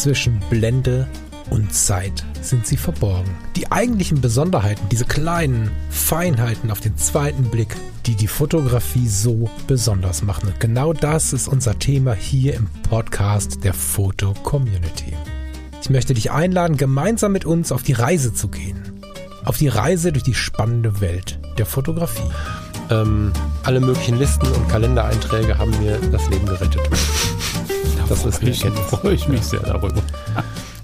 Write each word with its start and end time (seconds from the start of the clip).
zwischen 0.00 0.40
Blende 0.48 1.06
und 1.50 1.74
Zeit 1.74 2.24
sind 2.40 2.66
sie 2.66 2.78
verborgen. 2.78 3.30
Die 3.56 3.70
eigentlichen 3.70 4.22
Besonderheiten, 4.22 4.88
diese 4.90 5.04
kleinen 5.04 5.70
Feinheiten 5.90 6.70
auf 6.70 6.80
den 6.80 6.96
zweiten 6.96 7.44
Blick, 7.44 7.76
die 8.06 8.14
die 8.14 8.26
Fotografie 8.26 9.08
so 9.08 9.50
besonders 9.66 10.22
machen. 10.22 10.48
Und 10.48 10.58
genau 10.58 10.94
das 10.94 11.34
ist 11.34 11.48
unser 11.48 11.78
Thema 11.78 12.14
hier 12.14 12.54
im 12.54 12.66
Podcast 12.88 13.62
der 13.62 13.74
Foto 13.74 14.32
Community. 14.42 15.12
Ich 15.82 15.90
möchte 15.90 16.14
dich 16.14 16.30
einladen, 16.30 16.78
gemeinsam 16.78 17.32
mit 17.32 17.44
uns 17.44 17.70
auf 17.70 17.82
die 17.82 17.92
Reise 17.92 18.32
zu 18.32 18.48
gehen. 18.48 19.02
Auf 19.44 19.58
die 19.58 19.68
Reise 19.68 20.12
durch 20.12 20.24
die 20.24 20.34
spannende 20.34 21.02
Welt 21.02 21.38
der 21.58 21.66
Fotografie. 21.66 22.30
Ähm, 22.90 23.32
alle 23.64 23.80
möglichen 23.80 24.18
Listen 24.18 24.46
und 24.46 24.68
Kalendereinträge 24.68 25.58
haben 25.58 25.78
mir 25.82 25.98
das 26.10 26.26
Leben 26.30 26.46
gerettet. 26.46 26.80
Das 28.10 28.24
ist 28.24 28.42
nicht 28.42 28.66
freue 28.90 29.14
ich 29.14 29.28
mich 29.28 29.42
sehr 29.42 29.60
darüber. 29.60 30.02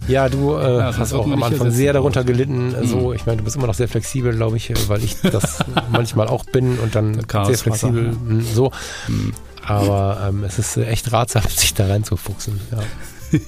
Ja, 0.07 0.29
du 0.29 0.55
äh, 0.55 0.79
ja, 0.79 0.97
hast 0.97 1.13
auch 1.13 1.27
am 1.27 1.43
Anfang 1.43 1.73
sehr 1.73 1.93
darunter 1.93 2.23
gelitten. 2.23 2.69
Mhm. 2.69 2.87
So, 2.87 3.13
ich 3.13 3.27
meine, 3.27 3.39
du 3.39 3.45
bist 3.45 3.57
immer 3.57 3.67
noch 3.67 3.75
sehr 3.75 3.89
flexibel, 3.89 4.33
glaube 4.33 4.57
ich, 4.57 4.73
weil 4.89 5.03
ich 5.03 5.17
das 5.21 5.59
manchmal 5.91 6.29
auch 6.29 6.45
bin 6.45 6.79
und 6.79 6.95
dann 6.95 7.15
sehr 7.15 7.59
flexibel. 7.59 8.17
Ja. 8.29 8.41
So. 8.55 8.71
Mhm. 9.09 9.33
Aber 9.65 10.29
ähm, 10.29 10.45
es 10.45 10.61
ist 10.61 10.77
echt 10.77 11.13
ratsam, 11.13 11.43
sich 11.49 11.75
da 11.75 11.89
reinzufuchsen. 11.89 12.61
Ja. 12.71 12.79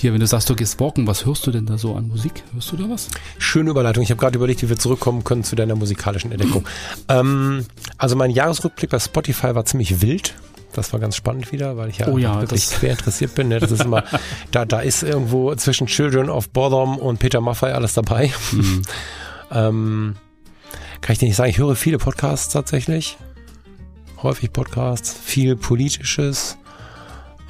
Hier, 0.00 0.12
wenn 0.12 0.20
du 0.20 0.26
sagst, 0.28 0.48
du 0.48 0.54
gehst 0.54 0.78
walken, 0.78 1.08
was 1.08 1.26
hörst 1.26 1.44
du 1.48 1.50
denn 1.50 1.66
da 1.66 1.76
so 1.76 1.96
an 1.96 2.06
Musik? 2.06 2.44
Hörst 2.54 2.70
du 2.70 2.76
da 2.76 2.88
was? 2.88 3.08
Schöne 3.38 3.70
Überleitung. 3.70 4.04
Ich 4.04 4.10
habe 4.10 4.20
gerade 4.20 4.36
überlegt, 4.36 4.62
wie 4.62 4.68
wir 4.68 4.78
zurückkommen 4.78 5.24
können 5.24 5.42
zu 5.42 5.56
deiner 5.56 5.74
musikalischen 5.74 6.30
Entdeckung. 6.30 6.64
ähm, 7.08 7.66
also 7.98 8.14
mein 8.14 8.30
Jahresrückblick 8.30 8.90
bei 8.90 9.00
Spotify 9.00 9.56
war 9.56 9.64
ziemlich 9.64 10.00
wild. 10.00 10.34
Das 10.72 10.92
war 10.92 11.00
ganz 11.00 11.16
spannend 11.16 11.52
wieder, 11.52 11.76
weil 11.76 11.90
ich 11.90 11.98
ja, 11.98 12.08
oh 12.08 12.18
ja 12.18 12.40
wirklich 12.40 12.66
sehr 12.66 12.92
interessiert 12.92 13.34
bin. 13.34 13.48
Ne? 13.48 13.60
Das 13.60 13.70
ist 13.70 13.84
immer, 13.84 14.04
da, 14.50 14.64
da 14.64 14.80
ist 14.80 15.02
irgendwo 15.02 15.54
zwischen 15.54 15.86
Children 15.86 16.30
of 16.30 16.48
Bodom 16.50 16.98
und 16.98 17.18
Peter 17.18 17.40
Maffay 17.40 17.72
alles 17.72 17.94
dabei. 17.94 18.32
Mhm. 18.52 18.82
ähm, 19.52 20.16
kann 21.00 21.12
ich 21.12 21.18
dir 21.18 21.26
nicht 21.26 21.36
sagen, 21.36 21.50
ich 21.50 21.58
höre 21.58 21.76
viele 21.76 21.98
Podcasts 21.98 22.52
tatsächlich. 22.52 23.18
Häufig 24.22 24.52
Podcasts, 24.52 25.12
viel 25.12 25.56
politisches. 25.56 26.56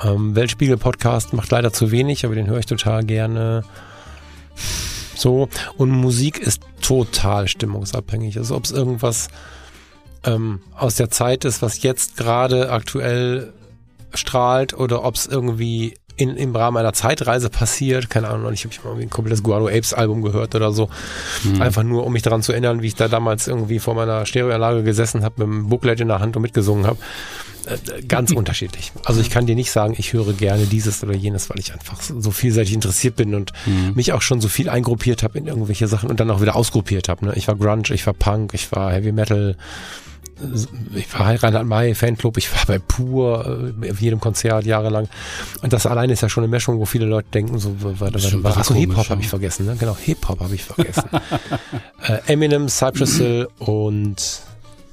Ähm, 0.02 0.34
Weltspiegel-Podcast 0.34 1.32
macht 1.32 1.50
leider 1.50 1.72
zu 1.72 1.90
wenig, 1.90 2.24
aber 2.24 2.34
den 2.34 2.48
höre 2.48 2.58
ich 2.58 2.66
total 2.66 3.04
gerne. 3.04 3.62
So, 5.14 5.48
und 5.76 5.90
Musik 5.90 6.38
ist 6.38 6.62
total 6.80 7.46
stimmungsabhängig. 7.46 8.38
Also 8.38 8.56
ob 8.56 8.64
es 8.64 8.72
irgendwas 8.72 9.28
ähm, 10.24 10.60
aus 10.76 10.96
der 10.96 11.10
Zeit 11.10 11.44
ist, 11.44 11.62
was 11.62 11.82
jetzt 11.82 12.16
gerade 12.16 12.70
aktuell 12.70 13.52
strahlt 14.14 14.74
oder 14.74 15.04
ob 15.04 15.14
es 15.14 15.26
irgendwie 15.26 15.94
in, 16.16 16.36
im 16.36 16.54
Rahmen 16.54 16.76
einer 16.76 16.92
Zeitreise 16.92 17.48
passiert. 17.48 18.10
Keine 18.10 18.28
Ahnung, 18.28 18.52
ich 18.52 18.64
habe 18.64 18.74
mal 18.88 19.00
ein 19.00 19.10
komplettes 19.10 19.42
Guado 19.42 19.68
Apes 19.68 19.94
Album 19.94 20.22
gehört 20.22 20.54
oder 20.54 20.72
so. 20.72 20.88
Mhm. 21.44 21.62
Einfach 21.62 21.82
nur, 21.82 22.04
um 22.04 22.12
mich 22.12 22.22
daran 22.22 22.42
zu 22.42 22.52
erinnern, 22.52 22.82
wie 22.82 22.88
ich 22.88 22.94
da 22.94 23.08
damals 23.08 23.48
irgendwie 23.48 23.78
vor 23.78 23.94
meiner 23.94 24.26
Stereoanlage 24.26 24.82
gesessen 24.82 25.24
habe, 25.24 25.44
mit 25.44 25.48
einem 25.48 25.68
Booklet 25.68 26.00
in 26.00 26.08
der 26.08 26.20
Hand 26.20 26.36
und 26.36 26.42
mitgesungen 26.42 26.86
habe. 26.86 26.98
Äh, 27.66 28.02
ganz 28.02 28.32
unterschiedlich. 28.36 28.92
Also 29.04 29.20
ich 29.20 29.30
kann 29.30 29.46
dir 29.46 29.54
nicht 29.54 29.70
sagen, 29.70 29.94
ich 29.96 30.12
höre 30.12 30.32
gerne 30.32 30.66
dieses 30.66 31.02
oder 31.02 31.14
jenes, 31.14 31.48
weil 31.50 31.58
ich 31.60 31.72
einfach 31.72 32.00
so 32.00 32.30
vielseitig 32.30 32.74
interessiert 32.74 33.16
bin 33.16 33.34
und 33.34 33.52
mhm. 33.66 33.92
mich 33.94 34.12
auch 34.12 34.22
schon 34.22 34.40
so 34.40 34.48
viel 34.48 34.68
eingruppiert 34.68 35.22
habe 35.22 35.38
in 35.38 35.46
irgendwelche 35.46 35.88
Sachen 35.88 36.10
und 36.10 36.20
dann 36.20 36.30
auch 36.30 36.40
wieder 36.40 36.56
ausgruppiert 36.56 37.08
habe. 37.08 37.26
Ne? 37.26 37.32
Ich 37.36 37.48
war 37.48 37.56
Grunge, 37.56 37.92
ich 37.92 38.06
war 38.06 38.14
Punk, 38.14 38.54
ich 38.54 38.70
war 38.72 38.92
Heavy 38.92 39.12
Metal, 39.12 39.56
ich 40.94 41.12
war 41.12 41.42
Reinhard 41.42 41.66
May 41.66 41.94
Fanclub, 41.94 42.36
ich 42.36 42.52
war 42.52 42.64
bei 42.66 42.78
Pur 42.78 43.72
äh, 43.82 43.90
auf 43.90 44.00
jedem 44.00 44.20
Konzert 44.20 44.64
jahrelang. 44.64 45.08
Und 45.62 45.72
das 45.72 45.86
alleine 45.86 46.12
ist 46.12 46.22
ja 46.22 46.28
schon 46.28 46.44
eine 46.44 46.50
Mischung, 46.50 46.78
wo 46.78 46.84
viele 46.84 47.06
Leute 47.06 47.28
denken, 47.32 47.58
so, 47.58 47.74
warte. 47.80 48.16
Achso, 48.44 48.74
Hip-Hop 48.74 49.08
habe 49.08 49.20
ich 49.20 49.28
vergessen, 49.28 49.66
ne? 49.66 49.76
Genau, 49.78 49.96
Hip-Hop 49.96 50.40
habe 50.40 50.54
ich 50.54 50.64
vergessen. 50.64 51.04
äh, 52.06 52.32
Eminem, 52.32 52.68
Cypress 52.68 53.18
Hill 53.18 53.48
und 53.58 54.42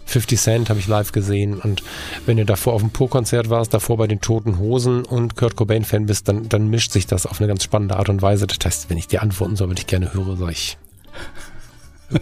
50 0.09 0.39
Cent 0.39 0.69
habe 0.69 0.79
ich 0.79 0.88
live 0.88 1.11
gesehen 1.11 1.59
und 1.59 1.83
wenn 2.25 2.38
du 2.38 2.45
davor 2.45 2.73
auf 2.73 2.81
dem 2.81 2.89
Pur-Konzert 2.89 3.49
warst, 3.49 3.73
davor 3.73 3.97
bei 3.97 4.07
den 4.07 4.22
Toten 4.22 4.57
Hosen 4.57 5.05
und 5.05 5.35
Kurt 5.35 5.55
Cobain-Fan 5.55 6.07
bist, 6.07 6.28
dann, 6.28 6.49
dann 6.49 6.67
mischt 6.69 6.91
sich 6.91 7.05
das 7.05 7.25
auf 7.25 7.39
eine 7.39 7.47
ganz 7.47 7.63
spannende 7.63 7.95
Art 7.95 8.09
und 8.09 8.22
Weise. 8.22 8.47
Das 8.47 8.57
heißt, 8.63 8.89
wenn 8.89 8.97
ich 8.97 9.07
dir 9.07 9.22
antworten 9.22 9.55
soll, 9.55 9.69
würde 9.69 9.81
ich 9.81 9.88
gerne 9.88 10.13
höre, 10.13 10.35
sag 10.35 10.51
ich, 10.51 10.78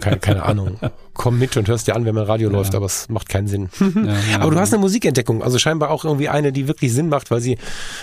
keine, 0.00 0.18
keine 0.18 0.42
Ahnung. 0.42 0.78
Komm 1.14 1.38
mit 1.38 1.56
und 1.56 1.68
hörst 1.68 1.86
dir 1.88 1.96
an, 1.96 2.04
wenn 2.04 2.14
mein 2.14 2.24
Radio 2.24 2.48
ja. 2.50 2.56
läuft, 2.56 2.74
aber 2.74 2.86
es 2.86 3.08
macht 3.08 3.28
keinen 3.28 3.48
Sinn. 3.48 3.68
Ja, 4.30 4.40
aber 4.40 4.50
du 4.50 4.58
hast 4.58 4.72
eine 4.72 4.80
Musikentdeckung, 4.80 5.42
also 5.42 5.58
scheinbar 5.58 5.90
auch 5.90 6.04
irgendwie 6.04 6.28
eine, 6.28 6.52
die 6.52 6.68
wirklich 6.68 6.92
Sinn 6.92 7.08
macht, 7.08 7.30
weil 7.30 7.40
sie 7.40 7.58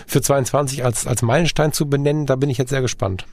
für 0.08 0.22
22 0.22 0.84
als, 0.84 1.08
als 1.08 1.22
Meilenstein 1.22 1.72
zu 1.72 1.90
benennen, 1.90 2.26
da 2.26 2.36
bin 2.36 2.50
ich 2.50 2.58
jetzt 2.58 2.70
sehr 2.70 2.82
gespannt. 2.82 3.26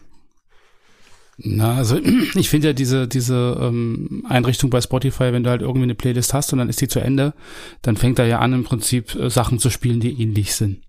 Na, 1.38 1.76
also 1.76 1.98
ich 2.34 2.50
finde 2.50 2.68
ja 2.68 2.72
diese, 2.72 3.08
diese 3.08 3.58
ähm, 3.60 4.24
Einrichtung 4.28 4.70
bei 4.70 4.80
Spotify, 4.80 5.32
wenn 5.32 5.44
du 5.44 5.50
halt 5.50 5.62
irgendwie 5.62 5.84
eine 5.84 5.94
Playlist 5.94 6.34
hast 6.34 6.52
und 6.52 6.58
dann 6.58 6.68
ist 6.68 6.80
die 6.80 6.88
zu 6.88 7.00
Ende, 7.00 7.34
dann 7.82 7.96
fängt 7.96 8.18
er 8.18 8.26
ja 8.26 8.38
an, 8.38 8.52
im 8.52 8.64
Prinzip 8.64 9.14
äh, 9.14 9.30
Sachen 9.30 9.58
zu 9.58 9.70
spielen, 9.70 10.00
die 10.00 10.20
ähnlich 10.22 10.54
sind. 10.54 10.82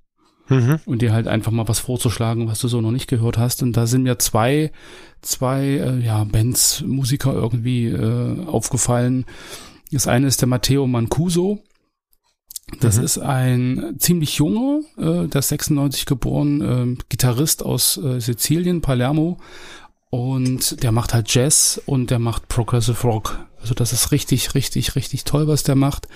Mhm. 0.49 0.79
Und 0.85 1.01
dir 1.01 1.13
halt 1.13 1.27
einfach 1.27 1.51
mal 1.51 1.67
was 1.67 1.79
vorzuschlagen, 1.79 2.47
was 2.47 2.59
du 2.59 2.67
so 2.67 2.81
noch 2.81 2.91
nicht 2.91 3.07
gehört 3.07 3.37
hast. 3.37 3.63
Und 3.63 3.77
da 3.77 3.87
sind 3.87 4.03
mir 4.03 4.19
zwei, 4.19 4.71
zwei 5.21 5.63
äh, 5.63 5.99
ja, 5.99 6.23
Bands, 6.25 6.83
Musiker 6.85 7.33
irgendwie 7.33 7.87
äh, 7.87 8.45
aufgefallen. 8.45 9.25
Das 9.91 10.07
eine 10.07 10.27
ist 10.27 10.41
der 10.41 10.49
Matteo 10.49 10.85
Mancuso. 10.85 11.59
Das 12.79 12.97
mhm. 12.97 13.03
ist 13.03 13.17
ein 13.19 13.95
ziemlich 13.99 14.35
junger, 14.37 14.81
äh, 14.97 15.27
der 15.27 15.41
96 15.41 16.05
geboren, 16.05 16.61
äh, 16.61 17.03
Gitarrist 17.09 17.63
aus 17.63 17.97
äh, 17.97 18.19
Sizilien, 18.19 18.81
Palermo. 18.81 19.37
Und 20.13 20.84
der 20.84 20.91
macht 20.91 21.16
halt 21.16 21.34
Jazz 21.34 21.81
und 21.88 22.12
der 22.12 22.19
macht 22.19 22.47
Progressive 22.47 23.01
Rock. 23.01 23.47
Also 23.59 23.74
das 23.74 23.94
ist 23.94 24.12
richtig, 24.12 24.53
richtig, 24.53 24.96
richtig 24.96 25.24
toll, 25.24 25.47
was 25.47 25.63
der 25.63 25.74
macht. 25.74 26.07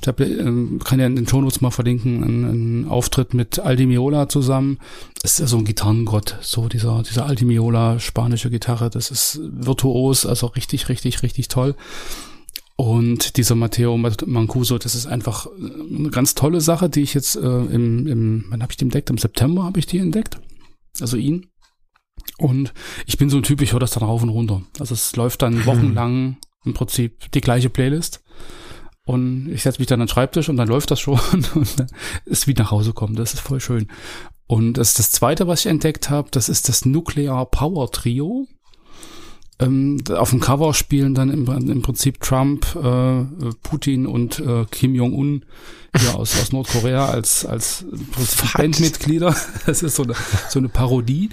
Ich 0.00 0.08
hab, 0.08 0.20
äh, 0.20 0.78
kann 0.82 0.98
ja 0.98 1.06
in 1.06 1.16
den 1.16 1.28
Shownotes 1.28 1.60
mal 1.60 1.70
verlinken, 1.70 2.24
einen, 2.24 2.88
Auftritt 2.88 3.34
mit 3.34 3.58
Aldi 3.58 3.84
Miola 3.84 4.30
zusammen. 4.30 4.78
Das 5.20 5.32
ist 5.32 5.40
ja 5.40 5.46
so 5.46 5.58
ein 5.58 5.66
Gitarrengott, 5.66 6.38
so 6.40 6.70
dieser, 6.70 7.02
dieser 7.02 7.26
Aldi 7.26 7.44
Miola, 7.44 7.98
spanische 7.98 8.48
Gitarre. 8.48 8.88
Das 8.88 9.10
ist 9.10 9.38
virtuos, 9.42 10.24
also 10.24 10.46
richtig, 10.46 10.88
richtig, 10.88 11.22
richtig 11.22 11.48
toll. 11.48 11.74
Und 12.76 13.36
dieser 13.36 13.54
Matteo 13.54 13.98
Mancuso, 13.98 14.78
das 14.78 14.94
ist 14.94 15.04
einfach 15.04 15.46
eine 15.94 16.08
ganz 16.08 16.34
tolle 16.34 16.62
Sache, 16.62 16.88
die 16.88 17.02
ich 17.02 17.12
jetzt 17.12 17.36
äh, 17.36 17.40
im, 17.40 18.06
im, 18.06 18.44
wann 18.48 18.62
habe 18.62 18.72
ich 18.72 18.78
die 18.78 18.84
entdeckt? 18.84 19.10
Im 19.10 19.18
September 19.18 19.64
habe 19.64 19.78
ich 19.78 19.84
die 19.84 19.98
entdeckt. 19.98 20.40
Also 21.02 21.18
ihn. 21.18 21.51
Und 22.38 22.72
ich 23.06 23.18
bin 23.18 23.30
so 23.30 23.36
ein 23.36 23.42
Typ, 23.42 23.60
ich 23.62 23.72
höre 23.72 23.80
das 23.80 23.92
dann 23.92 24.02
rauf 24.02 24.22
und 24.22 24.28
runter. 24.28 24.62
Also 24.78 24.94
es 24.94 25.14
läuft 25.16 25.42
dann 25.42 25.58
hm. 25.58 25.66
wochenlang 25.66 26.36
im 26.64 26.74
Prinzip 26.74 27.30
die 27.32 27.40
gleiche 27.40 27.70
Playlist. 27.70 28.22
Und 29.04 29.48
ich 29.48 29.62
setze 29.62 29.80
mich 29.80 29.88
dann 29.88 30.00
an 30.00 30.06
den 30.06 30.12
Schreibtisch 30.12 30.48
und 30.48 30.56
dann 30.56 30.68
läuft 30.68 30.90
das 30.90 31.00
schon 31.00 31.18
und 31.54 31.78
dann 31.78 31.86
ist 32.24 32.46
wie 32.46 32.54
nach 32.54 32.70
Hause 32.70 32.92
kommen. 32.92 33.16
Das 33.16 33.34
ist 33.34 33.40
voll 33.40 33.60
schön. 33.60 33.88
Und 34.46 34.74
das, 34.74 34.94
das 34.94 35.10
zweite, 35.12 35.46
was 35.46 35.60
ich 35.60 35.66
entdeckt 35.66 36.10
habe, 36.10 36.28
das 36.30 36.48
ist 36.48 36.68
das 36.68 36.84
Nuclear 36.84 37.46
Power 37.46 37.90
Trio. 37.90 38.46
Ähm, 39.58 40.02
auf 40.10 40.30
dem 40.30 40.40
Cover 40.40 40.74
spielen 40.74 41.14
dann 41.14 41.30
im, 41.30 41.46
im 41.46 41.82
Prinzip 41.82 42.20
Trump, 42.20 42.74
äh, 42.74 43.24
Putin 43.62 44.06
und 44.06 44.40
äh, 44.40 44.64
Kim 44.70 44.94
Jong-un 44.94 45.44
hier 45.98 46.14
aus, 46.16 46.40
aus 46.40 46.52
Nordkorea 46.52 47.06
als, 47.06 47.44
als 47.44 47.84
Bandmitglieder. 48.54 49.34
Das 49.66 49.82
ist 49.82 49.96
so 49.96 50.04
eine, 50.04 50.14
so 50.48 50.58
eine 50.58 50.68
Parodie 50.68 51.30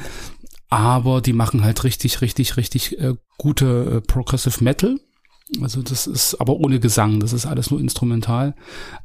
aber 0.69 1.21
die 1.21 1.33
machen 1.33 1.63
halt 1.63 1.83
richtig, 1.83 2.21
richtig, 2.21 2.57
richtig 2.57 2.99
äh, 2.99 3.15
gute 3.37 3.97
äh, 3.97 4.01
Progressive 4.01 4.63
Metal. 4.63 4.99
Also 5.61 5.81
das 5.81 6.05
ist 6.05 6.35
aber 6.35 6.57
ohne 6.57 6.79
Gesang, 6.79 7.19
das 7.19 7.33
ist 7.33 7.47
alles 7.47 7.71
nur 7.71 7.79
instrumental. 7.79 8.53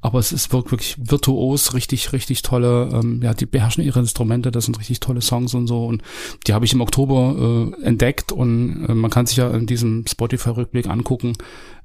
Aber 0.03 0.19
es 0.19 0.31
ist 0.31 0.53
wirklich 0.53 0.97
virtuos, 0.99 1.73
richtig, 1.73 2.13
richtig 2.13 2.43
tolle, 2.43 2.91
ähm, 2.93 3.23
ja, 3.23 3.33
die 3.33 3.47
beherrschen 3.47 3.83
ihre 3.83 4.01
Instrumente, 4.01 4.51
das 4.51 4.67
sind 4.67 4.79
richtig 4.79 5.01
tolle 5.01 5.23
Songs 5.23 5.55
und 5.55 5.67
so. 5.67 5.87
Und 5.87 6.03
die 6.47 6.53
habe 6.53 6.67
ich 6.67 6.75
im 6.75 6.83
Oktober 6.83 7.73
äh, 7.81 7.85
entdeckt 7.85 8.31
und 8.31 8.85
äh, 8.87 8.95
man 8.95 9.11
kann 9.11 9.25
sich 9.25 9.39
ja 9.39 9.51
in 9.51 9.67
diesem 9.67 10.05
Spotify-Rückblick 10.07 10.87
angucken, 10.87 11.33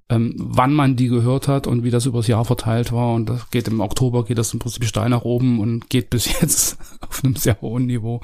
ähm, 0.09 0.33
wann 0.37 0.73
man 0.73 0.95
die 0.95 1.07
gehört 1.07 1.47
hat 1.47 1.67
und 1.67 1.83
wie 1.83 1.91
das 1.91 2.05
übers 2.07 2.27
Jahr 2.27 2.43
verteilt 2.43 2.91
war. 2.91 3.13
Und 3.13 3.29
das 3.29 3.49
geht 3.51 3.67
im 3.67 3.79
Oktober, 3.79 4.25
geht 4.25 4.39
das 4.39 4.53
im 4.53 4.59
Prinzip 4.59 4.83
steil 4.85 5.09
nach 5.09 5.21
oben 5.21 5.59
und 5.59 5.89
geht 5.89 6.09
bis 6.09 6.25
jetzt 6.41 6.77
auf 7.01 7.23
einem 7.23 7.35
sehr 7.35 7.61
hohen 7.61 7.85
Niveau. 7.85 8.21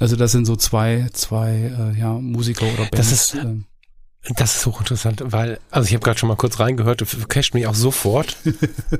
Also 0.00 0.16
das 0.16 0.32
sind 0.32 0.46
so 0.46 0.56
zwei, 0.56 1.08
zwei 1.12 1.92
äh, 1.94 1.98
ja, 1.98 2.14
Musiker 2.14 2.66
oder 2.66 2.88
Bands. 2.90 2.96
Das 2.96 3.12
ist, 3.12 3.34
ähm, 3.34 3.66
das 4.36 4.56
ist 4.56 4.66
hochinteressant, 4.66 5.22
weil, 5.26 5.58
also 5.70 5.86
ich 5.86 5.94
habe 5.94 6.04
gerade 6.04 6.18
schon 6.18 6.28
mal 6.28 6.36
kurz 6.36 6.60
reingehört, 6.60 7.04
casht 7.28 7.54
mich 7.54 7.66
auch 7.66 7.74
sofort. 7.74 8.36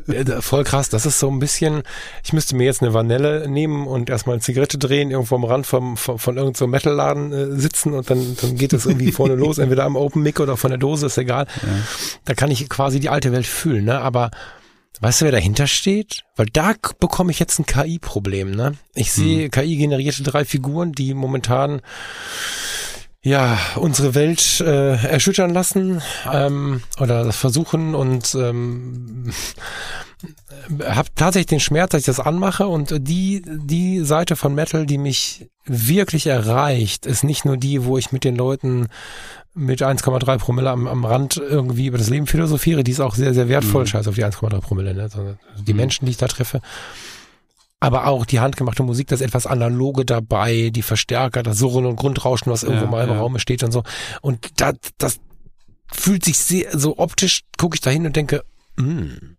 Äh, 0.09 0.41
voll 0.41 0.65
krass, 0.65 0.89
das 0.89 1.05
ist 1.05 1.19
so 1.19 1.31
ein 1.31 1.39
bisschen, 1.39 1.83
ich 2.25 2.33
müsste 2.33 2.57
mir 2.57 2.65
jetzt 2.65 2.83
eine 2.83 2.95
Vanille 2.95 3.49
nehmen 3.49 3.87
und 3.87 4.09
erstmal 4.09 4.35
eine 4.35 4.43
Zigarette 4.43 4.79
drehen, 4.79 5.11
irgendwo 5.11 5.35
am 5.35 5.45
Rand 5.45 5.67
vom, 5.67 5.97
vom, 5.97 6.19
von 6.19 6.37
irgendeinem 6.37 6.59
so 6.59 6.67
Metalladen 6.67 7.33
äh, 7.33 7.61
sitzen 7.61 7.93
und 7.93 8.09
dann, 8.09 8.37
dann 8.41 8.57
geht 8.57 8.73
es 8.73 8.87
irgendwie 8.87 9.13
vorne 9.13 9.35
los, 9.37 9.59
entweder 9.59 9.85
am 9.85 9.97
Open 9.97 10.23
Mic 10.23 10.41
oder 10.41 10.57
von 10.57 10.71
der 10.71 10.79
Dose, 10.79 11.07
ist 11.07 11.19
egal. 11.19 11.47
Ja. 11.63 11.69
Da 12.25 12.35
kann 12.35 12.51
ich 12.51 12.69
quasi 12.69 13.01
die 13.01 13.11
alte 13.11 13.33
Welt 13.33 13.47
fühlen, 13.47 13.85
ne? 13.85 14.01
Aber 14.01 14.31
Weißt 15.01 15.21
du, 15.21 15.27
wer 15.27 15.33
dahinter 15.33 15.69
steht? 15.69 16.25
Weil 16.35 16.47
da 16.47 16.75
bekomme 16.99 17.31
ich 17.31 17.39
jetzt 17.39 17.59
ein 17.61 17.67
KI-Problem, 17.67 18.51
ne? 18.51 18.75
Ich 18.95 19.13
sehe 19.13 19.45
hm. 19.45 19.51
KI-generierte 19.53 20.25
drei 20.25 20.45
Figuren, 20.45 20.93
die 20.93 21.15
momentan 21.15 21.83
ja, 23.23 23.59
unsere 23.77 24.15
Welt 24.15 24.61
äh, 24.61 24.95
erschüttern 24.95 25.53
lassen 25.53 26.01
ähm, 26.33 26.83
oder 27.01 27.33
versuchen 27.33 27.95
und 27.95 28.35
ähm, 28.37 29.33
habe 30.85 31.09
tatsächlich 31.15 31.47
den 31.47 31.61
Schmerz, 31.61 31.91
dass 31.91 32.01
ich 32.01 32.07
das 32.07 32.21
anmache 32.21 32.69
und 32.69 32.95
die 32.97 33.43
die 33.45 34.01
Seite 34.01 34.37
von 34.37 34.55
Metal, 34.55 34.87
die 34.87 34.99
mich 34.99 35.49
wirklich 35.65 36.27
erreicht, 36.27 37.07
ist 37.07 37.25
nicht 37.25 37.45
nur 37.45 37.57
die, 37.57 37.85
wo 37.85 37.99
ich 37.99 38.13
mit 38.13 38.25
den 38.25 38.37
Leuten 38.37 38.89
mit 39.55 39.83
1,3 39.83 40.39
Promille 40.39 40.71
am, 40.71 40.87
am 40.87 41.05
Rand 41.05 41.37
irgendwie 41.37 41.87
über 41.87 41.99
das 41.99 42.11
Leben 42.11 42.27
philosophiere, 42.27 42.85
die 42.85 42.93
ist 42.93 43.01
auch 43.01 43.17
sehr, 43.17 43.35
sehr 43.35 43.49
wertvoll, 43.49 43.83
mhm. 43.83 43.89
scheiß 43.89 44.07
auf 44.07 44.15
die 44.15 44.25
1,3 44.25 44.61
Promille, 44.61 44.95
ne? 44.95 45.39
Die 45.67 45.73
mhm. 45.73 45.77
Menschen, 45.77 46.07
die 46.07 46.13
ich 46.13 46.17
da 46.17 46.29
treffe. 46.29 46.61
Aber 47.81 48.07
auch 48.07 48.27
die 48.27 48.41
handgemachte 48.41 48.83
Musik, 48.83 49.09
das 49.09 49.21
etwas 49.21 49.47
Analoge 49.47 50.05
dabei, 50.05 50.71
die 50.71 50.83
Verstärker, 50.83 51.43
das 51.43 51.59
Surren 51.59 51.87
und 51.87 51.97
Grundrauschen, 51.97 52.51
was 52.51 52.65
irgendwo 52.65 52.87
ja, 52.87 52.91
mal 52.91 53.05
im 53.05 53.11
ja. 53.11 53.21
Raum 53.21 53.39
steht 53.39 53.63
und 53.63 53.71
so. 53.71 53.85
Und 54.21 54.61
das, 54.61 54.75
das 54.99 55.21
fühlt 55.93 56.25
sich 56.25 56.39
sehr, 56.39 56.77
so 56.77 56.99
optisch, 56.99 57.43
gucke 57.57 57.77
ich 57.77 57.81
da 57.81 57.91
hin 57.91 58.05
und 58.05 58.17
denke, 58.17 58.43
hm. 58.79 59.37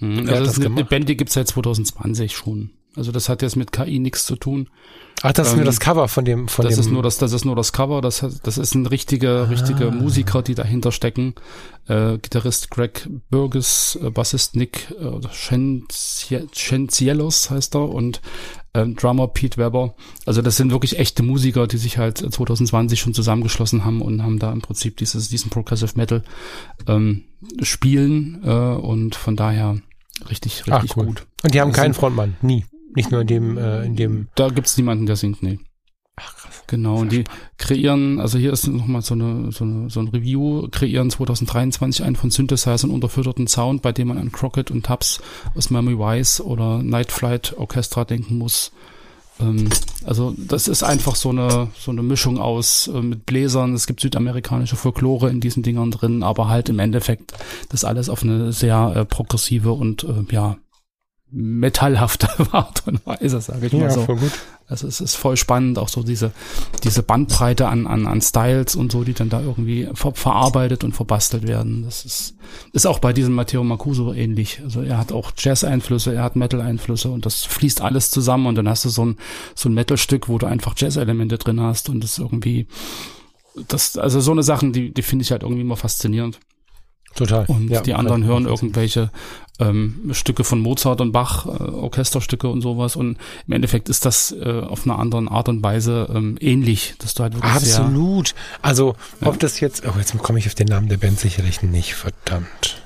Mhm, 0.00 0.28
also 0.28 0.44
das 0.44 0.58
ist 0.58 0.64
eine, 0.64 0.74
eine 0.74 0.84
Band, 0.84 1.08
die 1.08 1.16
gibt's 1.16 1.34
seit 1.34 1.48
2020 1.48 2.34
schon. 2.34 2.70
Also 2.96 3.12
das 3.12 3.28
hat 3.28 3.42
jetzt 3.42 3.56
mit 3.56 3.72
KI 3.72 3.98
nichts 3.98 4.26
zu 4.26 4.36
tun. 4.36 4.68
Ach, 5.22 5.32
das 5.32 5.48
ist 5.48 5.52
nur 5.54 5.60
ähm, 5.62 5.66
das 5.66 5.80
Cover 5.80 6.08
von 6.08 6.24
dem, 6.24 6.48
von 6.48 6.64
das 6.64 6.74
dem. 6.74 6.80
Ist 6.80 6.90
nur 6.90 7.02
das, 7.02 7.18
das 7.18 7.32
ist 7.32 7.44
nur 7.44 7.54
das 7.54 7.72
Cover. 7.72 8.00
Das, 8.00 8.24
das 8.42 8.58
ist 8.58 8.74
ein 8.74 8.86
richtiger, 8.86 9.42
ah. 9.42 9.44
richtige 9.44 9.90
Musiker, 9.90 10.42
die 10.42 10.54
dahinter 10.54 10.90
stecken. 10.90 11.34
Äh, 11.86 12.18
Gitarrist 12.18 12.70
Greg 12.70 13.08
Burgess, 13.30 13.98
äh, 14.02 14.10
Bassist 14.10 14.56
Nick 14.56 14.90
äh, 15.00 15.20
Schencielos 16.52 17.50
heißt 17.50 17.76
er 17.76 17.88
und 17.88 18.20
äh, 18.72 18.86
Drummer 18.86 19.28
Pete 19.28 19.58
Weber. 19.58 19.94
Also 20.26 20.42
das 20.42 20.56
sind 20.56 20.72
wirklich 20.72 20.98
echte 20.98 21.22
Musiker, 21.22 21.66
die 21.66 21.78
sich 21.78 21.98
halt 21.98 22.18
2020 22.18 23.00
schon 23.00 23.14
zusammengeschlossen 23.14 23.84
haben 23.84 24.02
und 24.02 24.22
haben 24.22 24.38
da 24.38 24.52
im 24.52 24.60
Prinzip 24.60 24.96
dieses, 24.96 25.28
diesen 25.28 25.50
Progressive 25.50 25.92
Metal 25.96 26.22
ähm, 26.88 27.24
spielen 27.62 28.42
äh, 28.44 28.50
und 28.50 29.14
von 29.14 29.36
daher 29.36 29.78
richtig, 30.28 30.66
richtig 30.66 30.92
Ach, 30.92 30.96
cool. 30.96 31.06
gut. 31.06 31.26
Und 31.42 31.54
die 31.54 31.60
haben 31.60 31.72
keinen 31.72 31.94
Frontmann, 31.94 32.36
nie. 32.42 32.64
Nicht 32.94 33.10
nur 33.10 33.22
in 33.22 33.26
dem, 33.26 33.58
äh, 33.58 33.84
in 33.84 33.96
dem. 33.96 34.28
Da 34.34 34.48
gibt's 34.48 34.76
niemanden, 34.76 35.06
der 35.06 35.16
singt, 35.16 35.42
nee. 35.42 35.58
Ach, 36.16 36.36
krass. 36.36 36.64
Genau, 36.66 36.98
und 36.98 37.12
die 37.12 37.24
kreieren, 37.58 38.20
also 38.20 38.38
hier 38.38 38.52
ist 38.52 38.66
nochmal 38.66 39.02
so 39.02 39.14
eine, 39.14 39.50
so 39.50 39.64
eine, 39.64 39.90
so 39.90 40.00
ein 40.00 40.08
Review, 40.08 40.68
kreieren 40.70 41.10
2023 41.10 42.04
einen 42.04 42.16
von 42.16 42.30
Synthesizern 42.30 42.90
unterfütterten 42.90 43.46
Sound, 43.46 43.82
bei 43.82 43.92
dem 43.92 44.08
man 44.08 44.18
an 44.18 44.32
Crockett 44.32 44.70
und 44.70 44.86
Tubbs 44.86 45.20
aus 45.54 45.70
Miami 45.70 45.98
Wise 45.98 46.44
oder 46.44 46.82
Night 46.82 47.12
Flight 47.12 47.54
Orchestra 47.56 48.04
denken 48.04 48.38
muss. 48.38 48.72
Ähm, 49.40 49.70
also 50.04 50.34
das 50.36 50.68
ist 50.68 50.82
einfach 50.82 51.16
so 51.16 51.30
eine, 51.30 51.68
so 51.78 51.90
eine 51.90 52.02
Mischung 52.02 52.38
aus 52.38 52.88
äh, 52.88 53.00
mit 53.00 53.26
Bläsern, 53.26 53.74
es 53.74 53.86
gibt 53.86 54.00
südamerikanische 54.00 54.76
Folklore 54.76 55.30
in 55.30 55.40
diesen 55.40 55.62
Dingern 55.62 55.90
drin, 55.90 56.22
aber 56.22 56.48
halt 56.48 56.68
im 56.68 56.78
Endeffekt 56.78 57.32
das 57.70 57.84
alles 57.84 58.08
auf 58.08 58.22
eine 58.22 58.52
sehr 58.52 58.92
äh, 58.94 59.04
progressive 59.04 59.72
und 59.72 60.04
äh, 60.04 60.24
ja, 60.30 60.56
metallhafte 61.32 62.28
Art 62.52 62.86
und 62.86 63.04
Weise, 63.06 63.40
sage 63.40 63.66
ich 63.66 63.72
mal 63.72 63.82
ja, 63.82 63.90
so. 63.90 64.02
Voll 64.02 64.16
gut. 64.16 64.32
Also 64.68 64.86
es 64.86 65.00
ist 65.00 65.16
voll 65.16 65.36
spannend, 65.36 65.78
auch 65.78 65.88
so 65.88 66.02
diese, 66.02 66.32
diese 66.84 67.02
Bandbreite 67.02 67.68
an, 67.68 67.86
an, 67.86 68.06
an 68.06 68.20
Styles 68.22 68.74
und 68.74 68.92
so, 68.92 69.04
die 69.04 69.12
dann 69.12 69.28
da 69.28 69.40
irgendwie 69.40 69.88
ver 69.92 70.14
verarbeitet 70.14 70.84
und 70.84 70.92
verbastelt 70.92 71.46
werden. 71.46 71.82
Das 71.84 72.04
ist, 72.04 72.36
ist 72.72 72.86
auch 72.86 72.98
bei 72.98 73.12
diesem 73.12 73.34
Matteo 73.34 73.64
Macuso 73.64 74.12
ähnlich. 74.12 74.60
Also 74.64 74.82
er 74.82 74.98
hat 74.98 75.12
auch 75.12 75.32
Jazz-Einflüsse, 75.36 76.14
er 76.14 76.22
hat 76.22 76.36
Metal-Einflüsse 76.36 77.10
und 77.10 77.26
das 77.26 77.44
fließt 77.44 77.80
alles 77.82 78.10
zusammen 78.10 78.46
und 78.46 78.54
dann 78.54 78.68
hast 78.68 78.84
du 78.84 78.88
so 78.88 79.04
ein, 79.04 79.16
so 79.54 79.68
ein 79.68 79.74
Metal-Stück, 79.74 80.28
wo 80.28 80.38
du 80.38 80.46
einfach 80.46 80.74
Jazz-Elemente 80.76 81.38
drin 81.38 81.60
hast 81.60 81.88
und 81.88 82.02
das 82.02 82.18
irgendwie, 82.18 82.66
das, 83.68 83.98
also 83.98 84.20
so 84.20 84.32
eine 84.32 84.42
Sachen, 84.42 84.72
die, 84.72 84.92
die 84.94 85.02
finde 85.02 85.24
ich 85.24 85.32
halt 85.32 85.42
irgendwie 85.42 85.62
immer 85.62 85.76
faszinierend. 85.76 86.40
Total. 87.14 87.44
Und 87.46 87.68
ja, 87.68 87.80
die 87.80 87.94
anderen 87.94 88.24
hören 88.24 88.46
irgendwelche 88.46 89.10
ähm, 89.58 90.10
Stücke 90.12 90.44
von 90.44 90.60
Mozart 90.60 91.00
und 91.00 91.12
Bach, 91.12 91.46
äh, 91.46 91.50
Orchesterstücke 91.50 92.48
und 92.48 92.62
sowas. 92.62 92.96
Und 92.96 93.18
im 93.46 93.52
Endeffekt 93.52 93.88
ist 93.88 94.04
das 94.04 94.32
äh, 94.32 94.60
auf 94.60 94.84
einer 94.84 94.98
anderen 94.98 95.28
Art 95.28 95.48
und 95.48 95.62
Weise 95.62 96.08
ähm, 96.14 96.36
ähnlich, 96.40 96.94
dass 96.98 97.14
du 97.14 97.22
halt 97.22 97.34
wirklich 97.34 97.52
Absolut. 97.52 98.34
also, 98.62 98.96
ob 99.20 99.34
ja. 99.34 99.38
das 99.38 99.60
jetzt, 99.60 99.84
oh, 99.86 99.92
jetzt 99.98 100.16
komme 100.18 100.38
ich 100.38 100.46
auf 100.46 100.54
den 100.54 100.68
Namen 100.68 100.88
der 100.88 100.96
Band 100.96 101.20
sicherlich 101.20 101.62
nicht, 101.62 101.94
verdammt. 101.94 102.82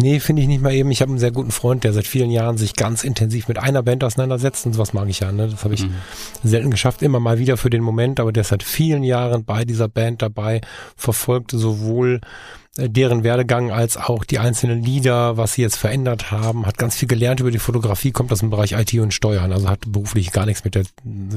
Nee, 0.00 0.18
finde 0.18 0.40
ich 0.42 0.48
nicht 0.48 0.62
mal 0.62 0.72
eben. 0.72 0.90
Ich 0.90 1.02
habe 1.02 1.10
einen 1.10 1.18
sehr 1.18 1.30
guten 1.30 1.50
Freund, 1.50 1.84
der 1.84 1.92
seit 1.92 2.06
vielen 2.06 2.30
Jahren 2.30 2.56
sich 2.56 2.74
ganz 2.74 3.04
intensiv 3.04 3.48
mit 3.48 3.58
einer 3.58 3.82
Band 3.82 4.02
auseinandersetzt 4.02 4.64
und 4.64 4.72
sowas 4.72 4.94
mag 4.94 5.08
ich 5.08 5.20
ja. 5.20 5.30
Ne? 5.30 5.48
Das 5.48 5.62
habe 5.62 5.74
ich 5.74 5.84
mhm. 5.84 5.94
selten 6.42 6.70
geschafft, 6.70 7.02
immer 7.02 7.20
mal 7.20 7.38
wieder 7.38 7.56
für 7.56 7.70
den 7.70 7.82
Moment, 7.82 8.18
aber 8.18 8.32
der 8.32 8.40
ist 8.40 8.48
seit 8.48 8.62
vielen 8.62 9.02
Jahren 9.02 9.44
bei 9.44 9.64
dieser 9.64 9.88
Band 9.88 10.22
dabei, 10.22 10.62
verfolgt 10.96 11.50
sowohl 11.50 12.20
deren 12.88 13.24
Werdegang 13.24 13.70
als 13.70 13.96
auch 13.96 14.24
die 14.24 14.38
einzelnen 14.38 14.82
Lieder, 14.82 15.36
was 15.36 15.54
sie 15.54 15.62
jetzt 15.62 15.76
verändert 15.76 16.30
haben, 16.30 16.66
hat 16.66 16.78
ganz 16.78 16.96
viel 16.96 17.08
gelernt 17.08 17.40
über 17.40 17.50
die 17.50 17.58
Fotografie, 17.58 18.12
kommt 18.12 18.32
aus 18.32 18.40
dem 18.40 18.50
Bereich 18.50 18.72
IT 18.72 18.94
und 18.94 19.12
Steuern, 19.12 19.52
also 19.52 19.68
hat 19.68 19.80
beruflich 19.86 20.32
gar 20.32 20.46
nichts 20.46 20.64
mit 20.64 20.74
der 20.74 20.84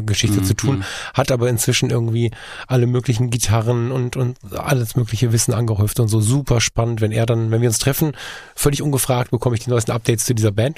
Geschichte 0.05 0.41
mhm. 0.41 0.43
zu 0.43 0.53
tun, 0.53 0.83
hat 1.13 1.31
aber 1.31 1.49
inzwischen 1.49 1.89
irgendwie 1.89 2.31
alle 2.67 2.87
möglichen 2.87 3.29
Gitarren 3.29 3.91
und, 3.91 4.15
und 4.15 4.37
alles 4.53 4.95
mögliche 4.95 5.31
Wissen 5.31 5.53
angehäuft 5.53 5.99
und 5.99 6.07
so 6.07 6.21
super 6.21 6.61
spannend, 6.61 7.01
wenn 7.01 7.11
er 7.11 7.25
dann, 7.25 7.51
wenn 7.51 7.61
wir 7.61 7.69
uns 7.69 7.79
treffen, 7.79 8.13
völlig 8.55 8.81
ungefragt 8.81 9.31
bekomme 9.31 9.55
ich 9.55 9.63
die 9.63 9.69
neuesten 9.69 9.91
Updates 9.91 10.25
zu 10.25 10.33
dieser 10.33 10.51
Band 10.51 10.77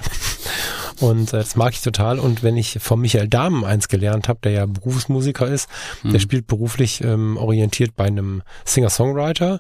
und 1.00 1.34
äh, 1.34 1.38
das 1.38 1.56
mag 1.56 1.74
ich 1.74 1.82
total 1.82 2.20
und 2.20 2.44
wenn 2.44 2.58
ich 2.58 2.80
von 2.80 3.00
Michael 3.00 3.28
Dahmen 3.28 3.64
eins 3.64 3.88
gelernt 3.88 4.28
habe, 4.28 4.40
der 4.44 4.52
ja 4.52 4.66
Berufsmusiker 4.66 5.48
ist, 5.48 5.70
mhm. 6.04 6.12
der 6.12 6.20
spielt 6.20 6.48
beruflich 6.48 7.04
ähm, 7.04 7.38
orientiert 7.38 7.96
bei 7.96 8.06
einem 8.06 8.44
Singer-Songwriter 8.66 9.60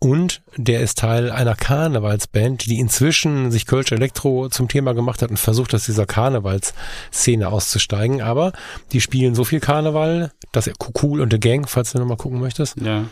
und 0.00 0.42
der 0.56 0.80
ist 0.80 0.98
Teil 0.98 1.30
einer 1.30 1.54
Karnevalsband, 1.54 2.66
die 2.66 2.78
inzwischen 2.78 3.50
sich 3.50 3.66
Kölsch 3.66 3.92
Elektro 3.92 4.48
zum 4.48 4.68
Thema 4.68 4.94
gemacht 4.94 5.22
hat 5.22 5.30
und 5.30 5.38
versucht, 5.38 5.74
aus 5.74 5.84
dieser 5.84 6.06
Karnevalsszene 6.06 7.48
auszusteigen. 7.48 8.22
Aber 8.22 8.52
die 8.92 9.00
spielen 9.00 9.34
so 9.34 9.44
viel 9.44 9.60
Karneval, 9.60 10.32
dass 10.52 10.66
er 10.66 10.74
Cool 11.02 11.20
und 11.20 11.32
The 11.32 11.40
Gang, 11.40 11.68
falls 11.68 11.92
du 11.92 11.98
nochmal 11.98 12.16
gucken 12.16 12.40
möchtest. 12.40 12.80
Ja. 12.80 13.06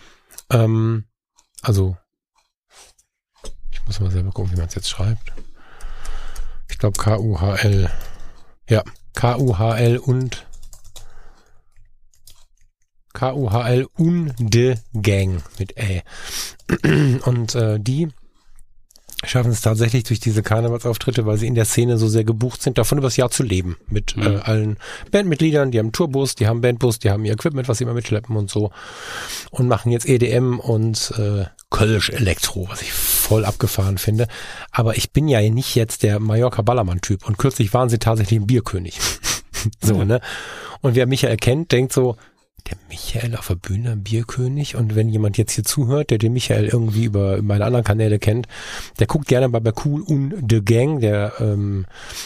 Ähm, 0.51 1.05
also, 1.63 1.97
ich 3.71 3.85
muss 3.87 4.01
mal 4.01 4.11
selber 4.11 4.31
gucken, 4.31 4.53
wie 4.53 4.57
man 4.57 4.69
es 4.69 4.75
jetzt 4.75 4.91
schreibt. 4.91 5.33
Ich 6.77 6.81
glaube 6.81 6.99
K-U-H-L. 6.99 7.91
Ja, 8.69 8.83
K-U-H-L 9.15 9.97
und 9.97 10.47
K-U-H-L 13.15 13.87
und 13.97 14.35
Gang 14.93 15.43
mit 15.59 15.75
Ä. 15.79 16.03
Und 17.25 17.55
äh, 17.55 17.81
die 17.81 18.09
schaffen 19.25 19.53
es 19.53 19.63
tatsächlich 19.63 20.05
durch 20.05 20.21
diese 20.21 20.43
Karnevalsauftritte, 20.43 21.25
weil 21.25 21.39
sie 21.39 21.47
in 21.47 21.55
der 21.55 21.65
Szene 21.65 21.97
so 21.97 22.09
sehr 22.09 22.25
gebucht 22.25 22.61
sind, 22.61 22.77
davon 22.77 22.99
übers 22.99 23.17
Jahr 23.17 23.31
zu 23.31 23.43
leben. 23.43 23.79
Mit 23.89 24.15
mhm. 24.15 24.23
äh, 24.25 24.37
allen 24.41 24.77
Bandmitgliedern, 25.11 25.71
die 25.71 25.79
haben 25.79 25.93
Tourbus, 25.93 26.35
die 26.35 26.47
haben 26.47 26.61
Bandbus, 26.61 26.99
die 26.99 27.11
haben 27.11 27.25
ihr 27.25 27.33
Equipment, 27.33 27.69
was 27.69 27.79
sie 27.79 27.85
immer 27.85 27.95
mitschleppen 27.95 28.37
und 28.37 28.51
so. 28.51 28.71
Und 29.51 29.67
machen 29.67 29.93
jetzt 29.93 30.07
EDM 30.07 30.59
und 30.59 31.15
äh, 31.17 31.47
Kölsch 31.77 32.09
Elektro, 32.09 32.67
was 32.71 32.81
ich 32.81 32.91
voll 32.91 33.45
abgefahren 33.45 33.99
finde. 33.99 34.29
Aber 34.71 34.97
ich 34.97 35.13
bin 35.13 35.29
ja 35.29 35.43
nicht 35.43 35.75
jetzt 35.75 36.03
der 36.03 36.21
Mallorca 36.21 36.63
Ballermann-Typ. 36.63 37.27
Und 37.27 37.37
kürzlich 37.37 37.75
waren 37.75 37.91
sie 37.91 37.99
tatsächlich 37.99 38.41
ein 38.41 38.47
Bierkönig. 38.47 38.99
so, 39.83 40.03
ne? 40.03 40.23
Und 40.81 40.95
wer 40.95 41.07
mich 41.07 41.21
ja 41.21 41.29
erkennt, 41.29 41.73
denkt 41.73 41.93
so, 41.93 42.17
der 42.71 42.79
Michael 42.89 43.37
auf 43.37 43.49
der 43.49 43.57
Bühne, 43.57 43.93
ein 43.93 44.03
Bierkönig. 44.03 44.75
Und 44.75 44.95
wenn 44.95 45.11
jemand 45.11 45.37
jetzt 45.37 45.53
hier 45.53 45.65
zuhört, 45.65 46.09
der 46.09 46.17
den 46.17 46.33
Michael 46.33 46.65
irgendwie 46.65 47.05
über 47.05 47.43
meine 47.43 47.67
anderen 47.67 47.85
Kanäle 47.85 48.19
kennt, 48.19 48.49
der 48.99 49.07
guckt 49.07 49.29
gerne 49.29 49.51
bei, 49.51 49.73
Cool 49.85 50.01
und 50.01 50.47
The 50.51 50.65
Gang. 50.65 51.01
Der 51.01 51.35
ähm, 51.41 51.85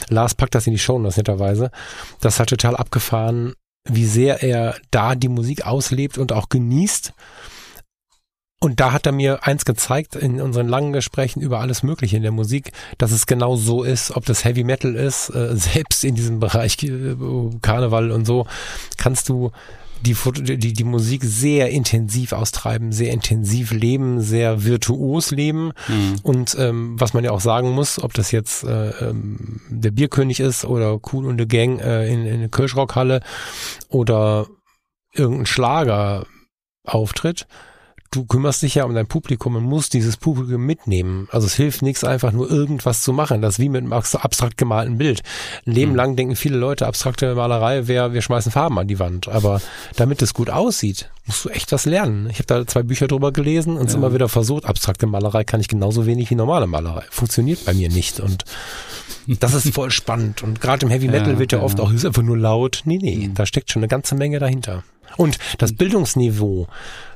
Lars 0.08 0.36
packt 0.36 0.54
das 0.54 0.68
in 0.68 0.74
die 0.74 0.78
Show 0.78 1.00
netterweise. 1.00 1.72
Das 2.20 2.38
hat 2.38 2.50
total 2.50 2.76
abgefahren, 2.76 3.54
wie 3.88 4.06
sehr 4.06 4.44
er 4.44 4.76
da 4.92 5.16
die 5.16 5.28
Musik 5.28 5.66
auslebt 5.66 6.18
und 6.18 6.32
auch 6.32 6.50
genießt. 6.50 7.14
Und 8.62 8.78
da 8.78 8.92
hat 8.92 9.06
er 9.06 9.12
mir 9.12 9.46
eins 9.46 9.64
gezeigt 9.64 10.16
in 10.16 10.38
unseren 10.38 10.68
langen 10.68 10.92
Gesprächen 10.92 11.40
über 11.40 11.60
alles 11.60 11.82
Mögliche 11.82 12.18
in 12.18 12.22
der 12.22 12.30
Musik, 12.30 12.72
dass 12.98 13.10
es 13.10 13.26
genau 13.26 13.56
so 13.56 13.82
ist, 13.82 14.14
ob 14.14 14.26
das 14.26 14.44
Heavy 14.44 14.64
Metal 14.64 14.94
ist, 14.94 15.30
äh, 15.30 15.56
selbst 15.56 16.04
in 16.04 16.14
diesem 16.14 16.40
Bereich 16.40 16.82
äh, 16.82 17.16
Karneval 17.62 18.10
und 18.10 18.26
so, 18.26 18.46
kannst 18.98 19.30
du 19.30 19.50
die, 20.02 20.14
die, 20.58 20.72
die 20.72 20.84
Musik 20.84 21.22
sehr 21.24 21.70
intensiv 21.70 22.32
austreiben, 22.32 22.92
sehr 22.92 23.12
intensiv 23.12 23.72
leben, 23.72 24.20
sehr 24.20 24.64
virtuos 24.64 25.30
leben. 25.30 25.72
Mhm. 25.88 26.16
Und 26.22 26.56
ähm, 26.58 26.98
was 26.98 27.14
man 27.14 27.24
ja 27.24 27.30
auch 27.30 27.40
sagen 27.40 27.70
muss, 27.70 28.02
ob 28.02 28.14
das 28.14 28.30
jetzt 28.30 28.64
äh, 28.64 28.90
ähm, 28.90 29.60
der 29.68 29.90
Bierkönig 29.90 30.40
ist 30.40 30.64
oder 30.64 31.00
Cool 31.12 31.26
und 31.26 31.38
the 31.38 31.48
Gang 31.48 31.80
äh, 31.80 32.12
in, 32.12 32.26
in 32.26 32.40
der 32.40 32.48
Kirschrockhalle 32.48 33.20
oder 33.88 34.46
irgendein 35.12 35.46
Schlager 35.46 36.26
auftritt, 36.84 37.46
du 38.10 38.24
kümmerst 38.24 38.62
dich 38.62 38.74
ja 38.74 38.84
um 38.84 38.94
dein 38.94 39.06
Publikum 39.06 39.54
und 39.54 39.62
musst 39.62 39.94
dieses 39.94 40.16
Publikum 40.16 40.64
mitnehmen. 40.66 41.28
Also 41.30 41.46
es 41.46 41.54
hilft 41.54 41.82
nichts, 41.82 42.02
einfach 42.02 42.32
nur 42.32 42.50
irgendwas 42.50 43.02
zu 43.02 43.12
machen. 43.12 43.40
Das 43.40 43.54
ist 43.54 43.58
wie 43.60 43.68
mit 43.68 43.82
einem 43.82 43.92
abstrakt 43.92 44.56
gemalten 44.56 44.98
Bild. 44.98 45.20
Ein 45.66 45.72
Leben 45.72 45.90
mhm. 45.92 45.96
lang 45.96 46.16
denken 46.16 46.36
viele 46.36 46.58
Leute, 46.58 46.86
abstrakte 46.86 47.34
Malerei 47.34 47.86
wäre, 47.86 48.12
wir 48.12 48.22
schmeißen 48.22 48.50
Farben 48.50 48.78
an 48.78 48.88
die 48.88 48.98
Wand. 48.98 49.28
Aber 49.28 49.60
damit 49.94 50.22
es 50.22 50.34
gut 50.34 50.50
aussieht, 50.50 51.08
musst 51.26 51.44
du 51.44 51.50
echt 51.50 51.70
was 51.70 51.84
lernen. 51.84 52.28
Ich 52.30 52.38
habe 52.38 52.46
da 52.46 52.66
zwei 52.66 52.82
Bücher 52.82 53.06
drüber 53.06 53.32
gelesen 53.32 53.76
und 53.76 53.86
es 53.86 53.92
ja. 53.92 53.98
immer 53.98 54.12
wieder 54.12 54.28
versucht, 54.28 54.64
abstrakte 54.64 55.06
Malerei 55.06 55.44
kann 55.44 55.60
ich 55.60 55.68
genauso 55.68 56.04
wenig 56.06 56.30
wie 56.30 56.34
normale 56.34 56.66
Malerei. 56.66 57.04
Funktioniert 57.10 57.64
bei 57.64 57.74
mir 57.74 57.90
nicht. 57.90 58.18
Und 58.18 58.44
das 59.26 59.54
ist 59.54 59.72
voll 59.72 59.90
spannend. 59.92 60.42
Und 60.42 60.60
gerade 60.60 60.84
im 60.84 60.90
Heavy 60.90 61.06
Metal 61.06 61.34
ja, 61.34 61.38
wird 61.38 61.52
ja, 61.52 61.58
ja, 61.58 61.64
oft 61.64 61.78
auch, 61.78 61.92
ist 61.92 62.04
einfach 62.04 62.22
nur 62.22 62.36
laut. 62.36 62.82
Nee, 62.86 62.98
nee, 63.00 63.28
mhm. 63.28 63.34
da 63.34 63.46
steckt 63.46 63.70
schon 63.70 63.80
eine 63.80 63.88
ganze 63.88 64.16
Menge 64.16 64.40
dahinter. 64.40 64.82
Und 65.16 65.38
das 65.58 65.74
Bildungsniveau 65.74 66.68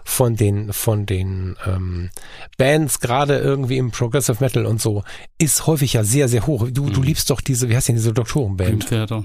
von 0.05 0.37
den 0.37 0.73
von 0.73 1.07
den 1.07 1.57
ähm, 1.67 2.11
Bands 2.59 3.01
gerade 3.01 3.39
irgendwie 3.39 3.79
im 3.79 3.91
Progressive 3.91 4.37
Metal 4.41 4.67
und 4.67 4.81
so 4.81 5.03
ist 5.39 5.67
häufig 5.67 5.95
ja 5.95 6.05
sehr 6.05 6.29
sehr 6.29 6.47
hoch. 6.47 6.69
Du 6.71 6.85
mhm. 6.85 6.93
du 6.93 7.03
liebst 7.03 7.31
doch 7.31 7.41
diese 7.41 7.69
wie 7.69 7.77
heißt 7.77 7.89
denn 7.89 7.97
diese 7.97 8.13
Doktorenband? 8.13 8.71
Dream 8.71 8.81
Theater. 8.81 9.25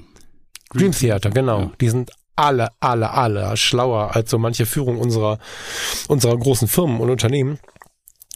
Dream 0.72 0.92
Theater, 0.92 1.30
genau. 1.30 1.60
Ja. 1.60 1.72
Die 1.80 1.90
sind 1.90 2.12
alle 2.36 2.70
alle 2.80 3.10
alle 3.10 3.56
schlauer 3.56 4.16
als 4.16 4.30
so 4.30 4.38
manche 4.38 4.64
Führung 4.64 4.98
unserer 4.98 5.38
unserer 6.08 6.36
großen 6.36 6.66
Firmen 6.66 7.00
und 7.00 7.10
Unternehmen 7.10 7.58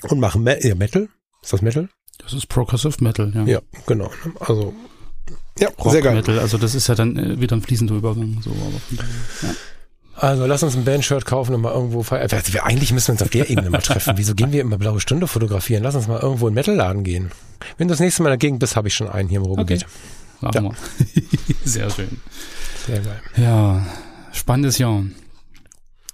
und 0.03 0.21
machen 0.21 0.43
Me 0.43 0.59
ja, 0.62 0.75
Metal. 0.75 1.09
Ist 1.43 1.53
das 1.53 1.62
Metal? 1.62 1.88
Das 2.19 2.33
ist 2.33 2.47
Progressive 2.47 3.03
Metal, 3.03 3.33
ja. 3.35 3.45
Ja, 3.45 3.61
genau. 3.87 4.11
Also 4.41 4.75
ja, 5.59 5.69
Rock 5.69 5.93
sehr 5.93 6.03
geil. 6.03 6.14
Metal, 6.14 6.38
also 6.38 6.59
das 6.59 6.75
ist 6.75 6.88
ja 6.88 6.95
dann 6.95 7.17
äh, 7.17 7.41
wieder 7.41 7.57
ein 7.57 7.62
fließender 7.62 7.95
Übergang 7.95 8.41
so 8.43 8.50
aber 8.50 8.81
ja. 9.43 9.55
Also 10.16 10.47
lass 10.47 10.62
uns 10.62 10.76
ein 10.76 10.85
Bandshirt 10.85 11.26
kaufen 11.26 11.54
und 11.54 11.62
mal 11.62 11.73
irgendwo 11.73 12.02
feiern. 12.02 12.28
Also 12.30 12.52
wir, 12.52 12.64
eigentlich 12.64 12.92
müssen 12.92 13.09
wir 13.09 13.12
uns 13.12 13.23
auf 13.23 13.30
der 13.30 13.50
Ebene 13.50 13.71
mal 13.71 13.83
treffen. 13.83 14.14
Wieso 14.16 14.35
gehen 14.35 14.52
wir 14.52 14.61
immer 14.61 14.78
blaue 14.78 15.00
Stunde 15.00 15.26
fotografieren? 15.26 15.83
Lass 15.83 15.94
uns 15.94 16.06
mal 16.06 16.21
irgendwo 16.21 16.47
in 16.47 16.52
den 16.52 16.56
Metalladen 16.56 17.02
gehen. 17.02 17.33
Wenn 17.78 17.88
du 17.88 17.92
das 17.92 18.00
nächste 18.00 18.23
Mal 18.23 18.30
dagegen 18.30 18.59
bist, 18.59 18.76
habe 18.76 18.88
ich 18.88 18.94
schon 18.94 19.09
einen 19.09 19.28
hier 19.28 19.38
im 19.38 19.44
Ruhrgebiet. 19.44 19.85
Okay. 19.85 19.92
Machen 20.40 20.54
ja. 20.54 20.62
wir. 20.62 21.23
Sehr 21.64 21.90
schön. 21.90 22.21
Sehr 22.87 23.00
geil. 23.00 23.21
Ja, 23.37 23.87
spannendes 24.33 24.78
Jahr. 24.78 25.04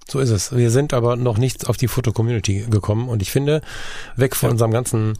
So 0.08 0.18
ist 0.18 0.30
es. 0.30 0.56
Wir 0.56 0.70
sind 0.70 0.92
aber 0.92 1.16
noch 1.16 1.38
nicht 1.38 1.68
auf 1.68 1.76
die 1.76 1.88
Foto-Community 1.88 2.66
gekommen 2.70 3.08
und 3.08 3.22
ich 3.22 3.30
finde, 3.30 3.60
weg 4.16 4.34
von 4.34 4.48
ja. 4.48 4.52
unserem 4.52 4.70
ganzen 4.72 5.14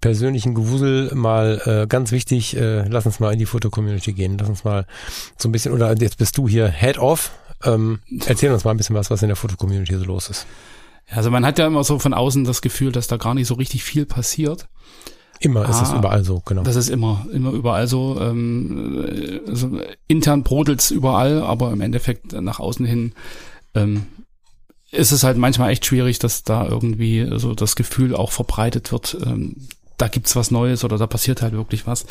persönlichen 0.00 0.54
Gewusel 0.54 1.14
mal 1.14 1.62
äh, 1.64 1.86
ganz 1.86 2.10
wichtig, 2.10 2.56
äh, 2.56 2.86
lass 2.88 3.06
uns 3.06 3.20
mal 3.20 3.32
in 3.32 3.38
die 3.38 3.46
Foto-Community 3.46 4.12
gehen. 4.12 4.36
Lass 4.38 4.48
uns 4.48 4.64
mal 4.64 4.86
so 5.38 5.48
ein 5.48 5.52
bisschen, 5.52 5.72
oder 5.72 5.94
jetzt 5.96 6.18
bist 6.18 6.36
du 6.36 6.48
hier 6.48 6.68
Head 6.68 6.98
Off 6.98 7.30
ähm, 7.64 8.00
erzähl 8.26 8.52
uns 8.52 8.64
mal 8.64 8.70
ein 8.70 8.76
bisschen 8.76 8.96
was, 8.96 9.10
was 9.10 9.22
in 9.22 9.28
der 9.28 9.36
Fotocommunity 9.36 9.96
so 9.96 10.04
los 10.04 10.28
ist. 10.28 10.46
Also 11.10 11.30
man 11.30 11.44
hat 11.44 11.58
ja 11.58 11.66
immer 11.66 11.84
so 11.84 11.98
von 11.98 12.14
außen 12.14 12.44
das 12.44 12.62
Gefühl, 12.62 12.92
dass 12.92 13.08
da 13.08 13.16
gar 13.16 13.34
nicht 13.34 13.46
so 13.46 13.54
richtig 13.54 13.84
viel 13.84 14.06
passiert. 14.06 14.68
Immer 15.40 15.68
ist 15.68 15.82
es 15.82 15.90
ah, 15.90 15.98
überall 15.98 16.24
so, 16.24 16.40
genau. 16.44 16.62
Das 16.62 16.76
ist 16.76 16.88
immer, 16.88 17.26
immer 17.32 17.50
überall 17.50 17.86
so. 17.86 18.18
Ähm, 18.20 19.40
also 19.46 19.78
intern 20.06 20.42
brodelt's 20.42 20.90
überall, 20.90 21.42
aber 21.42 21.72
im 21.72 21.80
Endeffekt 21.80 22.32
nach 22.32 22.60
außen 22.60 22.86
hin 22.86 23.12
ähm, 23.74 24.06
ist 24.90 25.12
es 25.12 25.24
halt 25.24 25.36
manchmal 25.36 25.70
echt 25.70 25.84
schwierig, 25.84 26.18
dass 26.18 26.44
da 26.44 26.66
irgendwie 26.66 27.28
so 27.36 27.54
das 27.54 27.76
Gefühl 27.76 28.14
auch 28.14 28.30
verbreitet 28.30 28.92
wird, 28.92 29.18
ähm, 29.26 29.56
da 29.96 30.08
gibt's 30.08 30.36
was 30.36 30.50
Neues 30.50 30.84
oder 30.84 30.98
da 30.98 31.06
passiert 31.06 31.42
halt 31.42 31.52
wirklich 31.52 31.86
was. 31.86 32.06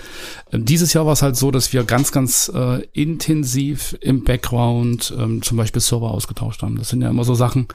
Ähm, 0.52 0.66
dieses 0.66 0.94
Jahr 0.94 1.06
war 1.06 1.13
es 1.13 1.22
halt 1.22 1.36
so, 1.36 1.52
dass 1.52 1.74
wir 1.74 1.84
ganz, 1.84 2.12
ganz 2.12 2.52
äh, 2.54 2.84
intensiv 2.94 3.98
im 4.02 4.24
Background 4.24 5.13
ähm, 5.18 5.42
zum 5.42 5.58
Beispiel 5.58 5.82
Server 5.82 6.12
ausgetauscht 6.12 6.62
haben. 6.62 6.78
Das 6.78 6.90
sind 6.90 7.02
ja 7.02 7.10
immer 7.10 7.24
so 7.24 7.36
Sachen, 7.36 7.68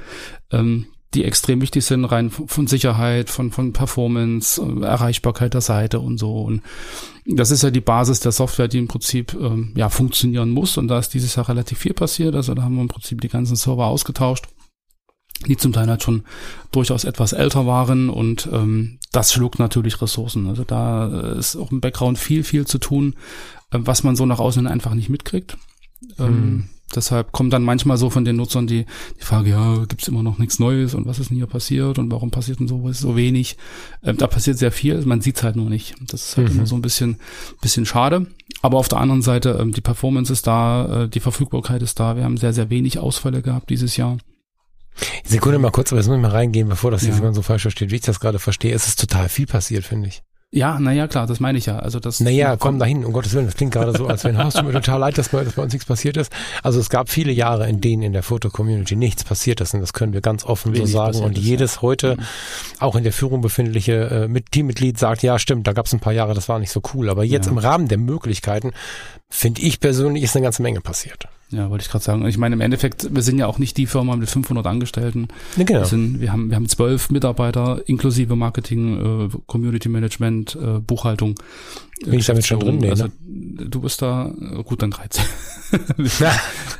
ähm, 0.51 0.87
die 1.15 1.25
extrem 1.25 1.63
wichtig 1.63 1.85
sind, 1.87 2.05
rein 2.05 2.31
von 2.31 2.67
Sicherheit, 2.67 3.31
von, 3.31 3.51
von 3.51 3.73
Performance, 3.73 4.61
äh, 4.61 4.85
Erreichbarkeit 4.85 5.55
der 5.55 5.63
Seite 5.63 6.01
und 6.01 6.19
so. 6.19 6.43
Und 6.43 6.63
das 7.25 7.51
ist 7.51 7.63
ja 7.63 7.71
die 7.71 7.81
Basis 7.81 8.21
der 8.21 8.33
Software, 8.33 8.69
die 8.69 8.79
im 8.79 8.89
Prinzip 8.89 9.35
ähm, 9.41 9.73
ja 9.75 9.89
funktionieren 9.89 10.51
muss. 10.51 10.77
Und 10.77 10.89
da 10.89 10.99
ist 10.99 11.15
dieses 11.15 11.35
Jahr 11.35 11.49
relativ 11.49 11.79
viel 11.79 11.95
passiert. 11.95 12.35
Also 12.35 12.55
da 12.55 12.63
haben 12.63 12.75
wir 12.77 12.83
im 12.83 12.89
Prinzip 12.89 13.21
die 13.21 13.29
ganzen 13.29 13.57
Server 13.57 13.87
ausgetauscht 13.87 14.47
die 15.47 15.57
zum 15.57 15.73
Teil 15.73 15.87
halt 15.89 16.03
schon 16.03 16.25
durchaus 16.73 17.05
etwas 17.05 17.33
älter 17.33 17.67
waren 17.67 18.11
und 18.11 18.49
ähm, 18.53 18.99
das 19.13 19.33
schluckt 19.33 19.59
natürlich 19.59 20.03
Ressourcen. 20.03 20.49
Also 20.49 20.65
da 20.65 21.09
äh, 21.09 21.39
ist 21.39 21.57
auch 21.57 21.71
im 21.71 21.81
Background 21.81 22.19
viel, 22.19 22.43
viel 22.43 22.67
zu 22.67 22.79
tun, 22.79 23.15
äh, 23.71 23.79
was 23.81 24.03
man 24.03 24.17
so 24.17 24.27
nach 24.27 24.41
außen 24.41 24.67
einfach 24.67 24.95
nicht 24.95 25.09
mitkriegt. 25.09 25.57
Ähm, 26.19 26.27
mhm. 26.27 26.69
Deshalb 26.95 27.33
kommt 27.33 27.53
dann 27.53 27.65
manchmal 27.65 27.99
so 27.99 28.09
von 28.09 28.25
den 28.25 28.37
Nutzern 28.37 28.67
die, 28.67 28.87
die 29.19 29.25
Frage, 29.25 29.51
ja, 29.51 29.85
gibt's 29.85 30.09
immer 30.09 30.23
noch 30.23 30.39
nichts 30.39 30.59
Neues 30.59 30.95
und 30.95 31.07
was 31.07 31.19
ist 31.19 31.29
denn 31.29 31.37
hier 31.37 31.47
passiert 31.47 31.99
und 31.99 32.11
warum 32.11 32.31
passiert 32.31 32.61
denn 32.61 32.69
so, 32.69 32.91
so 32.93 33.15
wenig? 33.15 33.59
Ähm, 34.03 34.17
da 34.17 34.27
passiert 34.27 34.57
sehr 34.57 34.73
viel, 34.73 35.01
man 35.05 35.21
sieht's 35.21 35.43
halt 35.43 35.57
nur 35.57 35.69
nicht. 35.69 35.95
Das 36.01 36.31
ist 36.31 36.37
halt 36.37 36.49
mhm. 36.49 36.57
immer 36.57 36.67
so 36.67 36.77
ein 36.77 36.83
bisschen, 36.83 37.19
bisschen 37.61 37.85
schade. 37.85 38.27
Aber 38.63 38.79
auf 38.79 38.89
der 38.89 39.01
anderen 39.01 39.23
Seite, 39.23 39.59
ähm, 39.61 39.73
die 39.73 39.83
Performance 39.83 40.33
ist 40.33 40.47
da, 40.47 41.05
äh, 41.05 41.09
die 41.09 41.21
Verfügbarkeit 41.21 41.83
ist 41.83 42.01
da. 42.01 42.17
Wir 42.17 42.25
haben 42.25 42.39
sehr, 42.39 42.55
sehr 42.55 42.71
wenig 42.71 42.99
Ausfälle 42.99 43.43
gehabt 43.43 43.69
dieses 43.69 43.97
Jahr. 43.99 44.17
Sekunde 45.25 45.59
mal 45.59 45.71
kurz, 45.71 45.93
aber 45.93 46.01
jetzt 46.01 46.09
muss 46.09 46.17
ich 46.17 46.23
mal 46.23 46.31
reingehen, 46.31 46.69
bevor 46.69 46.91
das 46.91 47.03
ja. 47.03 47.09
jetzt 47.09 47.19
jemand 47.19 47.35
so 47.35 47.43
falsch 47.43 47.63
versteht. 47.63 47.91
Wie 47.91 47.97
ich 47.97 48.03
das 48.03 48.21
gerade 48.21 48.39
verstehe, 48.39 48.75
es 48.75 48.87
ist 48.87 49.01
total 49.01 49.29
viel 49.29 49.47
passiert, 49.47 49.85
finde 49.85 50.09
ich. 50.09 50.23
Ja, 50.51 50.81
naja, 50.81 51.07
klar, 51.09 51.27
das 51.27 51.41
meine 51.41 51.59
ich 51.59 51.67
ja. 51.67 51.79
Also 51.79 52.01
das. 52.01 52.21
Naja, 52.21 52.57
komm 52.57 52.79
dahin, 52.79 53.05
um 53.05 53.13
Gottes 53.13 53.35
Willen. 53.35 53.45
Das 53.45 53.55
klingt 53.55 53.75
gerade 53.75 53.93
so, 53.97 54.07
als 54.07 54.25
wenn, 54.25 54.39
hast 54.39 54.59
du 54.59 54.63
mir 54.63 54.73
total 54.73 54.99
leid, 54.99 55.19
dass 55.19 55.29
bei, 55.29 55.45
dass 55.45 55.53
bei 55.53 55.63
uns 55.63 55.75
nichts 55.75 55.87
passiert 55.87 56.17
ist. 56.17 56.33
Also 56.63 56.81
es 56.81 56.89
gab 56.89 57.11
viele 57.11 57.33
Jahre, 57.33 57.69
in 57.69 57.83
denen 57.83 58.03
in 58.03 58.15
der 58.15 58.23
Foto-Community 58.23 58.97
nichts 58.97 59.25
passiert 59.25 59.61
ist 59.61 59.75
und 59.75 59.81
das 59.81 59.93
können 59.93 60.15
wir 60.15 60.23
ganz 60.23 60.47
offen 60.47 60.73
Wenig 60.73 60.91
so 60.91 60.97
sagen. 60.99 61.21
Und 61.21 61.37
jedes 61.37 61.77
ja. 61.77 61.83
heute, 61.83 62.17
mhm. 62.17 62.23
auch 62.79 62.97
in 62.97 63.05
der 63.05 63.13
Führung 63.13 63.43
befindliche 63.43 63.93
äh, 64.25 64.29
mit 64.29 64.51
Teammitglied 64.51 64.99
sagt, 64.99 65.23
ja, 65.23 65.39
stimmt, 65.39 65.67
da 65.67 65.75
gab 65.75 65.85
es 65.85 65.93
ein 65.93 66.01
paar 66.01 66.15
Jahre, 66.15 66.33
das 66.33 66.49
war 66.49 66.59
nicht 66.59 66.73
so 66.73 66.81
cool. 66.95 67.11
Aber 67.11 67.25
jetzt 67.25 67.45
ja. 67.45 67.53
im 67.53 67.59
Rahmen 67.59 67.89
der 67.89 67.99
Möglichkeiten, 67.99 68.73
finde 69.31 69.63
ich 69.63 69.81
persönlich, 69.81 70.23
ist 70.23 70.37
eine 70.37 70.45
ganze 70.45 70.63
Menge 70.63 70.81
passiert. 70.81 71.29
Ja, 71.51 71.71
wollte 71.71 71.83
ich 71.83 71.91
gerade 71.91 72.05
sagen. 72.05 72.27
Ich 72.27 72.37
meine, 72.37 72.55
im 72.55 72.61
Endeffekt, 72.61 73.15
wir 73.15 73.23
sind 73.23 73.39
ja 73.39 73.47
auch 73.47 73.59
nicht 73.59 73.79
die 73.79 73.87
Firma 73.87 74.15
mit 74.17 74.29
500 74.29 74.67
Angestellten. 74.67 75.29
Ja, 75.57 75.65
genau. 75.65 75.81
Wir, 75.81 75.87
sind, 75.87 76.21
wir, 76.21 76.31
haben, 76.31 76.51
wir 76.51 76.57
haben 76.57 76.69
zwölf 76.69 77.09
Mitarbeiter 77.09 77.81
inklusive 77.87 78.37
Marketing, 78.37 79.31
äh, 79.31 79.39
Community 79.47 79.89
Management, 79.89 80.57
äh, 80.57 80.79
Buchhaltung. 80.81 81.37
Bin 82.05 82.19
ich 82.19 82.27
damit 82.27 82.47
schon 82.47 82.61
drin? 82.61 82.79
Nee, 82.79 82.91
also, 82.91 83.05
ne? 83.05 83.13
Du 83.25 83.81
bist 83.81 84.03
da, 84.03 84.31
äh, 84.31 84.63
gut, 84.63 84.83
dann 84.83 84.91
13. 84.91 85.25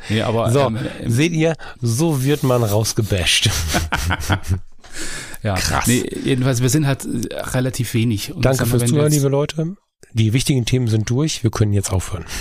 nee, 0.09 0.21
aber, 0.21 0.51
so, 0.51 0.59
ähm, 0.59 0.77
seht 1.07 1.31
ihr, 1.31 1.55
so 1.81 2.23
wird 2.23 2.43
man 2.43 2.63
rausgebasht. 2.63 3.49
ja, 5.43 5.55
krass. 5.55 5.87
Nee, 5.87 6.07
jedenfalls, 6.23 6.61
wir 6.61 6.69
sind 6.69 6.85
halt 6.85 7.05
äh, 7.05 7.35
relativ 7.35 7.95
wenig. 7.95 8.33
Und 8.35 8.45
Danke 8.45 8.67
fürs 8.67 8.85
Zuhören, 8.85 9.11
liebe 9.11 9.29
Leute. 9.29 9.75
Die 10.13 10.33
wichtigen 10.33 10.65
Themen 10.65 10.87
sind 10.87 11.09
durch. 11.09 11.43
Wir 11.43 11.51
können 11.51 11.73
jetzt 11.73 11.91
aufhören. 11.91 12.25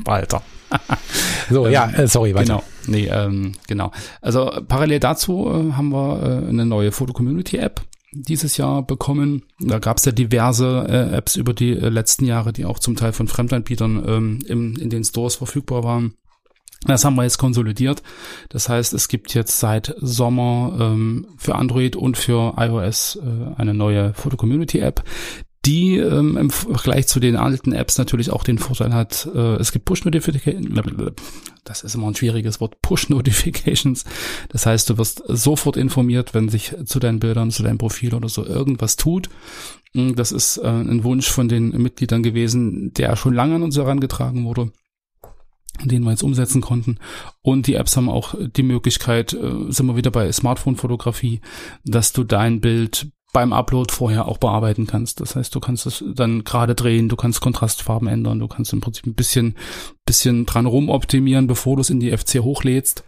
Spalter. 0.00 0.42
so, 1.50 1.66
ja, 1.66 1.88
ähm, 1.88 1.94
äh, 1.94 2.06
sorry, 2.06 2.34
weiter. 2.34 2.62
Genau, 2.86 2.96
nee, 2.96 3.06
ähm, 3.06 3.52
genau. 3.66 3.92
Also 4.20 4.50
parallel 4.68 5.00
dazu 5.00 5.46
äh, 5.48 5.72
haben 5.72 5.90
wir 5.90 6.22
äh, 6.22 6.48
eine 6.48 6.66
neue 6.66 6.92
Foto-Community-App 6.92 7.82
dieses 8.12 8.56
Jahr 8.56 8.82
bekommen. 8.82 9.42
Da 9.60 9.78
gab 9.78 9.98
es 9.98 10.04
ja 10.04 10.12
diverse 10.12 10.86
äh, 10.88 11.16
Apps 11.16 11.36
über 11.36 11.52
die 11.52 11.72
äh, 11.72 11.88
letzten 11.88 12.24
Jahre, 12.24 12.52
die 12.52 12.64
auch 12.64 12.78
zum 12.78 12.96
Teil 12.96 13.12
von 13.12 13.28
Fremdanbietern 13.28 14.04
ähm, 14.06 14.38
im, 14.46 14.76
in 14.76 14.90
den 14.90 15.04
Stores 15.04 15.36
verfügbar 15.36 15.84
waren. 15.84 16.14
Das 16.86 17.04
haben 17.04 17.16
wir 17.16 17.24
jetzt 17.24 17.38
konsolidiert. 17.38 18.02
Das 18.48 18.68
heißt, 18.68 18.94
es 18.94 19.08
gibt 19.08 19.34
jetzt 19.34 19.58
seit 19.58 19.94
Sommer 19.98 20.76
ähm, 20.80 21.26
für 21.36 21.56
Android 21.56 21.96
und 21.96 22.16
für 22.16 22.54
iOS 22.56 23.16
äh, 23.16 23.60
eine 23.60 23.74
neue 23.74 24.14
Foto-Community-App, 24.14 25.02
die 25.64 25.96
ähm, 25.96 26.36
im 26.36 26.50
Vergleich 26.50 27.08
zu 27.08 27.18
den 27.18 27.34
alten 27.34 27.72
Apps 27.72 27.98
natürlich 27.98 28.30
auch 28.30 28.44
den 28.44 28.58
Vorteil 28.58 28.94
hat, 28.94 29.28
äh, 29.34 29.56
es 29.56 29.72
gibt 29.72 29.84
Push-Notifications, 29.84 30.70
das 31.64 31.82
ist 31.82 31.96
immer 31.96 32.06
ein 32.06 32.14
schwieriges 32.14 32.60
Wort, 32.60 32.80
Push-Notifications. 32.82 34.04
Das 34.50 34.64
heißt, 34.64 34.88
du 34.88 34.98
wirst 34.98 35.24
sofort 35.26 35.76
informiert, 35.76 36.34
wenn 36.34 36.48
sich 36.48 36.76
zu 36.84 37.00
deinen 37.00 37.18
Bildern, 37.18 37.50
zu 37.50 37.64
deinem 37.64 37.78
Profil 37.78 38.14
oder 38.14 38.28
so 38.28 38.46
irgendwas 38.46 38.94
tut. 38.94 39.28
Hm, 39.92 40.14
das 40.14 40.30
ist 40.30 40.58
äh, 40.58 40.68
ein 40.68 41.02
Wunsch 41.02 41.28
von 41.28 41.48
den 41.48 41.70
Mitgliedern 41.70 42.22
gewesen, 42.22 42.94
der 42.94 43.16
schon 43.16 43.34
lange 43.34 43.56
an 43.56 43.64
uns 43.64 43.76
herangetragen 43.76 44.44
wurde 44.44 44.70
den 45.84 46.02
wir 46.02 46.10
jetzt 46.10 46.22
umsetzen 46.22 46.60
konnten. 46.60 46.98
Und 47.42 47.66
die 47.66 47.74
Apps 47.74 47.96
haben 47.96 48.08
auch 48.08 48.34
die 48.38 48.62
Möglichkeit, 48.62 49.32
äh, 49.32 49.70
sind 49.70 49.86
wir 49.86 49.96
wieder 49.96 50.10
bei 50.10 50.30
Smartphone-Fotografie, 50.30 51.40
dass 51.84 52.12
du 52.12 52.24
dein 52.24 52.60
Bild 52.60 53.08
beim 53.32 53.52
Upload 53.52 53.92
vorher 53.92 54.28
auch 54.28 54.38
bearbeiten 54.38 54.86
kannst. 54.86 55.20
Das 55.20 55.36
heißt, 55.36 55.54
du 55.54 55.60
kannst 55.60 55.84
es 55.84 56.02
dann 56.14 56.42
gerade 56.44 56.74
drehen, 56.74 57.10
du 57.10 57.16
kannst 57.16 57.42
Kontrastfarben 57.42 58.08
ändern, 58.08 58.38
du 58.38 58.48
kannst 58.48 58.72
im 58.72 58.80
Prinzip 58.80 59.06
ein 59.06 59.14
bisschen, 59.14 59.56
bisschen 60.06 60.46
dran 60.46 60.64
rumoptimieren, 60.64 61.46
bevor 61.46 61.76
du 61.76 61.82
es 61.82 61.90
in 61.90 62.00
die 62.00 62.16
FC 62.16 62.40
hochlädst. 62.40 63.04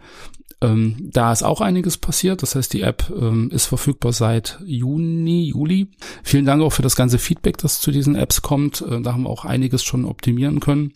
Ähm, 0.61 1.09
da 1.13 1.31
ist 1.31 1.41
auch 1.41 1.61
einiges 1.61 1.97
passiert. 1.97 2.43
Das 2.43 2.55
heißt, 2.55 2.73
die 2.73 2.81
App 2.81 3.11
ähm, 3.15 3.49
ist 3.51 3.65
verfügbar 3.65 4.13
seit 4.13 4.59
Juni, 4.65 5.45
Juli. 5.45 5.89
Vielen 6.21 6.45
Dank 6.45 6.61
auch 6.61 6.73
für 6.73 6.81
das 6.81 6.95
ganze 6.95 7.17
Feedback, 7.17 7.57
das 7.57 7.79
zu 7.79 7.91
diesen 7.91 8.15
Apps 8.15 8.41
kommt. 8.41 8.81
Äh, 8.81 9.01
da 9.01 9.13
haben 9.13 9.23
wir 9.23 9.29
auch 9.29 9.45
einiges 9.45 9.83
schon 9.83 10.05
optimieren 10.05 10.59
können. 10.59 10.93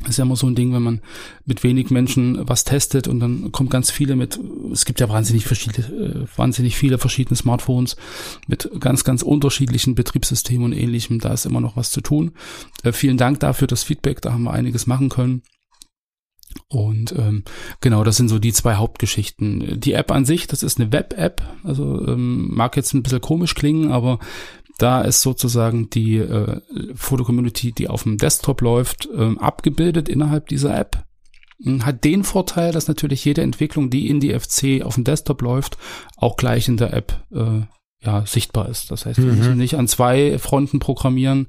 Das 0.00 0.10
ist 0.10 0.16
ja 0.18 0.24
immer 0.24 0.36
so 0.36 0.46
ein 0.46 0.54
Ding, 0.54 0.74
wenn 0.74 0.82
man 0.82 1.00
mit 1.46 1.64
wenig 1.64 1.90
Menschen 1.90 2.46
was 2.46 2.64
testet 2.64 3.08
und 3.08 3.18
dann 3.18 3.50
kommen 3.50 3.70
ganz 3.70 3.90
viele 3.90 4.14
mit, 4.14 4.38
es 4.70 4.84
gibt 4.84 5.00
ja 5.00 5.08
wahnsinnig 5.08 5.46
verschiedene, 5.46 5.86
äh, 5.86 6.26
wahnsinnig 6.36 6.76
viele 6.76 6.98
verschiedene 6.98 7.36
Smartphones 7.36 7.96
mit 8.46 8.70
ganz, 8.78 9.04
ganz 9.04 9.22
unterschiedlichen 9.22 9.94
Betriebssystemen 9.94 10.64
und 10.64 10.72
ähnlichem. 10.72 11.18
Da 11.18 11.32
ist 11.32 11.46
immer 11.46 11.62
noch 11.62 11.76
was 11.76 11.90
zu 11.90 12.02
tun. 12.02 12.32
Äh, 12.82 12.92
vielen 12.92 13.16
Dank 13.16 13.40
dafür, 13.40 13.68
das 13.68 13.84
Feedback, 13.84 14.20
da 14.20 14.32
haben 14.32 14.44
wir 14.44 14.52
einiges 14.52 14.86
machen 14.86 15.08
können. 15.08 15.42
Und 16.68 17.12
ähm, 17.12 17.44
genau, 17.80 18.04
das 18.04 18.16
sind 18.16 18.28
so 18.28 18.38
die 18.38 18.52
zwei 18.52 18.74
Hauptgeschichten. 18.74 19.80
Die 19.80 19.92
App 19.92 20.10
an 20.10 20.24
sich, 20.24 20.46
das 20.46 20.62
ist 20.62 20.78
eine 20.78 20.92
Web-App, 20.92 21.42
also 21.64 22.06
ähm, 22.06 22.54
mag 22.54 22.76
jetzt 22.76 22.92
ein 22.92 23.02
bisschen 23.02 23.20
komisch 23.20 23.54
klingen, 23.54 23.92
aber 23.92 24.18
da 24.78 25.00
ist 25.02 25.22
sozusagen 25.22 25.90
die 25.90 26.16
äh, 26.16 26.60
Foto-Community, 26.94 27.72
die 27.72 27.88
auf 27.88 28.02
dem 28.02 28.18
Desktop 28.18 28.60
läuft, 28.60 29.08
ähm, 29.14 29.38
abgebildet 29.38 30.08
innerhalb 30.08 30.48
dieser 30.48 30.76
App. 30.76 31.04
Hm, 31.62 31.86
hat 31.86 32.04
den 32.04 32.24
Vorteil, 32.24 32.72
dass 32.72 32.88
natürlich 32.88 33.24
jede 33.24 33.42
Entwicklung, 33.42 33.90
die 33.90 34.08
in 34.08 34.20
die 34.20 34.38
FC 34.38 34.82
auf 34.84 34.96
dem 34.96 35.04
Desktop 35.04 35.42
läuft, 35.42 35.78
auch 36.16 36.36
gleich 36.36 36.68
in 36.68 36.76
der 36.76 36.92
App 36.92 37.24
äh, 37.32 37.62
ja, 38.02 38.24
sichtbar 38.26 38.68
ist. 38.68 38.90
Das 38.90 39.06
heißt, 39.06 39.18
wir 39.18 39.32
mhm. 39.32 39.38
müssen 39.38 39.56
nicht 39.56 39.76
an 39.76 39.88
zwei 39.88 40.38
Fronten 40.38 40.78
programmieren. 40.78 41.48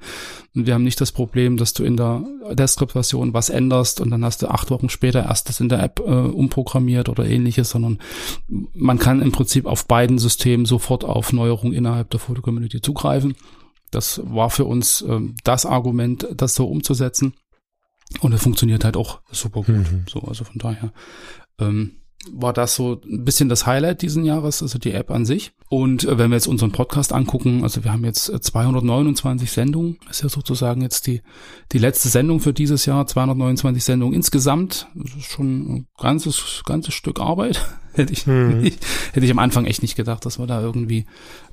Wir 0.54 0.74
haben 0.74 0.84
nicht 0.84 1.00
das 1.00 1.12
Problem, 1.12 1.58
dass 1.58 1.74
du 1.74 1.84
in 1.84 1.98
der 1.98 2.24
Desktop-Version 2.52 3.34
was 3.34 3.50
änderst 3.50 4.02
und 4.02 4.10
dann 4.10 4.24
hast 4.24 4.42
du 4.42 4.48
acht 4.48 4.72
Wochen 4.72 4.90
später 4.90 5.24
erst 5.24 5.50
das 5.50 5.60
in 5.60 5.70
der 5.70 5.84
App 5.84 6.00
äh, 6.00 6.04
umprogrammiert 6.04 7.10
oder 7.10 7.26
ähnliches, 7.26 7.70
sondern 7.70 8.00
man 8.48 8.98
kann 8.98 9.22
im 9.22 9.32
Prinzip 9.32 9.66
auf 9.66 9.86
beiden 9.86 10.18
Systemen 10.18 10.66
sofort 10.66 11.04
auf 11.04 11.34
Neuerungen 11.34 11.74
innerhalb 11.74 12.10
der 12.10 12.20
Foto-Community 12.20 12.82
zugreifen. 12.82 13.36
Das 13.92 14.22
war 14.24 14.50
für 14.50 14.66
uns 14.66 15.02
äh, 15.02 15.20
das 15.44 15.66
Argument, 15.66 16.28
das 16.36 16.56
so 16.56 16.68
umzusetzen. 16.68 17.34
Und 18.22 18.32
es 18.34 18.42
funktioniert 18.42 18.86
halt 18.86 18.96
auch 18.96 19.20
super 19.32 19.64
gut. 19.64 19.92
Mhm. 19.92 20.06
So, 20.10 20.22
also 20.22 20.46
von 20.46 20.58
daher. 20.60 20.94
Ähm, 21.60 21.98
war 22.32 22.54
das 22.54 22.76
so 22.76 23.02
ein 23.06 23.24
bisschen 23.24 23.50
das 23.50 23.66
Highlight 23.66 24.02
diesen 24.02 24.26
Jahres, 24.26 24.62
also 24.62 24.80
die 24.80 24.92
App 24.92 25.12
an 25.12 25.26
sich. 25.26 25.52
Und 25.70 26.04
äh, 26.06 26.18
wenn 26.18 26.30
wir 26.30 26.36
jetzt 26.36 26.48
unseren 26.48 26.72
Podcast 26.72 27.14
angucken, 27.14 27.64
also 27.64 27.84
wir 27.84 27.92
haben 27.92 28.06
jetzt 28.06 28.26
229 28.26 29.48
äh, 29.48 29.52
Sendungen, 29.52 29.98
ist 30.10 30.24
ja 30.24 30.30
sozusagen 30.30 30.82
jetzt 30.82 31.08
die, 31.08 31.22
die 31.72 31.78
letzte 31.78 32.10
Sendung 32.10 32.40
für 32.40 32.54
dieses 32.54 32.86
Jahr, 32.86 33.06
229 33.06 33.84
Sendungen 33.84 34.16
insgesamt, 34.16 34.88
das 34.96 35.16
ist 35.16 35.26
schon 35.32 35.74
ein 35.74 35.88
ganzes, 35.98 36.64
ganzes 36.66 36.94
Stück 36.94 37.20
Arbeit. 37.20 37.66
hätte 37.98 38.14
ich, 38.14 38.28
nicht, 38.28 38.86
hätte 39.14 39.26
ich 39.26 39.32
am 39.32 39.40
Anfang 39.40 39.66
echt 39.66 39.82
nicht 39.82 39.96
gedacht, 39.96 40.26
dass 40.26 40.38
wir 40.38 40.46
da 40.46 40.62
irgendwie 40.62 41.06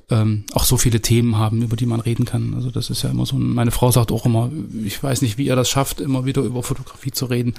ähm, 0.09 0.45
auch 0.53 0.63
so 0.63 0.77
viele 0.77 1.01
Themen 1.01 1.37
haben, 1.37 1.61
über 1.63 1.75
die 1.75 1.87
man 1.87 1.99
reden 1.99 2.25
kann. 2.25 2.53
Also 2.53 2.69
das 2.69 2.89
ist 2.89 3.01
ja 3.01 3.09
immer 3.09 3.25
so, 3.25 3.35
meine 3.35 3.71
Frau 3.71 3.91
sagt 3.91 4.11
auch 4.11 4.25
immer, 4.25 4.51
ich 4.83 5.01
weiß 5.01 5.23
nicht, 5.23 5.37
wie 5.37 5.47
ihr 5.47 5.55
das 5.55 5.69
schafft, 5.69 5.99
immer 5.99 6.25
wieder 6.25 6.43
über 6.43 6.61
Fotografie 6.61 7.11
zu 7.11 7.25
reden. 7.25 7.55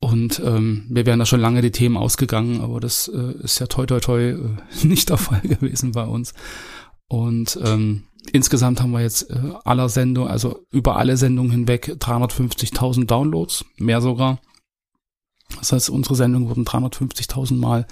Und 0.00 0.40
ähm, 0.44 0.86
wir 0.88 1.04
wären 1.04 1.18
da 1.18 1.26
schon 1.26 1.40
lange 1.40 1.60
die 1.60 1.72
Themen 1.72 1.98
ausgegangen, 1.98 2.62
aber 2.62 2.80
das 2.80 3.08
äh, 3.08 3.34
ist 3.42 3.58
ja 3.58 3.66
toi 3.66 3.84
toi 3.84 4.00
toi 4.00 4.30
äh, 4.30 4.56
nicht 4.82 5.10
der 5.10 5.18
Fall 5.18 5.42
gewesen 5.42 5.92
bei 5.92 6.04
uns. 6.04 6.32
Und 7.06 7.58
ähm, 7.62 8.04
insgesamt 8.32 8.80
haben 8.80 8.92
wir 8.92 9.02
jetzt 9.02 9.30
äh, 9.30 9.52
aller 9.64 9.88
Sendung, 9.90 10.26
also 10.26 10.64
über 10.70 10.96
alle 10.96 11.18
Sendungen 11.18 11.50
hinweg 11.50 11.96
350.000 11.98 13.06
Downloads, 13.06 13.66
mehr 13.76 14.00
sogar. 14.00 14.40
Das 15.58 15.72
heißt, 15.72 15.90
unsere 15.90 16.14
Sendungen 16.14 16.48
wurden 16.48 16.64
350.000 16.64 17.56
Mal 17.56 17.86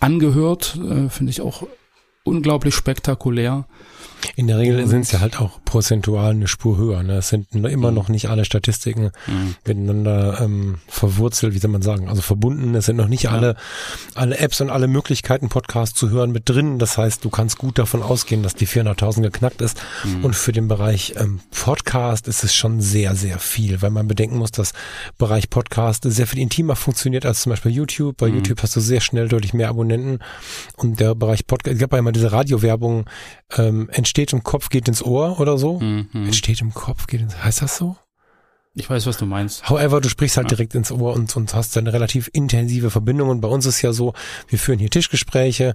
angehört, 0.00 0.76
äh, 0.76 1.08
finde 1.08 1.30
ich 1.30 1.40
auch 1.40 1.66
unglaublich 2.24 2.74
spektakulär. 2.74 3.66
In 4.36 4.46
der 4.46 4.58
Regel 4.58 4.86
sind 4.86 5.02
es 5.02 5.12
ja 5.12 5.20
halt 5.20 5.40
auch 5.40 5.60
prozentual 5.64 6.30
eine 6.30 6.48
Spur 6.48 6.76
höher. 6.76 7.02
Ne? 7.02 7.18
Es 7.18 7.28
sind 7.28 7.52
immer 7.54 7.90
mhm. 7.90 7.94
noch 7.96 8.08
nicht 8.08 8.28
alle 8.28 8.44
Statistiken 8.44 9.10
mhm. 9.26 9.56
miteinander 9.66 10.40
ähm, 10.40 10.78
verwurzelt, 10.86 11.54
wie 11.54 11.58
soll 11.58 11.70
man 11.70 11.82
sagen, 11.82 12.08
also 12.08 12.22
verbunden. 12.22 12.74
Es 12.74 12.86
sind 12.86 12.96
noch 12.96 13.08
nicht 13.08 13.24
ja. 13.24 13.30
alle, 13.30 13.56
alle 14.14 14.38
Apps 14.38 14.60
und 14.60 14.70
alle 14.70 14.88
Möglichkeiten, 14.88 15.48
Podcasts 15.48 15.98
zu 15.98 16.10
hören, 16.10 16.32
mit 16.32 16.48
drin. 16.48 16.78
Das 16.78 16.98
heißt, 16.98 17.24
du 17.24 17.30
kannst 17.30 17.58
gut 17.58 17.78
davon 17.78 18.02
ausgehen, 18.02 18.42
dass 18.42 18.54
die 18.54 18.66
400.000 18.66 19.22
geknackt 19.22 19.60
ist. 19.60 19.80
Mhm. 20.04 20.24
Und 20.24 20.36
für 20.36 20.52
den 20.52 20.68
Bereich 20.68 21.14
ähm, 21.16 21.40
Podcast 21.50 22.28
ist 22.28 22.44
es 22.44 22.54
schon 22.54 22.80
sehr, 22.80 23.14
sehr 23.14 23.38
viel, 23.38 23.82
weil 23.82 23.90
man 23.90 24.08
bedenken 24.08 24.38
muss, 24.38 24.50
dass 24.50 24.72
Bereich 25.18 25.50
Podcast 25.50 26.04
sehr 26.04 26.26
viel 26.26 26.40
intimer 26.40 26.76
funktioniert 26.76 27.26
als 27.26 27.42
zum 27.42 27.50
Beispiel 27.50 27.72
YouTube. 27.72 28.16
Bei 28.16 28.28
mhm. 28.28 28.36
YouTube 28.36 28.62
hast 28.62 28.76
du 28.76 28.80
sehr 28.80 29.00
schnell 29.00 29.28
deutlich 29.28 29.54
mehr 29.54 29.68
Abonnenten. 29.68 30.18
Und 30.76 31.00
der 31.00 31.14
Bereich 31.14 31.46
Podcast, 31.46 31.80
ich 31.80 31.88
ja 31.90 31.98
immer 31.98 32.12
diese 32.12 32.32
Radiowerbung, 32.32 33.06
ähm, 33.56 33.88
entsteht 34.08 34.32
im 34.32 34.42
Kopf, 34.42 34.70
geht 34.70 34.88
ins 34.88 35.02
Ohr 35.02 35.38
oder 35.38 35.58
so. 35.58 35.80
Mhm. 35.80 36.08
Entsteht 36.14 36.62
im 36.62 36.72
Kopf, 36.72 37.06
geht 37.06 37.20
ins, 37.20 37.36
heißt 37.44 37.60
das 37.60 37.76
so? 37.76 37.96
Ich 38.74 38.88
weiß, 38.88 39.06
was 39.06 39.18
du 39.18 39.26
meinst. 39.26 39.68
However, 39.68 40.00
du 40.00 40.08
sprichst 40.08 40.36
halt 40.36 40.46
ja. 40.46 40.56
direkt 40.56 40.74
ins 40.74 40.90
Ohr 40.90 41.12
und, 41.12 41.36
und 41.36 41.52
hast 41.52 41.76
eine 41.76 41.92
relativ 41.92 42.30
intensive 42.32 42.90
Verbindung. 42.90 43.28
Und 43.28 43.40
bei 43.40 43.48
uns 43.48 43.66
ist 43.66 43.82
ja 43.82 43.92
so, 43.92 44.14
wir 44.46 44.58
führen 44.58 44.78
hier 44.78 44.88
Tischgespräche, 44.88 45.74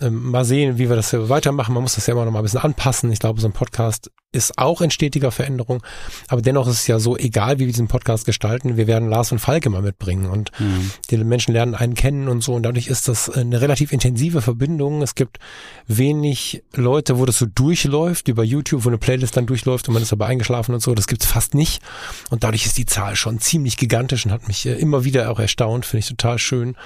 ähm, 0.00 0.30
mal 0.30 0.44
sehen, 0.44 0.78
wie 0.78 0.88
wir 0.88 0.96
das 0.96 1.12
weitermachen. 1.12 1.74
Man 1.74 1.82
muss 1.82 1.96
das 1.96 2.06
ja 2.06 2.14
immer 2.14 2.24
noch 2.24 2.32
mal 2.32 2.38
ein 2.38 2.44
bisschen 2.44 2.60
anpassen. 2.60 3.12
Ich 3.12 3.18
glaube, 3.18 3.40
so 3.40 3.48
ein 3.48 3.52
Podcast 3.52 4.10
ist 4.34 4.58
auch 4.58 4.80
in 4.80 4.90
stetiger 4.90 5.30
Veränderung. 5.30 5.82
Aber 6.28 6.42
dennoch 6.42 6.66
ist 6.66 6.80
es 6.80 6.86
ja 6.86 6.98
so, 6.98 7.16
egal 7.16 7.56
wie 7.56 7.66
wir 7.66 7.72
diesen 7.72 7.88
Podcast 7.88 8.26
gestalten, 8.26 8.76
wir 8.76 8.86
werden 8.86 9.08
Lars 9.08 9.32
und 9.32 9.38
Falke 9.38 9.70
mal 9.70 9.82
mitbringen 9.82 10.26
und 10.26 10.50
mhm. 10.58 10.90
die 11.10 11.16
Menschen 11.18 11.52
lernen 11.52 11.74
einen 11.74 11.94
kennen 11.94 12.28
und 12.28 12.42
so. 12.42 12.54
Und 12.54 12.64
dadurch 12.64 12.88
ist 12.88 13.08
das 13.08 13.30
eine 13.30 13.60
relativ 13.60 13.92
intensive 13.92 14.42
Verbindung. 14.42 15.02
Es 15.02 15.14
gibt 15.14 15.38
wenig 15.86 16.62
Leute, 16.74 17.18
wo 17.18 17.24
das 17.26 17.38
so 17.38 17.46
durchläuft, 17.46 18.26
wie 18.26 18.32
bei 18.32 18.44
YouTube, 18.44 18.84
wo 18.84 18.88
eine 18.88 18.98
Playlist 18.98 19.36
dann 19.36 19.46
durchläuft 19.46 19.88
und 19.88 19.94
man 19.94 20.02
ist 20.02 20.12
dabei 20.12 20.26
eingeschlafen 20.26 20.74
und 20.74 20.80
so. 20.80 20.94
Das 20.94 21.06
gibt's 21.06 21.26
fast 21.26 21.54
nicht. 21.54 21.82
Und 22.30 22.44
dadurch 22.44 22.66
ist 22.66 22.76
die 22.76 22.86
Zahl 22.86 23.16
schon 23.16 23.38
ziemlich 23.38 23.76
gigantisch 23.76 24.26
und 24.26 24.32
hat 24.32 24.48
mich 24.48 24.66
äh, 24.66 24.74
immer 24.74 25.04
wieder 25.04 25.30
auch 25.30 25.38
erstaunt. 25.38 25.86
Finde 25.86 26.00
ich 26.00 26.08
total 26.08 26.38
schön. 26.38 26.76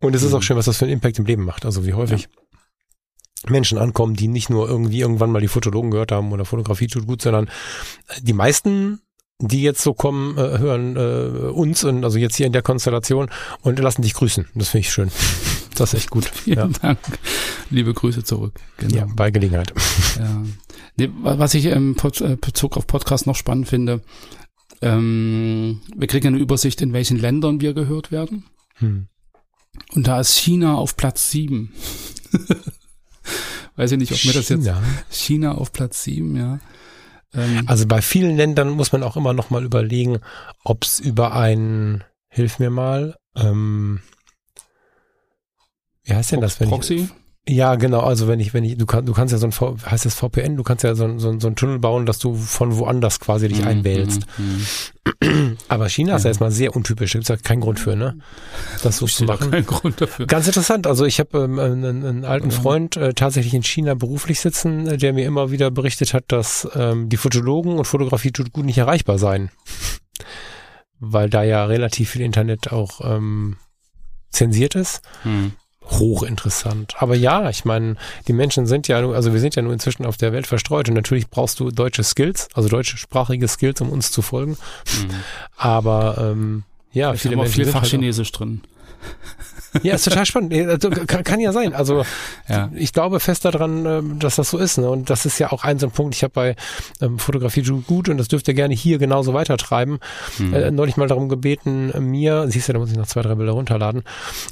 Und 0.00 0.14
es 0.14 0.22
ist 0.22 0.32
auch 0.32 0.38
mhm. 0.38 0.42
schön, 0.42 0.56
was 0.56 0.66
das 0.66 0.76
für 0.76 0.84
einen 0.84 0.94
Impact 0.94 1.18
im 1.18 1.26
Leben 1.26 1.44
macht. 1.44 1.64
Also 1.64 1.86
wie 1.86 1.94
häufig. 1.94 2.22
Ja. 2.22 2.41
Menschen 3.48 3.78
ankommen, 3.78 4.14
die 4.14 4.28
nicht 4.28 4.50
nur 4.50 4.68
irgendwie 4.68 5.00
irgendwann 5.00 5.30
mal 5.30 5.40
die 5.40 5.48
Fotologen 5.48 5.90
gehört 5.90 6.12
haben 6.12 6.32
oder 6.32 6.44
Fotografie 6.44 6.86
tut 6.86 7.06
gut, 7.06 7.22
sondern 7.22 7.48
die 8.22 8.32
meisten 8.32 9.00
die 9.42 9.62
jetzt 9.62 9.82
so 9.82 9.92
kommen, 9.92 10.38
äh, 10.38 10.58
hören 10.58 10.96
äh, 10.96 11.48
uns 11.50 11.84
und 11.84 12.04
also 12.04 12.18
jetzt 12.18 12.36
hier 12.36 12.46
in 12.46 12.52
der 12.52 12.62
Konstellation 12.62 13.28
und 13.62 13.78
lassen 13.78 14.02
dich 14.02 14.14
grüßen. 14.14 14.46
Das 14.54 14.68
finde 14.68 14.86
ich 14.86 14.92
schön. 14.92 15.10
Das 15.74 15.94
ist 15.94 16.00
echt 16.00 16.10
gut. 16.10 16.26
Vielen 16.26 16.58
ja. 16.58 16.68
Dank. 16.82 16.98
Liebe 17.70 17.94
Grüße 17.94 18.22
zurück. 18.22 18.60
Genau. 18.76 18.94
Ja, 18.94 19.06
bei 19.16 19.30
Gelegenheit. 19.30 19.72
Ja. 20.18 20.42
Nee, 20.96 21.08
was 21.22 21.54
ich 21.54 21.64
im 21.64 21.96
äh, 21.96 22.36
Bezug 22.36 22.76
auf 22.76 22.86
Podcast 22.86 23.26
noch 23.26 23.36
spannend 23.36 23.68
finde, 23.68 24.02
ähm, 24.82 25.80
wir 25.96 26.08
kriegen 26.08 26.26
eine 26.26 26.36
Übersicht, 26.36 26.82
in 26.82 26.92
welchen 26.92 27.18
Ländern 27.18 27.62
wir 27.62 27.72
gehört 27.72 28.12
werden. 28.12 28.44
Hm. 28.74 29.06
Und 29.94 30.06
da 30.06 30.20
ist 30.20 30.36
China 30.36 30.74
auf 30.74 30.94
Platz 30.98 31.30
sieben. 31.30 31.72
Weiß 33.76 33.92
ich 33.92 33.98
nicht, 33.98 34.12
ob 34.12 34.24
mir 34.24 34.32
das 34.32 34.48
jetzt 34.48 34.70
China 35.10 35.52
auf 35.52 35.72
Platz 35.72 36.02
sieben, 36.02 36.36
ja. 36.36 36.60
Ähm, 37.34 37.62
also 37.66 37.86
bei 37.86 38.02
vielen 38.02 38.36
Ländern 38.36 38.70
muss 38.70 38.92
man 38.92 39.02
auch 39.02 39.16
immer 39.16 39.32
noch 39.32 39.50
mal 39.50 39.64
überlegen, 39.64 40.18
ob 40.64 40.84
es 40.84 41.00
über 41.00 41.34
ein, 41.34 42.04
hilf 42.28 42.58
mir 42.58 42.70
mal, 42.70 43.16
ähm, 43.34 44.00
wie 46.04 46.14
heißt 46.14 46.32
denn 46.32 46.40
das, 46.40 46.60
wenn 46.60 46.68
Proxy? 46.68 46.94
ich 46.94 47.21
ja, 47.48 47.74
genau. 47.74 48.00
Also 48.00 48.28
wenn 48.28 48.38
ich, 48.38 48.54
wenn 48.54 48.62
ich, 48.62 48.78
du 48.78 48.86
kannst, 48.86 49.08
du 49.08 49.12
kannst 49.12 49.32
ja 49.32 49.38
so 49.38 49.46
ein, 49.46 49.52
v, 49.52 49.76
heißt 49.84 50.04
das 50.04 50.14
VPN, 50.14 50.56
du 50.56 50.62
kannst 50.62 50.84
ja 50.84 50.94
so, 50.94 51.18
so, 51.18 51.40
so 51.40 51.48
ein 51.48 51.56
Tunnel 51.56 51.80
bauen, 51.80 52.06
dass 52.06 52.20
du 52.20 52.36
von 52.36 52.76
woanders 52.76 53.18
quasi 53.18 53.48
dich 53.48 53.62
mhm, 53.62 53.66
einwählst. 53.66 54.26
Mhm. 54.38 55.56
Aber 55.68 55.88
China 55.88 56.14
ist 56.14 56.22
ja 56.22 56.28
erstmal 56.28 56.52
sehr 56.52 56.76
untypisch. 56.76 57.12
Da 57.12 57.18
gibt 57.18 57.28
ja 57.28 57.36
keinen 57.36 57.60
Grund 57.60 57.80
für, 57.80 57.96
ne? 57.96 58.16
Das 58.84 58.98
so 58.98 59.06
zu 59.06 59.24
machen. 59.24 59.50
Keinen 59.50 59.66
Grund 59.66 60.00
dafür. 60.00 60.26
Ganz 60.26 60.46
interessant. 60.46 60.86
Also 60.86 61.04
ich 61.04 61.18
habe 61.18 61.38
ähm, 61.38 61.58
einen, 61.58 62.06
einen 62.06 62.24
alten 62.24 62.52
Freund 62.52 62.96
äh, 62.96 63.12
tatsächlich 63.12 63.54
in 63.54 63.64
China 63.64 63.94
beruflich 63.94 64.38
sitzen, 64.38 64.86
äh, 64.86 64.96
der 64.96 65.12
mir 65.12 65.26
immer 65.26 65.50
wieder 65.50 65.72
berichtet 65.72 66.14
hat, 66.14 66.26
dass 66.28 66.68
ähm, 66.76 67.08
die 67.08 67.16
Fotologen 67.16 67.76
und 67.76 67.86
Fotografie 67.86 68.30
tut 68.30 68.52
gut 68.52 68.66
nicht 68.66 68.78
erreichbar 68.78 69.18
seien. 69.18 69.50
Weil 71.00 71.28
da 71.28 71.42
ja 71.42 71.64
relativ 71.64 72.10
viel 72.10 72.22
Internet 72.22 72.70
auch 72.70 73.00
ähm, 73.02 73.56
zensiert 74.30 74.76
ist. 74.76 75.02
Mhm 75.24 75.54
hochinteressant. 75.98 76.94
Aber 76.98 77.14
ja, 77.14 77.48
ich 77.50 77.64
meine, 77.64 77.96
die 78.28 78.32
Menschen 78.32 78.66
sind 78.66 78.88
ja, 78.88 78.98
also 78.98 79.32
wir 79.32 79.40
sind 79.40 79.54
ja 79.54 79.62
nur 79.62 79.72
inzwischen 79.72 80.06
auf 80.06 80.16
der 80.16 80.32
Welt 80.32 80.46
verstreut 80.46 80.88
und 80.88 80.94
natürlich 80.94 81.28
brauchst 81.28 81.60
du 81.60 81.70
deutsche 81.70 82.04
Skills, 82.04 82.48
also 82.54 82.68
deutschsprachige 82.68 83.48
Skills, 83.48 83.80
um 83.80 83.90
uns 83.90 84.10
zu 84.10 84.22
folgen. 84.22 84.52
Mhm. 84.52 85.10
Aber 85.56 86.16
ähm, 86.18 86.64
ja, 86.92 87.08
Vielleicht 87.08 87.22
viele 87.22 87.36
Menschen 87.36 87.54
viel 87.54 87.64
halt 87.66 87.74
Fachchinesisch 87.74 88.32
halt 88.32 88.40
drin. 88.40 88.60
Ja, 89.82 89.94
ist 89.94 90.04
total 90.04 90.26
spannend. 90.26 90.52
Also, 90.52 90.90
kann, 90.90 91.24
kann, 91.24 91.40
ja 91.40 91.52
sein. 91.52 91.72
Also 91.74 92.04
ja. 92.48 92.70
ich 92.74 92.92
glaube 92.92 93.20
fest 93.20 93.44
daran, 93.44 93.86
ähm, 93.86 94.18
dass 94.18 94.36
das 94.36 94.50
so 94.50 94.58
ist. 94.58 94.78
Ne? 94.78 94.88
Und 94.88 95.08
das 95.08 95.24
ist 95.24 95.38
ja 95.38 95.50
auch 95.50 95.64
ein 95.64 95.78
so 95.78 95.86
ein 95.86 95.92
Punkt. 95.92 96.14
Ich 96.14 96.22
habe 96.22 96.32
bei 96.32 96.56
ähm, 97.00 97.18
Fotografie 97.18 97.62
gut 97.86 98.08
und 98.08 98.18
das 98.18 98.28
dürft 98.28 98.48
ihr 98.48 98.54
gerne 98.54 98.74
hier 98.74 98.98
genauso 98.98 99.34
weitertreiben. 99.34 99.98
Mhm. 100.38 100.54
Äh, 100.54 100.70
neulich 100.70 100.96
mal 100.96 101.08
darum 101.08 101.28
gebeten, 101.28 101.92
mir, 102.10 102.46
siehst 102.48 102.68
du, 102.68 102.72
da 102.74 102.78
muss 102.78 102.90
ich 102.90 102.96
noch 102.96 103.06
zwei, 103.06 103.22
drei 103.22 103.34
Bilder 103.34 103.52
runterladen, 103.52 104.02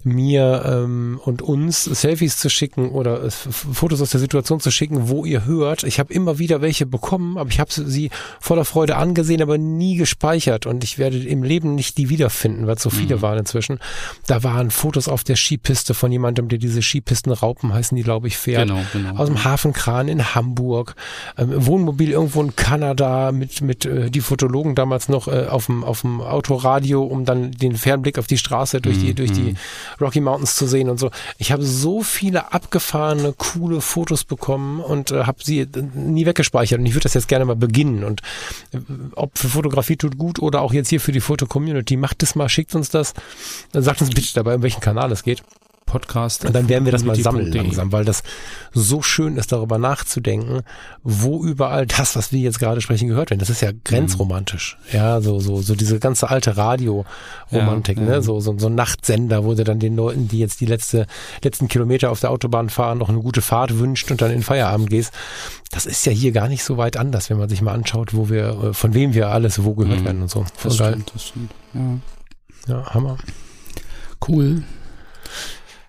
mir 0.05 0.63
ähm, 0.67 1.21
und 1.25 1.43
uns 1.43 1.85
Selfies 1.85 2.39
zu 2.39 2.49
schicken 2.49 2.91
oder 2.91 3.25
äh, 3.25 3.31
Fotos 3.31 4.01
aus 4.01 4.11
der 4.11 4.21
Situation 4.21 4.61
zu 4.61 4.71
schicken, 4.71 5.09
wo 5.09 5.25
ihr 5.25 5.45
hört. 5.45 5.85
Ich 5.85 5.99
habe 5.99 6.13
immer 6.13 6.39
wieder 6.39 6.61
welche 6.61 6.87
bekommen, 6.87 7.37
aber 7.37 7.51
ich 7.51 7.61
habe 7.61 7.71
sie 7.73 8.11
voller 8.41 8.65
Freude 8.65 8.97
angesehen, 8.97 9.43
aber 9.43 9.59
nie 9.59 9.97
gespeichert. 9.97 10.67
Und 10.67 10.85
ich 10.85 10.99
werde 10.99 11.19
im 11.19 11.43
Leben 11.43 11.75
nicht 11.75 11.99
die 11.99 12.09
wiederfinden, 12.09 12.67
weil 12.67 12.77
es 12.77 12.83
so 12.83 12.91
viele 12.91 13.17
mhm. 13.17 13.23
waren 13.23 13.39
inzwischen. 13.39 13.79
Da 14.27 14.43
waren 14.43 14.71
Fotos 14.71 15.09
auf 15.11 15.25
der 15.25 15.37
Skipiste 15.37 15.95
von 15.95 16.11
jemandem, 16.11 16.49
der 16.49 16.59
diese 16.59 16.83
Skipistenraupen 16.83 17.73
heißen 17.73 17.97
die, 17.97 18.03
glaube 18.03 18.29
ich, 18.29 18.39
fährt. 18.39 18.69
Genau, 18.69 18.81
genau. 18.93 19.17
Aus 19.17 19.29
dem 19.29 19.45
Hafenkran 19.45 20.09
in 20.09 20.35
Hamburg. 20.35 20.95
Ähm, 21.37 21.67
Wohnmobil 21.67 22.11
irgendwo 22.11 22.43
in 22.43 22.57
Kanada 22.57 23.33
mit, 23.33 23.61
mit 23.61 23.85
äh, 23.85 24.11
die 24.11 24.21
Fotologen 24.21 24.75
damals 24.75 25.09
noch 25.09 25.29
äh, 25.29 25.47
auf 25.47 25.67
dem 25.67 25.85
auf 25.85 26.03
dem 26.03 26.21
Autoradio, 26.21 27.03
um 27.03 27.25
dann 27.25 27.51
den 27.53 27.77
Fernblick 27.77 28.19
auf 28.19 28.27
die 28.27 28.39
Straße 28.39 28.81
durch 28.81 28.99
die, 28.99 29.11
mhm. 29.11 29.15
durch 29.17 29.33
die 29.33 29.41
mhm. 29.41 29.57
Rocky 30.01 30.21
Mountains 30.21 30.57
zu 30.57 30.67
sehen 30.67 30.89
und 30.89 30.99
so. 30.99 31.11
Ich 31.39 31.53
habe 31.53 31.63
so 31.63 32.03
viele 32.03 32.53
abgefahrene, 32.53 33.35
coole 33.37 33.81
Fotos 33.81 34.25
bekommen 34.25 34.81
und 34.81 35.11
äh, 35.11 35.25
habe 35.25 35.39
sie 35.43 35.61
äh, 35.61 35.69
nie 35.95 36.27
weggespeichert. 36.27 36.79
Und 36.79 36.87
ich 36.87 36.95
würde 36.95 37.05
das 37.05 37.15
jetzt 37.15 37.29
gerne 37.29 37.45
mal 37.45 37.57
beginnen. 37.57 38.05
Und 38.05 38.21
äh, 38.73 38.79
ob 39.15 39.39
für 39.39 39.49
Fotografie 39.49 39.97
tut 39.97 40.19
gut 40.19 40.39
oder 40.39 40.61
auch 40.61 40.73
jetzt 40.73 40.89
hier 40.89 41.01
für 41.01 41.13
die 41.13 41.21
Foto-Community, 41.21 41.97
macht 41.97 42.23
es 42.23 42.35
mal, 42.35 42.49
schickt 42.49 42.75
uns 42.75 42.91
das. 42.91 43.15
Dann 43.73 43.83
sagt 43.83 44.01
uns 44.01 44.11
bitte 44.11 44.29
dabei, 44.35 44.55
um 44.55 44.63
welchen 44.63 44.81
Kanal 44.81 45.00
es 45.09 45.23
geht. 45.23 45.43
Podcast. 45.91 46.45
Und 46.45 46.55
dann 46.55 46.69
werden 46.69 46.85
wir 46.85 46.93
das 46.93 47.03
mal 47.03 47.17
sammeln 47.17 47.51
langsam, 47.51 47.91
weil 47.91 48.05
das 48.05 48.23
so 48.73 49.03
schön 49.03 49.37
ist, 49.37 49.51
darüber 49.51 49.77
nachzudenken, 49.77 50.63
wo 51.03 51.45
überall 51.45 51.85
das, 51.85 52.15
was 52.15 52.31
wir 52.31 52.39
jetzt 52.39 52.61
gerade 52.61 52.81
sprechen, 52.81 53.09
gehört 53.09 53.31
wird. 53.31 53.43
Das 53.43 53.51
ist 53.51 53.61
ja 53.61 53.73
grenzromantisch. 53.85 54.79
Mhm. 54.87 54.97
Ja, 54.97 55.21
so, 55.21 55.41
so, 55.41 55.61
so 55.61 55.75
diese 55.75 55.99
ganze 55.99 56.31
alte 56.31 56.57
Radio-Romantik, 56.57 57.99
ja, 57.99 58.05
ne? 58.05 58.23
So, 58.23 58.39
so, 58.41 58.57
so 58.57 58.69
ein 58.69 58.77
Nachtsender, 58.77 59.45
wo 59.45 59.55
du 59.55 59.65
dann 59.65 59.81
den 59.81 59.97
Leuten, 59.97 60.29
die 60.29 60.39
jetzt 60.39 60.61
die 60.61 60.67
letzte, 60.67 61.07
letzten 61.43 61.67
Kilometer 61.67 62.13
auf 62.13 62.21
der 62.21 62.31
Autobahn 62.31 62.71
fahren, 62.71 62.99
noch 62.99 63.09
eine 63.09 63.21
gute 63.21 63.43
Fahrt 63.43 63.77
wünscht 63.81 64.13
und 64.13 64.23
dann 64.23 64.31
in 64.31 64.45
Feierabend 64.45 64.91
gehst. 64.91 65.13
Das 65.73 65.87
ist 65.87 66.07
ja 66.07 66.13
hier 66.13 66.31
gar 66.31 66.47
nicht 66.47 66.63
so 66.63 66.77
weit 66.77 66.97
anders, 66.97 67.31
wenn 67.31 67.39
man 67.39 67.49
sich 67.49 67.63
mal 67.63 67.75
anschaut, 67.75 68.15
wo 68.15 68.29
wir, 68.29 68.63
äh, 68.63 68.75
von 68.75 68.95
wem 68.95 69.13
wir 69.13 69.31
alles 69.31 69.65
wo 69.65 69.75
gehört 69.75 70.01
mhm. 70.01 70.05
werden 70.05 70.23
und 70.23 70.31
so. 70.31 70.45
Das 70.63 70.77
stimmt, 70.77 71.11
das 71.13 71.27
stimmt. 71.27 71.51
Ja. 71.75 71.99
ja, 72.69 72.95
Hammer. 72.95 73.19
Cool. 74.27 74.63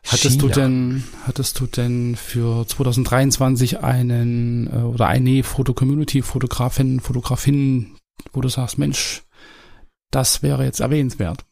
Hattest 0.08 0.42
China. 0.42 0.54
du 0.54 0.60
denn, 0.60 1.04
hattest 1.26 1.60
du 1.60 1.68
denn 1.68 2.16
für 2.16 2.68
2023 2.68 3.84
einen 3.84 4.68
äh, 4.68 4.78
oder 4.78 5.08
eine 5.08 5.44
Foto-Community, 5.44 6.22
Fotografin, 6.22 7.00
Fotografin, 7.00 7.98
wo 8.34 8.42
du 8.42 8.50
sagst, 8.50 8.78
Mensch, 8.78 9.24
das 10.10 10.42
wäre 10.44 10.66
jetzt 10.66 10.80
erwähnenswert? 10.80 11.46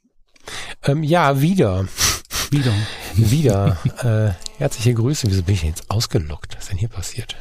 Ähm, 0.84 1.04
ja, 1.04 1.42
wieder. 1.42 1.88
Wieder. 2.50 2.74
wieder. 3.16 3.78
Äh, 4.04 4.58
herzliche 4.58 4.94
Grüße. 4.94 5.28
Wieso 5.28 5.44
bin 5.44 5.56
ich 5.56 5.64
jetzt 5.64 5.90
ausgelockt? 5.92 6.56
Was 6.56 6.64
ist 6.64 6.72
denn 6.72 6.80
hier 6.80 6.90
passiert? 6.90 7.36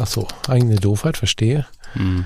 Ach 0.00 0.06
so, 0.06 0.26
eigene 0.48 0.76
Doofheit, 0.76 1.16
verstehe. 1.16 1.66
Hm. 1.92 2.24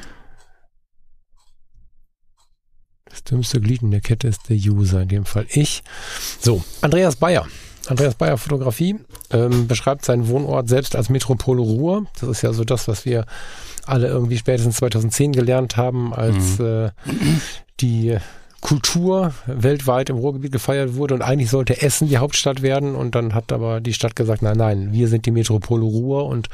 Das 3.12 3.22
dümmste 3.24 3.60
Glied 3.60 3.82
in 3.82 3.92
der 3.92 4.00
Kette 4.00 4.28
ist 4.28 4.48
der 4.48 4.56
User, 4.56 5.02
in 5.02 5.08
dem 5.08 5.24
Fall 5.24 5.46
ich. 5.48 5.84
So, 6.40 6.64
Andreas 6.80 7.16
Bayer 7.16 7.46
Andreas 7.88 8.14
Bayer 8.14 8.38
Fotografie, 8.38 8.96
ähm, 9.30 9.66
beschreibt 9.66 10.04
seinen 10.04 10.28
Wohnort 10.28 10.68
selbst 10.68 10.94
als 10.94 11.08
Metropole 11.08 11.60
Ruhr. 11.60 12.06
Das 12.20 12.28
ist 12.28 12.42
ja 12.42 12.52
so 12.52 12.64
das, 12.64 12.86
was 12.88 13.04
wir 13.04 13.26
alle 13.84 14.06
irgendwie 14.06 14.38
spätestens 14.38 14.76
2010 14.76 15.32
gelernt 15.32 15.76
haben, 15.76 16.14
als 16.14 16.58
mhm. 16.58 16.64
äh, 16.66 16.90
die 17.80 18.16
Kultur 18.62 19.34
weltweit 19.46 20.08
im 20.08 20.16
Ruhrgebiet 20.16 20.52
gefeiert 20.52 20.94
wurde 20.94 21.14
und 21.14 21.22
eigentlich 21.22 21.50
sollte 21.50 21.82
Essen 21.82 22.08
die 22.08 22.18
Hauptstadt 22.18 22.62
werden 22.62 22.94
und 22.94 23.16
dann 23.16 23.34
hat 23.34 23.52
aber 23.52 23.80
die 23.80 23.92
Stadt 23.92 24.14
gesagt, 24.14 24.40
nein, 24.40 24.56
nein, 24.56 24.92
wir 24.92 25.08
sind 25.08 25.26
die 25.26 25.32
Metropole 25.32 25.82
Ruhr 25.82 26.26
und 26.26 26.48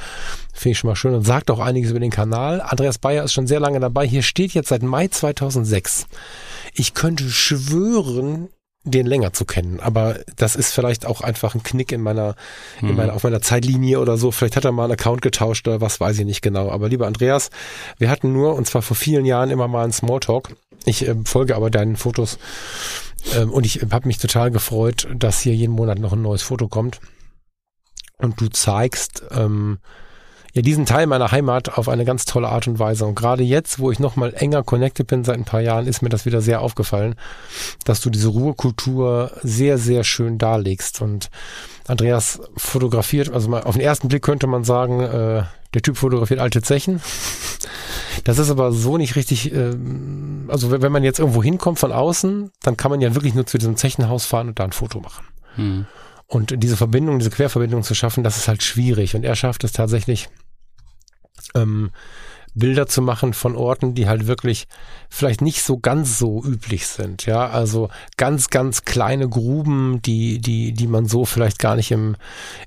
finde 0.54 0.72
ich 0.72 0.78
schon 0.78 0.88
mal 0.88 0.96
schön 0.96 1.14
und 1.14 1.24
sagt 1.24 1.50
auch 1.50 1.60
einiges 1.60 1.90
über 1.90 2.00
den 2.00 2.10
Kanal. 2.10 2.62
Andreas 2.62 2.98
Bayer 2.98 3.24
ist 3.24 3.34
schon 3.34 3.46
sehr 3.46 3.60
lange 3.60 3.78
dabei. 3.78 4.06
Hier 4.06 4.22
steht 4.22 4.54
jetzt 4.54 4.70
seit 4.70 4.82
Mai 4.82 5.08
2006. 5.08 6.06
Ich 6.72 6.94
könnte 6.94 7.28
schwören, 7.28 8.48
den 8.88 9.06
länger 9.06 9.32
zu 9.32 9.44
kennen. 9.44 9.80
Aber 9.80 10.16
das 10.36 10.56
ist 10.56 10.72
vielleicht 10.72 11.06
auch 11.06 11.20
einfach 11.20 11.54
ein 11.54 11.62
Knick 11.62 11.92
in 11.92 12.00
meiner, 12.00 12.34
in 12.80 12.94
meiner, 12.94 13.12
mhm. 13.12 13.16
auf 13.16 13.24
meiner 13.24 13.40
Zeitlinie 13.40 14.00
oder 14.00 14.16
so. 14.16 14.30
Vielleicht 14.30 14.56
hat 14.56 14.64
er 14.64 14.72
mal 14.72 14.84
einen 14.84 14.92
Account 14.92 15.22
getauscht 15.22 15.66
oder 15.68 15.80
was 15.80 16.00
weiß 16.00 16.18
ich 16.18 16.24
nicht 16.24 16.42
genau. 16.42 16.70
Aber 16.70 16.88
lieber 16.88 17.06
Andreas, 17.06 17.50
wir 17.98 18.10
hatten 18.10 18.32
nur, 18.32 18.54
und 18.54 18.66
zwar 18.66 18.82
vor 18.82 18.96
vielen 18.96 19.24
Jahren 19.24 19.50
immer 19.50 19.68
mal 19.68 19.84
einen 19.84 19.92
Smalltalk. 19.92 20.56
Ich 20.84 21.06
äh, 21.06 21.14
folge 21.24 21.56
aber 21.56 21.70
deinen 21.70 21.96
Fotos 21.96 22.38
ähm, 23.36 23.50
und 23.50 23.66
ich 23.66 23.80
habe 23.90 24.06
mich 24.06 24.18
total 24.18 24.50
gefreut, 24.50 25.08
dass 25.14 25.40
hier 25.40 25.54
jeden 25.54 25.74
Monat 25.74 25.98
noch 25.98 26.12
ein 26.12 26.22
neues 26.22 26.42
Foto 26.42 26.68
kommt. 26.68 27.00
Und 28.18 28.40
du 28.40 28.48
zeigst, 28.48 29.22
ähm, 29.30 29.78
ja 30.54 30.62
diesen 30.62 30.86
Teil 30.86 31.06
meiner 31.06 31.30
Heimat 31.30 31.76
auf 31.76 31.88
eine 31.88 32.04
ganz 32.04 32.24
tolle 32.24 32.48
Art 32.48 32.66
und 32.66 32.78
Weise. 32.78 33.04
Und 33.04 33.14
gerade 33.14 33.42
jetzt, 33.42 33.78
wo 33.78 33.90
ich 33.90 33.98
nochmal 33.98 34.34
enger 34.34 34.62
connected 34.62 35.06
bin 35.06 35.24
seit 35.24 35.36
ein 35.36 35.44
paar 35.44 35.60
Jahren, 35.60 35.86
ist 35.86 36.02
mir 36.02 36.08
das 36.08 36.26
wieder 36.26 36.40
sehr 36.40 36.60
aufgefallen, 36.60 37.14
dass 37.84 38.00
du 38.00 38.10
diese 38.10 38.28
Ruhekultur 38.28 39.32
sehr, 39.42 39.78
sehr 39.78 40.04
schön 40.04 40.38
darlegst. 40.38 41.00
Und 41.02 41.30
Andreas 41.86 42.40
fotografiert, 42.56 43.32
also 43.32 43.48
mal 43.48 43.62
auf 43.62 43.74
den 43.74 43.82
ersten 43.82 44.08
Blick 44.08 44.22
könnte 44.22 44.46
man 44.46 44.64
sagen, 44.64 45.00
äh, 45.00 45.42
der 45.74 45.82
Typ 45.82 45.96
fotografiert 45.96 46.40
alte 46.40 46.62
Zechen. 46.62 47.00
Das 48.24 48.38
ist 48.38 48.50
aber 48.50 48.72
so 48.72 48.96
nicht 48.96 49.16
richtig, 49.16 49.54
äh, 49.54 49.74
also 50.48 50.70
wenn 50.70 50.92
man 50.92 51.04
jetzt 51.04 51.20
irgendwo 51.20 51.42
hinkommt 51.42 51.78
von 51.78 51.92
außen, 51.92 52.50
dann 52.62 52.76
kann 52.76 52.90
man 52.90 53.00
ja 53.00 53.14
wirklich 53.14 53.34
nur 53.34 53.46
zu 53.46 53.58
diesem 53.58 53.76
Zechenhaus 53.76 54.26
fahren 54.26 54.48
und 54.48 54.58
da 54.58 54.64
ein 54.64 54.72
Foto 54.72 55.00
machen. 55.00 55.24
Hm. 55.54 55.86
Und 56.28 56.62
diese 56.62 56.76
Verbindung, 56.76 57.18
diese 57.18 57.30
Querverbindung 57.30 57.82
zu 57.82 57.94
schaffen, 57.94 58.22
das 58.22 58.36
ist 58.36 58.48
halt 58.48 58.62
schwierig. 58.62 59.16
Und 59.16 59.24
er 59.24 59.34
schafft 59.34 59.64
es 59.64 59.72
tatsächlich, 59.72 60.28
ähm, 61.54 61.90
Bilder 62.54 62.86
zu 62.86 63.02
machen 63.02 63.34
von 63.34 63.56
Orten, 63.56 63.94
die 63.94 64.08
halt 64.08 64.26
wirklich 64.26 64.66
vielleicht 65.08 65.40
nicht 65.40 65.62
so 65.62 65.78
ganz 65.78 66.18
so 66.18 66.42
üblich 66.44 66.86
sind. 66.86 67.26
Ja, 67.26 67.48
also 67.48 67.88
ganz, 68.16 68.50
ganz 68.50 68.84
kleine 68.84 69.28
Gruben, 69.28 70.00
die, 70.02 70.38
die, 70.38 70.72
die 70.72 70.86
man 70.86 71.06
so 71.06 71.24
vielleicht 71.24 71.58
gar 71.58 71.76
nicht 71.76 71.90
im, 71.90 72.16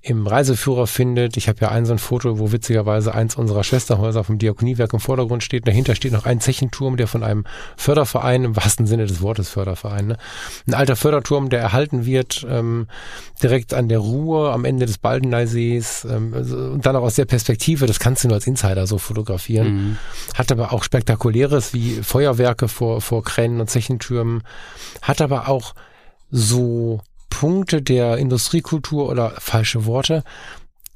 im 0.02 0.26
Reiseführer 0.26 0.88
findet. 0.88 1.38
Ich 1.38 1.48
habe 1.48 1.60
ja 1.62 1.70
ein 1.70 1.86
so 1.86 1.94
ein 1.94 2.00
Foto, 2.00 2.40
wo 2.40 2.52
witzigerweise 2.52 3.14
eins 3.14 3.36
unserer 3.36 3.64
Schwesterhäuser 3.64 4.24
vom 4.24 4.38
Diakoniewerk 4.38 4.94
im 4.94 5.00
Vordergrund 5.00 5.44
steht. 5.44 5.68
Dahinter 5.68 5.96
steht 5.96 6.14
noch 6.14 6.26
ein 6.26 6.40
Zechenturm, 6.40 6.98
der 6.98 7.08
von 7.08 7.24
einem 7.24 7.46
Förderverein, 7.78 8.44
im 8.44 8.56
wahrsten 8.56 8.88
Sinne 8.88 9.06
des 9.06 9.22
Wortes 9.22 9.50
Förderverein, 9.50 10.08
ne? 10.08 10.18
ein 10.68 10.74
alter 10.74 10.96
Förderturm, 10.96 11.50
der 11.50 11.60
erhalten 11.60 12.06
wird, 12.06 12.46
ähm, 12.50 12.88
direkt 13.42 13.74
an 13.74 13.90
der 13.90 14.00
Ruhr 14.00 14.54
am 14.54 14.66
Ende 14.66 14.86
des 14.86 14.98
Baldeneysees 14.98 16.06
ähm, 16.06 16.34
also, 16.34 16.58
und 16.58 16.86
dann 16.86 16.96
auch 16.96 17.04
aus 17.04 17.16
der 17.16 17.26
Perspektive, 17.26 17.86
das 17.86 18.00
kannst 18.00 18.24
du 18.24 18.28
nur 18.28 18.36
als 18.36 18.48
Insider 18.48 18.88
so 18.88 18.98
fotografieren. 18.98 19.71
Hat 20.36 20.52
aber 20.52 20.74
auch 20.74 20.84
spektakuläres 20.84 21.74
wie 21.74 22.02
Feuerwerke 22.02 22.68
vor, 22.68 23.02
vor 23.02 23.24
Kränen 23.24 23.62
und 23.62 23.70
Zechentürmen. 23.70 24.44
Hat 25.02 25.22
aber 25.22 25.48
auch 25.48 25.74
so 26.30 27.02
Punkte 27.30 27.82
der 27.82 28.18
Industriekultur 28.18 29.10
oder 29.10 29.32
falsche 29.32 29.86
Worte, 29.86 30.24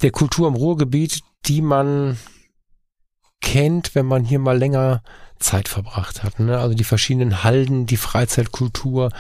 der 0.02 0.12
Kultur 0.12 0.48
im 0.48 0.56
Ruhrgebiet, 0.56 1.22
die 1.46 1.62
man 1.62 2.18
kennt, 3.42 3.96
wenn 3.96 4.06
man 4.06 4.26
hier 4.26 4.40
mal 4.40 4.58
länger 4.58 5.02
Zeit 5.40 5.68
verbracht 5.68 6.24
hat. 6.24 6.40
Ne? 6.40 6.58
Also 6.58 6.76
die 6.76 6.84
verschiedenen 6.84 7.44
Halden, 7.44 7.86
die 7.86 7.98
Freizeitkultur, 7.98 9.12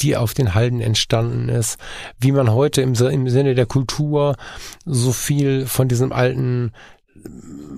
die 0.00 0.16
auf 0.16 0.34
den 0.34 0.54
Halden 0.54 0.80
entstanden 0.80 1.48
ist, 1.48 1.78
wie 2.18 2.32
man 2.32 2.50
heute 2.50 2.82
im, 2.82 2.94
im 2.94 3.28
Sinne 3.28 3.54
der 3.54 3.66
Kultur 3.66 4.36
so 4.84 5.12
viel 5.12 5.66
von 5.66 5.88
diesem 5.88 6.12
alten 6.12 6.72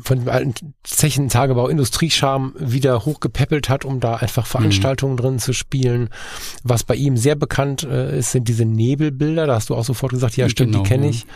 von 0.02 0.20
dem 0.20 0.28
alten 0.28 0.74
Zechentagebau 0.82 1.68
Industriescham 1.68 2.52
wieder 2.58 3.06
hochgepäppelt 3.06 3.70
hat, 3.70 3.86
um 3.86 4.00
da 4.00 4.16
einfach 4.16 4.46
Veranstaltungen 4.46 5.14
mhm. 5.14 5.18
drin 5.18 5.38
zu 5.38 5.54
spielen. 5.54 6.10
Was 6.62 6.84
bei 6.84 6.94
ihm 6.94 7.16
sehr 7.16 7.36
bekannt 7.36 7.84
äh, 7.84 8.18
ist, 8.18 8.32
sind 8.32 8.48
diese 8.48 8.66
Nebelbilder. 8.66 9.46
Da 9.46 9.54
hast 9.54 9.70
du 9.70 9.74
auch 9.74 9.84
sofort 9.84 10.12
gesagt, 10.12 10.36
ja 10.36 10.48
stimmt, 10.48 10.72
genau, 10.72 10.82
die 10.82 10.88
kenne 10.88 11.08
ich. 11.08 11.26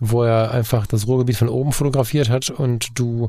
Wo 0.00 0.22
er 0.22 0.52
einfach 0.52 0.86
das 0.86 1.06
Ruhrgebiet 1.06 1.36
von 1.36 1.48
oben 1.48 1.72
fotografiert 1.72 2.30
hat 2.30 2.48
und 2.50 2.88
du 2.94 3.28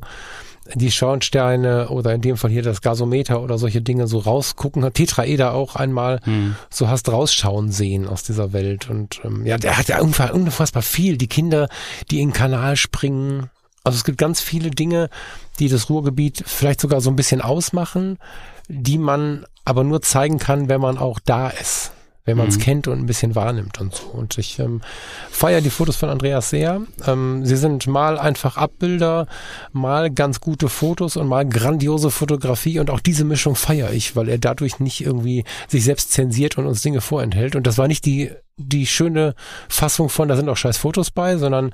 die 0.75 0.91
Schornsteine 0.91 1.89
oder 1.89 2.13
in 2.13 2.21
dem 2.21 2.37
Fall 2.37 2.51
hier 2.51 2.61
das 2.61 2.81
Gasometer 2.81 3.41
oder 3.41 3.57
solche 3.57 3.81
Dinge 3.81 4.07
so 4.07 4.19
rausgucken. 4.19 4.87
Tetraeder 4.93 5.53
auch 5.53 5.75
einmal 5.75 6.19
hm. 6.23 6.55
so 6.69 6.87
hast 6.87 7.09
rausschauen 7.09 7.71
sehen 7.71 8.07
aus 8.07 8.23
dieser 8.23 8.53
Welt. 8.53 8.89
Und 8.89 9.19
ähm, 9.23 9.45
ja, 9.45 9.57
der 9.57 9.77
hat 9.77 9.87
ja 9.87 9.99
unfassbar 9.99 10.83
viel. 10.83 11.17
Die 11.17 11.27
Kinder, 11.27 11.67
die 12.11 12.21
in 12.21 12.29
den 12.29 12.33
Kanal 12.33 12.75
springen. 12.75 13.49
Also 13.89 13.97
es 13.97 14.03
gibt 14.03 14.19
ganz 14.19 14.39
viele 14.39 14.69
Dinge, 14.69 15.09
die 15.57 15.67
das 15.67 15.89
Ruhrgebiet 15.89 16.43
vielleicht 16.45 16.79
sogar 16.79 17.01
so 17.01 17.09
ein 17.09 17.15
bisschen 17.15 17.41
ausmachen, 17.41 18.19
die 18.67 18.99
man 18.99 19.47
aber 19.65 19.83
nur 19.83 20.03
zeigen 20.03 20.37
kann, 20.37 20.69
wenn 20.69 20.79
man 20.79 20.99
auch 20.99 21.19
da 21.25 21.49
ist. 21.49 21.91
wenn 22.29 22.37
man 22.37 22.47
es 22.47 22.57
mhm. 22.57 22.61
kennt 22.61 22.87
und 22.87 22.99
ein 22.99 23.07
bisschen 23.07 23.33
wahrnimmt 23.33 23.81
und 23.81 23.95
so. 23.95 24.05
Und 24.05 24.37
ich 24.37 24.59
ähm, 24.59 24.81
feiere 25.31 25.61
die 25.61 25.71
Fotos 25.71 25.95
von 25.95 26.09
Andreas 26.09 26.51
sehr. 26.51 26.81
Ähm, 27.07 27.43
sie 27.43 27.55
sind 27.55 27.87
mal 27.87 28.19
einfach 28.19 28.55
Abbilder, 28.55 29.25
mal 29.71 30.11
ganz 30.11 30.39
gute 30.39 30.69
Fotos 30.69 31.17
und 31.17 31.27
mal 31.27 31.47
grandiose 31.47 32.11
Fotografie 32.11 32.77
und 32.79 32.91
auch 32.91 32.99
diese 32.99 33.25
Mischung 33.25 33.55
feiere 33.55 33.91
ich, 33.93 34.15
weil 34.15 34.29
er 34.29 34.37
dadurch 34.37 34.79
nicht 34.79 35.01
irgendwie 35.01 35.43
sich 35.67 35.83
selbst 35.83 36.11
zensiert 36.11 36.59
und 36.59 36.67
uns 36.67 36.83
Dinge 36.83 37.01
vorenthält. 37.01 37.55
Und 37.55 37.65
das 37.65 37.79
war 37.79 37.87
nicht 37.87 38.05
die, 38.05 38.31
die 38.57 38.85
schöne 38.85 39.33
Fassung 39.67 40.09
von, 40.09 40.27
da 40.27 40.35
sind 40.35 40.49
auch 40.49 40.57
scheiß 40.57 40.77
Fotos 40.77 41.09
bei, 41.09 41.37
sondern 41.37 41.73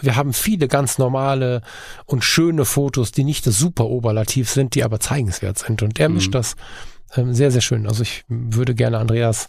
wir 0.00 0.16
haben 0.16 0.32
viele 0.32 0.68
ganz 0.68 0.98
normale 0.98 1.62
und 2.06 2.24
schöne 2.24 2.64
Fotos, 2.64 3.12
die 3.12 3.24
nicht 3.24 3.44
super 3.44 3.86
oberlativ 3.86 4.50
sind, 4.50 4.74
die 4.74 4.84
aber 4.84 5.00
zeigenswert 5.00 5.58
sind. 5.58 5.82
Und 5.82 6.00
er 6.00 6.08
mischt 6.08 6.28
mhm. 6.28 6.32
das 6.32 6.56
ähm, 7.16 7.34
sehr, 7.34 7.50
sehr 7.50 7.60
schön. 7.60 7.86
Also 7.86 8.02
ich 8.02 8.24
würde 8.28 8.74
gerne 8.74 8.98
Andreas 8.98 9.48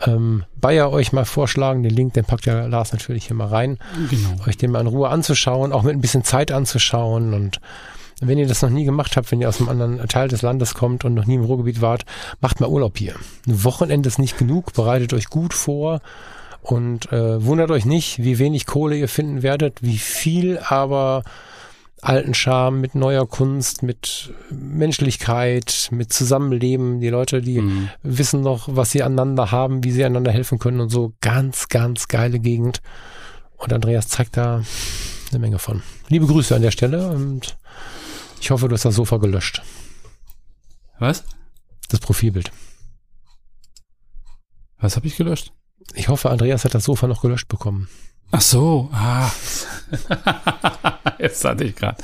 ähm, 0.00 0.44
Bayer 0.56 0.90
euch 0.90 1.12
mal 1.12 1.24
vorschlagen. 1.24 1.82
Den 1.82 1.94
Link, 1.94 2.14
den 2.14 2.24
packt 2.24 2.46
ja 2.46 2.66
Lars 2.66 2.92
natürlich 2.92 3.26
hier 3.26 3.36
mal 3.36 3.48
rein. 3.48 3.78
Genau. 4.10 4.46
Euch 4.46 4.56
den 4.56 4.70
mal 4.70 4.80
in 4.80 4.86
Ruhe 4.86 5.08
anzuschauen, 5.08 5.72
auch 5.72 5.82
mit 5.82 5.94
ein 5.94 6.00
bisschen 6.00 6.24
Zeit 6.24 6.52
anzuschauen 6.52 7.34
und 7.34 7.60
wenn 8.20 8.38
ihr 8.38 8.48
das 8.48 8.62
noch 8.62 8.70
nie 8.70 8.84
gemacht 8.84 9.16
habt, 9.16 9.30
wenn 9.30 9.40
ihr 9.40 9.48
aus 9.48 9.60
einem 9.60 9.68
anderen 9.68 10.08
Teil 10.08 10.26
des 10.26 10.42
Landes 10.42 10.74
kommt 10.74 11.04
und 11.04 11.14
noch 11.14 11.26
nie 11.26 11.36
im 11.36 11.44
Ruhrgebiet 11.44 11.80
wart, 11.80 12.04
macht 12.40 12.58
mal 12.58 12.68
Urlaub 12.68 12.98
hier. 12.98 13.14
Ein 13.46 13.62
Wochenende 13.62 14.08
ist 14.08 14.18
nicht 14.18 14.36
genug, 14.36 14.72
bereitet 14.72 15.12
euch 15.12 15.26
gut 15.26 15.54
vor 15.54 16.00
und 16.70 17.10
äh, 17.12 17.44
wundert 17.44 17.70
euch 17.70 17.84
nicht, 17.84 18.22
wie 18.22 18.38
wenig 18.38 18.66
Kohle 18.66 18.96
ihr 18.96 19.08
finden 19.08 19.42
werdet, 19.42 19.82
wie 19.82 19.98
viel 19.98 20.58
aber 20.58 21.22
alten 22.00 22.34
Charme, 22.34 22.80
mit 22.80 22.94
neuer 22.94 23.26
Kunst, 23.26 23.82
mit 23.82 24.32
Menschlichkeit, 24.50 25.88
mit 25.90 26.12
Zusammenleben. 26.12 27.00
Die 27.00 27.08
Leute, 27.08 27.42
die 27.42 27.60
mhm. 27.60 27.88
wissen 28.02 28.40
noch, 28.42 28.68
was 28.70 28.90
sie 28.90 29.02
aneinander 29.02 29.50
haben, 29.50 29.82
wie 29.82 29.90
sie 29.90 30.04
einander 30.04 30.30
helfen 30.30 30.58
können 30.58 30.80
und 30.80 30.90
so. 30.90 31.14
Ganz, 31.20 31.68
ganz 31.68 32.08
geile 32.08 32.38
Gegend. 32.38 32.80
Und 33.56 33.72
Andreas 33.72 34.08
zeigt 34.08 34.36
da 34.36 34.62
eine 35.30 35.38
Menge 35.38 35.58
von. 35.58 35.82
Liebe 36.08 36.26
Grüße 36.26 36.54
an 36.54 36.62
der 36.62 36.70
Stelle 36.70 37.08
und 37.08 37.56
ich 38.40 38.50
hoffe, 38.50 38.68
du 38.68 38.74
hast 38.74 38.84
das 38.84 38.94
Sofa 38.94 39.16
gelöscht. 39.16 39.62
Was? 40.98 41.24
Das 41.88 42.00
Profilbild. 42.00 42.52
Was 44.78 44.96
habe 44.96 45.06
ich 45.06 45.16
gelöscht? 45.16 45.52
Ich 45.94 46.08
hoffe, 46.08 46.30
Andreas 46.30 46.64
hat 46.64 46.74
das 46.74 46.84
Sofa 46.84 47.06
noch 47.06 47.22
gelöscht 47.22 47.48
bekommen. 47.48 47.88
Ach 48.30 48.40
so, 48.42 48.90
ah. 48.92 49.30
Jetzt 51.18 51.44
hatte 51.44 51.64
ich 51.64 51.74
gerade 51.74 51.96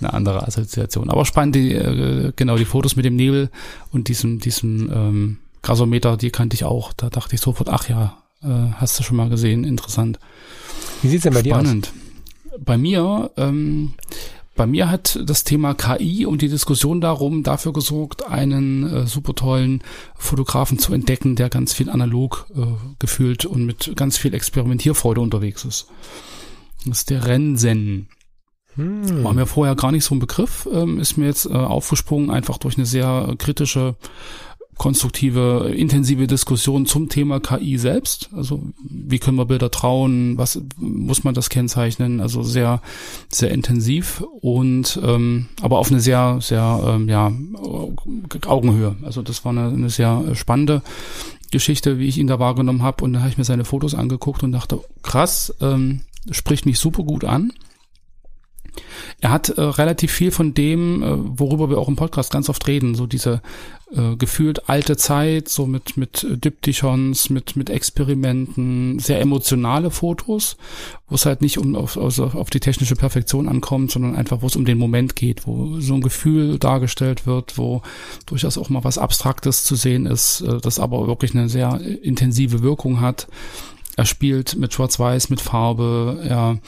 eine 0.00 0.12
andere 0.12 0.46
Assoziation. 0.46 1.08
Aber 1.08 1.24
spannend, 1.24 1.54
die, 1.54 1.72
äh, 1.72 2.32
genau, 2.36 2.56
die 2.56 2.66
Fotos 2.66 2.96
mit 2.96 3.04
dem 3.06 3.16
Nebel 3.16 3.50
und 3.90 4.08
diesem, 4.08 4.40
diesem 4.40 4.92
ähm, 4.92 5.38
Gasometer, 5.62 6.16
die 6.16 6.30
kannte 6.30 6.54
ich 6.54 6.64
auch. 6.64 6.92
Da 6.92 7.08
dachte 7.08 7.34
ich 7.34 7.40
sofort, 7.40 7.70
ach 7.70 7.88
ja, 7.88 8.18
äh, 8.42 8.72
hast 8.76 8.98
du 8.98 9.02
schon 9.02 9.16
mal 9.16 9.30
gesehen, 9.30 9.64
interessant. 9.64 10.18
Wie 11.02 11.08
sieht's 11.08 11.22
denn 11.22 11.34
bei 11.34 11.42
spannend. 11.42 11.86
dir 11.86 12.52
aus? 12.52 12.60
Bei 12.62 12.76
mir, 12.76 13.30
ähm, 13.38 13.94
bei 14.60 14.66
mir 14.66 14.90
hat 14.90 15.18
das 15.24 15.44
Thema 15.44 15.72
KI 15.72 16.26
und 16.26 16.42
die 16.42 16.50
Diskussion 16.50 17.00
darum 17.00 17.42
dafür 17.42 17.72
gesorgt, 17.72 18.26
einen 18.26 18.84
äh, 18.84 19.06
super 19.06 19.34
tollen 19.34 19.82
Fotografen 20.16 20.78
zu 20.78 20.92
entdecken, 20.92 21.34
der 21.34 21.48
ganz 21.48 21.72
viel 21.72 21.88
analog 21.88 22.46
äh, 22.54 22.66
gefühlt 22.98 23.46
und 23.46 23.64
mit 23.64 23.96
ganz 23.96 24.18
viel 24.18 24.34
Experimentierfreude 24.34 25.22
unterwegs 25.22 25.64
ist. 25.64 25.86
Das 26.84 26.98
ist 26.98 27.08
der 27.08 27.24
Rensen. 27.24 28.10
Hm. 28.74 29.24
War 29.24 29.32
mir 29.32 29.46
vorher 29.46 29.76
gar 29.76 29.92
nicht 29.92 30.04
so 30.04 30.14
ein 30.14 30.18
Begriff, 30.18 30.68
ähm, 30.70 31.00
ist 31.00 31.16
mir 31.16 31.24
jetzt 31.24 31.46
äh, 31.46 31.54
aufgesprungen, 31.54 32.30
einfach 32.30 32.58
durch 32.58 32.76
eine 32.76 32.84
sehr 32.84 33.34
kritische 33.38 33.96
konstruktive, 34.80 35.74
intensive 35.76 36.26
Diskussion 36.26 36.86
zum 36.86 37.10
Thema 37.10 37.38
KI 37.38 37.76
selbst. 37.76 38.30
Also 38.34 38.62
wie 38.82 39.18
können 39.18 39.36
wir 39.36 39.44
Bilder 39.44 39.70
trauen, 39.70 40.38
was 40.38 40.58
muss 40.78 41.22
man 41.22 41.34
das 41.34 41.50
kennzeichnen? 41.50 42.22
Also 42.22 42.42
sehr, 42.42 42.80
sehr 43.28 43.50
intensiv 43.50 44.24
und 44.40 44.98
ähm, 45.04 45.48
aber 45.60 45.80
auf 45.80 45.90
eine 45.90 46.00
sehr, 46.00 46.38
sehr 46.40 46.82
ähm, 46.86 47.10
ja 47.10 47.30
Augenhöhe. 48.46 48.96
Also 49.02 49.20
das 49.20 49.44
war 49.44 49.52
eine, 49.52 49.68
eine 49.68 49.90
sehr 49.90 50.34
spannende 50.34 50.80
Geschichte, 51.50 51.98
wie 51.98 52.08
ich 52.08 52.16
ihn 52.16 52.26
da 52.26 52.38
wahrgenommen 52.38 52.82
habe. 52.82 53.04
Und 53.04 53.12
da 53.12 53.18
habe 53.18 53.28
ich 53.28 53.36
mir 53.36 53.44
seine 53.44 53.66
Fotos 53.66 53.94
angeguckt 53.94 54.42
und 54.42 54.52
dachte, 54.52 54.80
krass, 55.02 55.54
ähm, 55.60 56.00
spricht 56.30 56.64
mich 56.64 56.78
super 56.78 57.02
gut 57.02 57.24
an. 57.24 57.52
Er 59.20 59.30
hat 59.30 59.50
äh, 59.50 59.60
relativ 59.60 60.12
viel 60.12 60.30
von 60.30 60.54
dem, 60.54 61.02
äh, 61.02 61.38
worüber 61.38 61.68
wir 61.68 61.78
auch 61.78 61.88
im 61.88 61.96
Podcast 61.96 62.32
ganz 62.32 62.48
oft 62.48 62.66
reden, 62.66 62.94
so 62.94 63.06
diese 63.06 63.42
äh, 63.94 64.16
gefühlt 64.16 64.68
alte 64.68 64.96
Zeit, 64.96 65.48
so 65.48 65.66
mit 65.66 65.96
mit 65.96 66.26
Diptychons, 66.28 67.30
mit 67.30 67.56
mit 67.56 67.70
Experimenten, 67.70 68.98
sehr 68.98 69.20
emotionale 69.20 69.90
Fotos, 69.90 70.56
wo 71.08 71.14
es 71.14 71.26
halt 71.26 71.42
nicht 71.42 71.58
um 71.58 71.74
auf, 71.74 71.96
also 71.96 72.26
auf 72.26 72.50
die 72.50 72.60
technische 72.60 72.96
Perfektion 72.96 73.48
ankommt, 73.48 73.90
sondern 73.90 74.14
einfach, 74.14 74.42
wo 74.42 74.46
es 74.46 74.56
um 74.56 74.64
den 74.64 74.78
Moment 74.78 75.16
geht, 75.16 75.46
wo 75.46 75.80
so 75.80 75.94
ein 75.94 76.02
Gefühl 76.02 76.58
dargestellt 76.58 77.26
wird, 77.26 77.58
wo 77.58 77.82
durchaus 78.26 78.58
auch 78.58 78.68
mal 78.68 78.84
was 78.84 78.98
Abstraktes 78.98 79.64
zu 79.64 79.74
sehen 79.74 80.06
ist, 80.06 80.42
äh, 80.42 80.58
das 80.58 80.78
aber 80.78 81.06
wirklich 81.06 81.34
eine 81.34 81.48
sehr 81.48 81.80
intensive 82.02 82.62
Wirkung 82.62 83.00
hat. 83.00 83.26
Er 83.96 84.06
spielt 84.06 84.56
mit 84.56 84.72
Schwarz-Weiß, 84.72 85.30
mit 85.30 85.40
Farbe, 85.40 86.20
er 86.24 86.58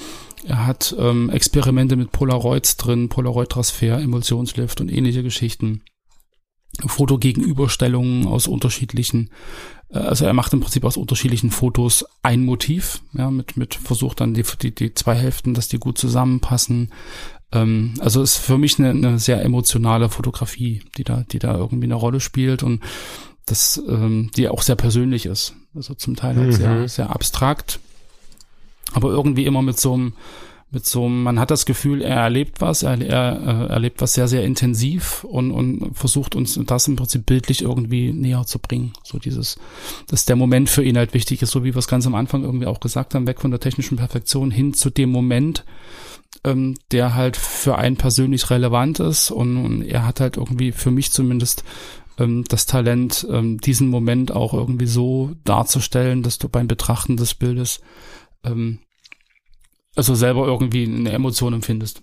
er 0.45 0.67
hat 0.67 0.95
ähm, 0.99 1.31
Experimente 1.31 1.97
mit 1.97 2.11
Polaroids 2.11 2.77
drin, 2.77 3.09
Polaroid-Transfer, 3.09 4.01
Emulsionslift 4.01 4.81
und 4.81 4.91
ähnliche 4.91 5.23
Geschichten. 5.23 5.83
Fotogegenüberstellungen 6.87 8.27
aus 8.27 8.47
unterschiedlichen, 8.47 9.31
äh, 9.91 9.99
also 9.99 10.25
er 10.25 10.33
macht 10.33 10.53
im 10.53 10.61
Prinzip 10.61 10.85
aus 10.85 10.97
unterschiedlichen 10.97 11.51
Fotos 11.51 12.05
ein 12.23 12.45
Motiv, 12.45 13.03
ja, 13.13 13.31
mit, 13.31 13.57
mit 13.57 13.75
versucht 13.75 14.21
dann 14.21 14.35
die, 14.35 14.45
die, 14.61 14.75
die 14.75 14.95
zwei 14.95 15.15
Hälften, 15.15 15.55
dass 15.55 15.69
die 15.69 15.79
gut 15.79 15.99
zusammenpassen. 15.99 16.91
Ähm, 17.53 17.95
also 18.01 18.23
ist 18.23 18.39
für 18.39 18.59
mich 18.59 18.79
eine, 18.79 18.91
eine 18.91 19.19
sehr 19.19 19.43
emotionale 19.43 20.09
Fotografie, 20.09 20.83
die 20.97 21.05
da, 21.05 21.25
die 21.31 21.39
da 21.39 21.57
irgendwie 21.57 21.87
eine 21.87 21.95
Rolle 21.95 22.21
spielt 22.21 22.63
und 22.63 22.83
das, 23.47 23.83
ähm, 23.89 24.31
die 24.37 24.49
auch 24.49 24.63
sehr 24.63 24.77
persönlich 24.77 25.27
ist. 25.27 25.55
Also 25.75 25.95
zum 25.95 26.17
Teil 26.17 26.37
halt 26.37 26.49
mhm. 26.49 26.53
sehr, 26.53 26.89
sehr 26.89 27.11
abstrakt, 27.11 27.81
aber 28.93 29.11
irgendwie 29.11 29.45
immer 29.45 29.63
mit 29.63 29.79
so 29.79 29.95
einem, 29.95 30.13
mit 30.73 30.87
so 30.87 31.07
man 31.07 31.39
hat 31.39 31.51
das 31.51 31.67
Gefühl, 31.67 32.01
er 32.01 32.17
erlebt 32.17 32.61
was, 32.63 32.83
er, 32.83 32.99
er 33.01 33.69
äh, 33.69 33.73
erlebt 33.73 34.01
was 34.01 34.15
sehr, 34.15 34.27
sehr 34.27 34.43
intensiv 34.45 35.23
und, 35.25 35.51
und 35.51 35.95
versucht 35.95 36.35
uns 36.35 36.59
das 36.67 36.89
im 36.89 36.97
Prinzip 36.97 37.27
bildlich 37.27 37.63
irgendwie 37.63 38.13
näher 38.13 38.45
zu 38.47 38.59
bringen. 38.59 38.95
So 39.05 39.19
dieses, 39.19 39.59
dass 40.09 40.25
der 40.25 40.37
Moment 40.37 40.71
für 40.71 40.83
ihn 40.83 40.97
halt 40.97 41.13
wichtig 41.13 41.43
ist, 41.43 41.51
so 41.51 41.63
wie 41.63 41.75
wir 41.75 41.79
es 41.79 41.89
ganz 41.89 42.07
am 42.07 42.15
Anfang 42.15 42.43
irgendwie 42.43 42.67
auch 42.67 42.81
gesagt 42.81 43.15
haben, 43.15 43.27
weg 43.27 43.41
von 43.41 43.51
der 43.51 43.61
technischen 43.61 43.99
Perfektion 43.99 44.51
hin 44.51 44.73
zu 44.73 44.89
dem 44.89 45.11
Moment, 45.11 45.65
ähm, 46.43 46.75
der 46.91 47.15
halt 47.15 47.37
für 47.37 47.77
einen 47.77 47.97
persönlich 47.97 48.49
relevant 48.49 48.99
ist 48.99 49.31
und, 49.31 49.63
und 49.63 49.83
er 49.83 50.07
hat 50.07 50.21
halt 50.21 50.39
irgendwie 50.39 50.73
für 50.73 50.91
mich 50.91 51.13
zumindest 51.13 51.65
ähm, 52.19 52.45
das 52.49 52.65
Talent, 52.65 53.27
ähm, 53.31 53.61
diesen 53.61 53.89
Moment 53.89 54.33
auch 54.33 54.55
irgendwie 54.55 54.87
so 54.87 55.33
darzustellen, 55.45 56.23
dass 56.23 56.39
du 56.39 56.49
beim 56.49 56.67
Betrachten 56.67 57.19
des 57.19 57.35
Bildes 57.35 57.83
ähm, 58.43 58.79
also 59.97 60.15
selber 60.15 60.47
irgendwie 60.47 60.85
eine 60.85 61.13
Emotion 61.13 61.53
empfindest. 61.53 62.03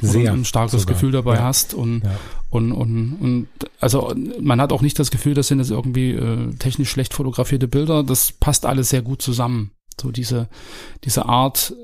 Sehr. 0.00 0.32
ein 0.32 0.44
starkes 0.46 0.80
sogar. 0.80 0.94
Gefühl 0.94 1.12
dabei 1.12 1.34
ja. 1.34 1.42
hast 1.42 1.74
und, 1.74 2.02
ja. 2.02 2.18
und, 2.48 2.72
und, 2.72 3.18
und, 3.20 3.48
also 3.80 4.14
man 4.40 4.60
hat 4.62 4.72
auch 4.72 4.80
nicht 4.80 4.98
das 4.98 5.10
Gefühl, 5.10 5.34
das 5.34 5.48
sind 5.48 5.58
jetzt 5.58 5.70
irgendwie 5.70 6.12
äh, 6.12 6.54
technisch 6.58 6.90
schlecht 6.90 7.12
fotografierte 7.12 7.68
Bilder. 7.68 8.02
Das 8.02 8.32
passt 8.32 8.64
alles 8.64 8.88
sehr 8.88 9.02
gut 9.02 9.20
zusammen. 9.20 9.72
So 10.00 10.10
diese, 10.10 10.48
diese 11.04 11.26
Art 11.26 11.74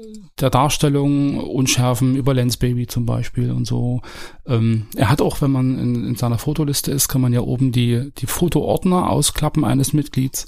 der 0.40 0.50
Darstellung, 0.50 1.38
Unschärfen 1.38 2.16
über 2.16 2.34
Lens 2.34 2.56
Baby 2.56 2.86
zum 2.86 3.06
Beispiel 3.06 3.50
und 3.52 3.66
so. 3.66 4.00
Ähm, 4.46 4.86
er 4.96 5.08
hat 5.08 5.20
auch, 5.20 5.40
wenn 5.40 5.50
man 5.50 5.78
in, 5.78 6.08
in 6.08 6.16
seiner 6.16 6.38
Fotoliste 6.38 6.90
ist, 6.90 7.08
kann 7.08 7.20
man 7.20 7.32
ja 7.32 7.40
oben 7.40 7.70
die, 7.70 8.12
die 8.18 8.26
Fotoordner 8.26 9.10
ausklappen 9.10 9.64
eines 9.64 9.92
Mitglieds. 9.92 10.46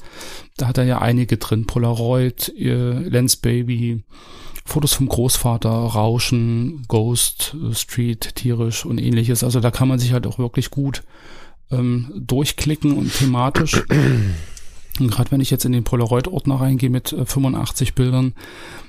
Da 0.56 0.66
hat 0.68 0.78
er 0.78 0.84
ja 0.84 1.00
einige 1.00 1.36
drin. 1.36 1.66
Polaroid, 1.66 2.52
äh, 2.58 2.92
Lens 2.98 3.36
Baby, 3.36 4.04
Fotos 4.66 4.94
vom 4.94 5.08
Großvater, 5.08 5.70
Rauschen, 5.70 6.84
Ghost, 6.88 7.56
Street, 7.72 8.34
tierisch 8.34 8.84
und 8.84 8.98
ähnliches. 8.98 9.44
Also 9.44 9.60
da 9.60 9.70
kann 9.70 9.88
man 9.88 9.98
sich 9.98 10.12
halt 10.12 10.26
auch 10.26 10.38
wirklich 10.38 10.70
gut 10.70 11.02
ähm, 11.70 12.12
durchklicken 12.14 12.92
und 12.92 13.12
thematisch 13.12 13.82
und 15.00 15.10
gerade 15.10 15.30
wenn 15.30 15.40
ich 15.40 15.50
jetzt 15.50 15.64
in 15.64 15.72
den 15.72 15.84
Polaroid-Ordner 15.84 16.60
reingehe 16.60 16.90
mit 16.90 17.14
85 17.24 17.88
äh, 17.88 17.92
Bildern, 17.92 18.34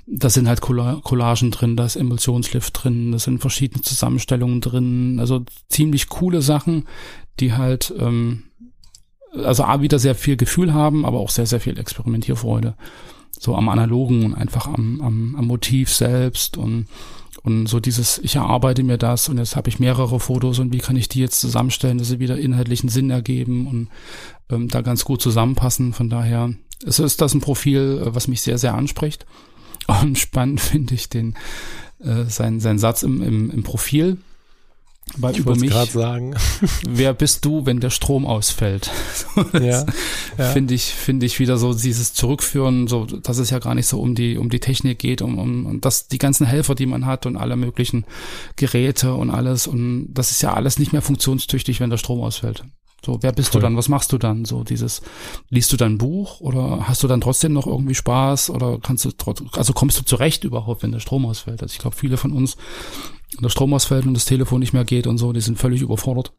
da 0.06 0.30
sind 0.30 0.48
halt 0.48 0.62
Collagen 0.62 1.52
drin, 1.52 1.76
da 1.76 1.86
ist 1.86 1.96
Emulsionslift 1.96 2.84
drin, 2.84 3.12
da 3.12 3.20
sind 3.20 3.40
verschiedene 3.40 3.82
Zusammenstellungen 3.82 4.62
drin, 4.62 5.18
also 5.20 5.44
ziemlich 5.70 6.08
coole 6.08 6.42
Sachen, 6.42 6.86
die 7.40 7.54
halt, 7.54 7.94
ähm, 8.00 8.44
also 9.34 9.64
A, 9.64 9.82
wieder 9.82 10.00
sehr 10.00 10.16
viel 10.16 10.38
Gefühl 10.38 10.74
haben, 10.74 11.06
aber 11.06 11.20
auch 11.20 11.30
sehr, 11.30 11.46
sehr 11.46 11.60
viel 11.60 11.78
Experimentierfreude. 11.78 12.76
So 13.40 13.56
am 13.56 13.70
Analogen 13.70 14.26
und 14.26 14.36
einfach 14.36 14.68
am, 14.68 15.02
am, 15.02 15.36
am 15.36 15.46
Motiv 15.46 15.94
selbst 15.94 16.58
und 16.58 16.88
Und 17.44 17.68
so 17.68 17.80
dieses, 17.80 18.18
ich 18.18 18.36
erarbeite 18.36 18.84
mir 18.84 18.98
das 18.98 19.30
und 19.30 19.38
jetzt 19.38 19.56
habe 19.56 19.70
ich 19.70 19.80
mehrere 19.80 20.20
Fotos 20.20 20.60
und 20.60 20.74
wie 20.74 20.80
kann 20.80 20.98
ich 20.98 21.08
die 21.08 21.22
jetzt 21.22 21.40
zusammenstellen, 21.40 21.98
dass 21.98 22.10
sie 22.10 22.20
wieder 22.20 22.38
inhaltlichen 22.38 22.90
Sinn 22.90 23.10
ergeben 23.10 23.68
und 23.68 23.88
ähm, 24.50 24.68
da 24.68 24.82
ganz 24.82 25.06
gut 25.06 25.22
zusammenpassen. 25.22 25.94
Von 25.94 26.10
daher 26.10 26.54
es 26.86 27.00
ist 27.00 27.22
das 27.22 27.34
ein 27.34 27.42
Profil, 27.42 28.04
äh, 28.06 28.16
was 28.16 28.28
mich 28.28 28.42
sehr, 28.42 28.58
sehr 28.58 28.74
anspricht. 28.74 29.26
Und 30.02 30.18
spannend 30.18 30.60
finde 30.60 30.96
ich 30.96 31.10
den, 31.10 31.36
äh, 32.00 32.26
sein, 32.26 32.60
sein 32.60 32.80
Satz 32.80 33.04
im, 33.04 33.22
im, 33.22 33.52
im 33.52 33.64
Profil. 33.64 34.18
Weil 35.16 35.34
ich 35.34 35.40
über 35.40 35.56
mich, 35.56 35.74
sagen. 35.74 36.36
wer 36.88 37.14
bist 37.14 37.46
du, 37.46 37.66
wenn 37.66 37.80
der 37.80 37.90
Strom 37.90 38.26
ausfällt? 38.26 38.92
ja, 39.54 39.86
ja. 40.38 40.50
Finde 40.52 40.74
ich, 40.74 40.86
finde 40.86 41.26
ich 41.26 41.40
wieder 41.40 41.58
so 41.58 41.74
dieses 41.74 42.14
Zurückführen, 42.14 42.88
so, 42.88 43.06
dass 43.06 43.38
es 43.38 43.50
ja 43.50 43.60
gar 43.60 43.74
nicht 43.74 43.88
so 43.88 44.00
um 44.00 44.16
die, 44.16 44.38
um 44.38 44.50
die 44.50 44.60
Technik 44.60 45.00
geht, 45.00 45.22
um, 45.22 45.40
um, 45.40 45.66
um 45.66 45.82
das, 45.82 46.08
die 46.08 46.18
ganzen 46.18 46.46
Helfer, 46.46 46.76
die 46.76 46.86
man 46.86 47.06
hat 47.06 47.26
und 47.26 47.38
alle 47.38 47.56
möglichen 47.56 48.06
Geräte 48.58 49.14
und 49.14 49.30
alles. 49.30 49.66
Und 49.68 50.14
das 50.14 50.32
ist 50.32 50.42
ja 50.42 50.54
alles 50.54 50.78
nicht 50.78 50.92
mehr 50.92 51.02
funktionstüchtig, 51.02 51.80
wenn 51.80 51.90
der 51.90 51.98
Strom 51.98 52.22
ausfällt. 52.22 52.64
So, 53.06 53.20
wer 53.22 53.32
bist 53.32 53.52
Voll. 53.52 53.62
du 53.62 53.66
dann? 53.66 53.78
Was 53.78 53.90
machst 53.90 54.12
du 54.12 54.18
dann? 54.18 54.44
So 54.46 54.64
dieses, 54.64 55.02
liest 55.50 55.72
du 55.72 55.78
dann 55.78 55.94
ein 55.94 55.98
Buch 55.98 56.42
oder 56.42 56.88
hast 56.88 57.04
du 57.04 57.08
dann 57.08 57.22
trotzdem 57.22 57.54
noch 57.54 57.68
irgendwie 57.68 57.96
Spaß 57.96 58.50
oder 58.50 58.80
kannst 58.82 59.06
du 59.06 59.12
trotzdem, 59.12 59.50
also 59.54 59.74
kommst 59.74 60.00
du 60.00 60.04
zurecht 60.04 60.44
überhaupt, 60.44 60.84
wenn 60.84 60.92
der 60.92 61.00
Strom 61.00 61.26
ausfällt? 61.26 61.62
Also 61.62 61.74
ich 61.74 61.80
glaube, 61.80 61.96
viele 61.96 62.18
von 62.18 62.32
uns, 62.32 62.58
der 63.42 63.50
Strom 63.50 63.74
ausfällt 63.74 64.06
und 64.06 64.14
das 64.14 64.26
Telefon 64.26 64.60
nicht 64.60 64.74
mehr 64.74 64.86
geht 64.86 65.08
und 65.08 65.18
so, 65.18 65.34
die 65.34 65.42
sind 65.42 65.60
völlig 65.60 65.82
überfordert. 65.82 66.34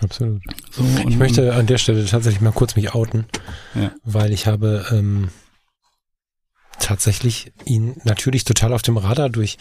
Absolut. 0.00 0.42
So, 0.70 0.82
und, 0.82 1.08
ich 1.08 1.16
möchte 1.16 1.54
an 1.54 1.66
der 1.66 1.78
Stelle 1.78 2.04
tatsächlich 2.04 2.42
mal 2.42 2.52
kurz 2.52 2.76
mich 2.76 2.94
outen, 2.94 3.26
ja. 3.74 3.92
weil 4.04 4.32
ich 4.32 4.46
habe 4.46 4.84
ähm, 4.90 5.28
tatsächlich 6.78 7.52
ihn 7.64 7.96
natürlich 8.04 8.44
total 8.44 8.72
auf 8.72 8.82
dem 8.82 8.98
Radar 8.98 9.30
durch 9.30 9.56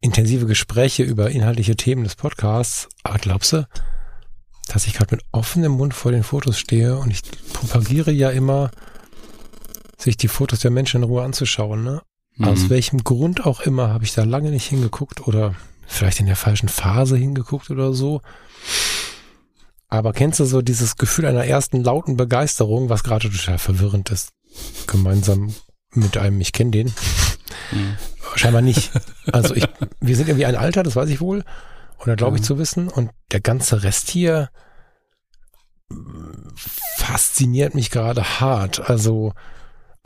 intensive 0.00 0.46
Gespräche 0.46 1.02
über 1.02 1.30
inhaltliche 1.30 1.76
Themen 1.76 2.04
des 2.04 2.14
Podcasts. 2.14 2.88
Aber 3.02 3.18
glaubst 3.18 3.52
du, 3.52 3.66
dass 4.68 4.86
ich 4.86 4.94
gerade 4.94 5.16
mit 5.16 5.24
offenem 5.32 5.72
Mund 5.72 5.94
vor 5.94 6.12
den 6.12 6.22
Fotos 6.22 6.58
stehe 6.58 6.96
und 6.96 7.10
ich 7.10 7.22
propagiere 7.52 8.12
ja 8.12 8.30
immer, 8.30 8.70
sich 9.98 10.16
die 10.16 10.28
Fotos 10.28 10.60
der 10.60 10.70
Menschen 10.70 11.02
in 11.02 11.08
Ruhe 11.08 11.24
anzuschauen. 11.24 11.82
Ne? 11.82 12.02
Mhm. 12.36 12.48
Aus 12.48 12.68
welchem 12.68 13.02
Grund 13.02 13.46
auch 13.46 13.60
immer 13.60 13.88
habe 13.88 14.04
ich 14.04 14.14
da 14.14 14.24
lange 14.24 14.50
nicht 14.50 14.66
hingeguckt 14.66 15.26
oder 15.26 15.54
vielleicht 15.86 16.20
in 16.20 16.26
der 16.26 16.36
falschen 16.36 16.68
Phase 16.68 17.16
hingeguckt 17.16 17.70
oder 17.70 17.92
so. 17.92 18.20
Aber 19.88 20.12
kennst 20.12 20.40
du 20.40 20.44
so 20.44 20.62
dieses 20.62 20.96
Gefühl 20.96 21.26
einer 21.26 21.44
ersten 21.44 21.82
lauten 21.82 22.16
Begeisterung, 22.16 22.88
was 22.88 23.04
gerade 23.04 23.30
total 23.30 23.58
verwirrend 23.58 24.10
ist, 24.10 24.30
gemeinsam 24.86 25.54
mit 25.92 26.16
einem, 26.16 26.40
ich 26.40 26.52
kenne 26.52 26.72
den? 26.72 26.92
Mhm. 27.70 27.96
Scheinbar 28.34 28.62
nicht. 28.62 28.90
Also 29.32 29.56
ich, 29.56 29.66
wir 30.00 30.14
sind 30.14 30.28
irgendwie 30.28 30.46
ein 30.46 30.54
Alter, 30.54 30.84
das 30.84 30.94
weiß 30.94 31.08
ich 31.08 31.20
wohl. 31.20 31.42
Oder 31.98 32.14
glaube 32.14 32.36
ich 32.36 32.44
zu 32.44 32.58
wissen. 32.58 32.86
Und 32.86 33.10
der 33.32 33.40
ganze 33.40 33.82
Rest 33.82 34.08
hier 34.08 34.50
fasziniert 36.96 37.74
mich 37.74 37.90
gerade 37.90 38.40
hart. 38.40 38.88
Also 38.88 39.32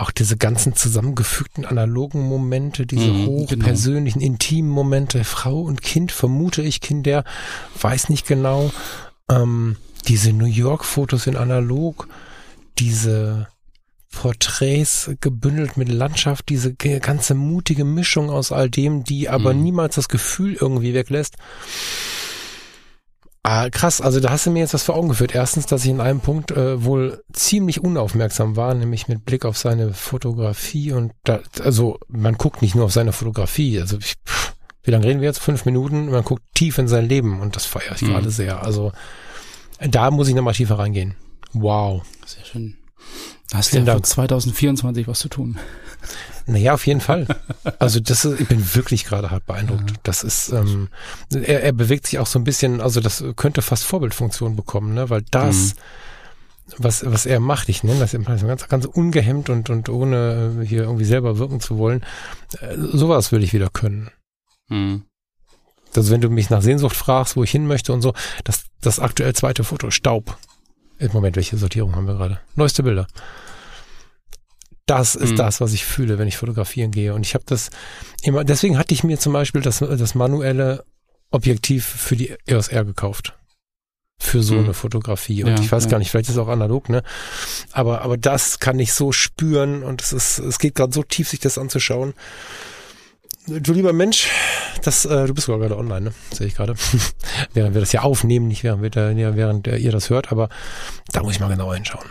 auch 0.00 0.10
diese 0.10 0.36
ganzen 0.36 0.74
zusammengefügten 0.74 1.64
analogen 1.64 2.20
Momente, 2.22 2.86
diese 2.86 3.12
mhm, 3.12 3.26
hochpersönlichen, 3.26 4.20
genau. 4.20 4.32
intimen 4.32 4.70
Momente, 4.70 5.24
Frau 5.24 5.60
und 5.60 5.82
Kind, 5.82 6.12
vermute 6.12 6.62
ich, 6.62 6.80
Kinder, 6.80 7.24
weiß 7.80 8.08
nicht 8.08 8.26
genau. 8.26 8.72
Ähm, 9.28 9.76
diese 10.08 10.32
New 10.32 10.46
York-Fotos 10.46 11.26
in 11.26 11.36
analog, 11.36 12.08
diese 12.78 13.48
Porträts 14.10 15.10
gebündelt 15.20 15.76
mit 15.76 15.88
Landschaft, 15.88 16.48
diese 16.48 16.74
ganze 16.74 17.34
mutige 17.34 17.84
Mischung 17.84 18.30
aus 18.30 18.50
all 18.50 18.68
dem, 18.68 19.04
die 19.04 19.28
aber 19.28 19.54
mhm. 19.54 19.62
niemals 19.62 19.94
das 19.94 20.08
Gefühl 20.08 20.54
irgendwie 20.54 20.94
weglässt. 20.94 21.36
Ah, 23.52 23.68
krass, 23.68 24.00
also 24.00 24.20
da 24.20 24.30
hast 24.30 24.46
du 24.46 24.52
mir 24.52 24.60
jetzt 24.60 24.74
was 24.74 24.84
vor 24.84 24.94
Augen 24.94 25.08
geführt. 25.08 25.34
Erstens, 25.34 25.66
dass 25.66 25.82
ich 25.82 25.90
in 25.90 26.00
einem 26.00 26.20
Punkt 26.20 26.52
äh, 26.52 26.84
wohl 26.84 27.24
ziemlich 27.32 27.82
unaufmerksam 27.82 28.54
war, 28.54 28.74
nämlich 28.74 29.08
mit 29.08 29.24
Blick 29.24 29.44
auf 29.44 29.58
seine 29.58 29.92
Fotografie 29.92 30.92
und 30.92 31.14
da, 31.24 31.40
also 31.60 31.98
man 32.06 32.36
guckt 32.36 32.62
nicht 32.62 32.76
nur 32.76 32.84
auf 32.84 32.92
seine 32.92 33.12
Fotografie, 33.12 33.80
also 33.80 33.98
ich, 33.98 34.14
wie 34.84 34.92
lange 34.92 35.04
reden 35.04 35.20
wir 35.20 35.26
jetzt? 35.26 35.40
Fünf 35.40 35.64
Minuten, 35.64 36.12
man 36.12 36.22
guckt 36.22 36.44
tief 36.54 36.78
in 36.78 36.86
sein 36.86 37.08
Leben 37.08 37.40
und 37.40 37.56
das 37.56 37.66
feiere 37.66 37.96
ich 37.96 38.02
mhm. 38.02 38.12
gerade 38.12 38.30
sehr. 38.30 38.62
Also 38.62 38.92
da 39.80 40.12
muss 40.12 40.28
ich 40.28 40.36
nochmal 40.36 40.54
tiefer 40.54 40.78
reingehen. 40.78 41.16
Wow. 41.52 42.02
Sehr 42.24 42.44
schön. 42.44 42.76
Da 43.50 43.58
hast 43.58 43.72
du 43.72 43.78
ja 43.78 43.96
für 43.96 44.02
2024 44.02 45.08
was 45.08 45.18
zu 45.18 45.28
tun. 45.28 45.58
Naja, 46.50 46.74
auf 46.74 46.86
jeden 46.86 47.00
Fall. 47.00 47.26
Also 47.78 48.00
das 48.00 48.24
ist, 48.24 48.40
ich 48.40 48.48
bin 48.48 48.74
wirklich 48.74 49.04
gerade 49.04 49.30
hart 49.30 49.46
beeindruckt. 49.46 49.94
Das 50.02 50.24
ist, 50.24 50.50
ähm, 50.50 50.88
er, 51.32 51.62
er 51.62 51.72
bewegt 51.72 52.06
sich 52.06 52.18
auch 52.18 52.26
so 52.26 52.40
ein 52.40 52.44
bisschen, 52.44 52.80
also 52.80 53.00
das 53.00 53.22
könnte 53.36 53.62
fast 53.62 53.84
Vorbildfunktion 53.84 54.56
bekommen, 54.56 54.94
ne? 54.94 55.10
Weil 55.10 55.22
das, 55.30 55.74
mhm. 55.74 56.72
was, 56.78 57.06
was 57.06 57.26
er 57.26 57.38
macht, 57.38 57.68
ich 57.68 57.84
nenne 57.84 58.00
das 58.00 58.12
ganz, 58.12 58.68
ganz 58.68 58.84
ungehemmt 58.84 59.48
und, 59.48 59.70
und 59.70 59.88
ohne 59.88 60.64
hier 60.64 60.82
irgendwie 60.82 61.04
selber 61.04 61.38
wirken 61.38 61.60
zu 61.60 61.78
wollen, 61.78 62.04
äh, 62.60 62.76
sowas 62.76 63.30
will 63.30 63.44
ich 63.44 63.52
wieder 63.52 63.70
können. 63.70 64.10
Mhm. 64.68 65.04
Also 65.94 66.10
wenn 66.10 66.20
du 66.20 66.30
mich 66.30 66.50
nach 66.50 66.62
Sehnsucht 66.62 66.96
fragst, 66.96 67.36
wo 67.36 67.44
ich 67.44 67.50
hin 67.52 67.68
möchte 67.68 67.92
und 67.92 68.02
so, 68.02 68.12
das, 68.42 68.64
das 68.80 68.98
aktuell 68.98 69.34
zweite 69.34 69.62
Foto, 69.62 69.90
Staub. 69.90 70.36
Im 70.98 71.12
Moment, 71.12 71.36
welche 71.36 71.56
Sortierung 71.56 71.94
haben 71.94 72.06
wir 72.06 72.14
gerade? 72.14 72.40
Neueste 72.56 72.82
Bilder. 72.82 73.06
Das 74.90 75.14
ist 75.14 75.30
mhm. 75.30 75.36
das, 75.36 75.60
was 75.60 75.72
ich 75.72 75.84
fühle, 75.84 76.18
wenn 76.18 76.26
ich 76.26 76.36
fotografieren 76.36 76.90
gehe. 76.90 77.14
Und 77.14 77.24
ich 77.24 77.34
habe 77.34 77.44
das 77.46 77.70
immer, 78.22 78.42
deswegen 78.42 78.76
hatte 78.76 78.92
ich 78.92 79.04
mir 79.04 79.20
zum 79.20 79.32
Beispiel 79.32 79.60
das, 79.60 79.78
das 79.78 80.16
manuelle 80.16 80.84
Objektiv 81.30 81.86
für 81.86 82.16
die 82.16 82.34
EOS 82.46 82.66
R 82.66 82.84
gekauft. 82.84 83.38
Für 84.18 84.42
so 84.42 84.54
mhm. 84.54 84.64
eine 84.64 84.74
Fotografie. 84.74 85.44
Und 85.44 85.50
ja, 85.50 85.60
ich 85.60 85.70
weiß 85.70 85.84
ja. 85.84 85.90
gar 85.90 85.98
nicht, 85.98 86.10
vielleicht 86.10 86.28
ist 86.28 86.34
es 86.34 86.38
auch 86.38 86.48
analog, 86.48 86.88
ne? 86.88 87.04
Aber, 87.70 88.02
aber 88.02 88.16
das 88.18 88.58
kann 88.58 88.80
ich 88.80 88.92
so 88.92 89.12
spüren 89.12 89.84
und 89.84 90.02
es 90.02 90.12
ist, 90.12 90.40
es 90.40 90.58
geht 90.58 90.74
gerade 90.74 90.92
so 90.92 91.04
tief, 91.04 91.28
sich 91.28 91.38
das 91.38 91.56
anzuschauen. 91.56 92.12
Du 93.46 93.72
lieber 93.72 93.92
Mensch, 93.92 94.26
das, 94.82 95.04
äh, 95.04 95.28
du 95.28 95.34
bist 95.34 95.46
sogar 95.46 95.60
gerade 95.60 95.78
online, 95.78 96.06
ne? 96.06 96.14
Sehe 96.32 96.48
ich 96.48 96.56
gerade. 96.56 96.74
während 97.54 97.74
wir 97.74 97.80
das 97.80 97.92
ja 97.92 98.02
aufnehmen, 98.02 98.48
nicht 98.48 98.64
während, 98.64 98.82
wir, 98.82 99.36
während 99.36 99.68
ihr 99.68 99.92
das 99.92 100.10
hört, 100.10 100.32
aber 100.32 100.48
da 101.12 101.22
muss 101.22 101.34
ich 101.34 101.40
mal 101.40 101.48
genauer 101.48 101.76
hinschauen. 101.76 102.06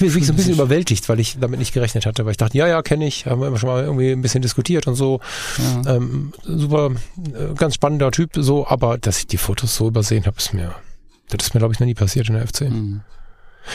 Ich 0.00 0.06
bin 0.06 0.14
wirklich 0.14 0.28
so 0.28 0.32
ein 0.32 0.36
bisschen 0.36 0.54
überwältigt, 0.54 1.10
weil 1.10 1.20
ich 1.20 1.36
damit 1.38 1.58
nicht 1.58 1.74
gerechnet 1.74 2.06
hatte, 2.06 2.24
weil 2.24 2.30
ich 2.30 2.38
dachte, 2.38 2.56
ja, 2.56 2.66
ja, 2.66 2.80
kenne 2.80 3.06
ich, 3.06 3.26
haben 3.26 3.42
wir 3.42 3.54
schon 3.58 3.68
mal 3.68 3.84
irgendwie 3.84 4.10
ein 4.10 4.22
bisschen 4.22 4.40
diskutiert 4.40 4.86
und 4.86 4.94
so. 4.94 5.20
Ja. 5.84 5.96
Ähm, 5.96 6.32
super, 6.42 6.92
äh, 7.34 7.52
ganz 7.54 7.74
spannender 7.74 8.10
Typ, 8.10 8.30
so, 8.34 8.66
aber 8.66 8.96
dass 8.96 9.18
ich 9.18 9.26
die 9.26 9.36
Fotos 9.36 9.76
so 9.76 9.88
übersehen 9.88 10.24
habe, 10.24 10.38
ist 10.38 10.54
mir, 10.54 10.74
das 11.28 11.48
ist 11.48 11.54
mir, 11.54 11.58
glaube 11.58 11.74
ich, 11.74 11.80
noch 11.80 11.86
nie 11.86 11.92
passiert 11.92 12.30
in 12.30 12.34
der 12.36 12.46
FC. 12.46 12.62
Mhm. 12.62 13.02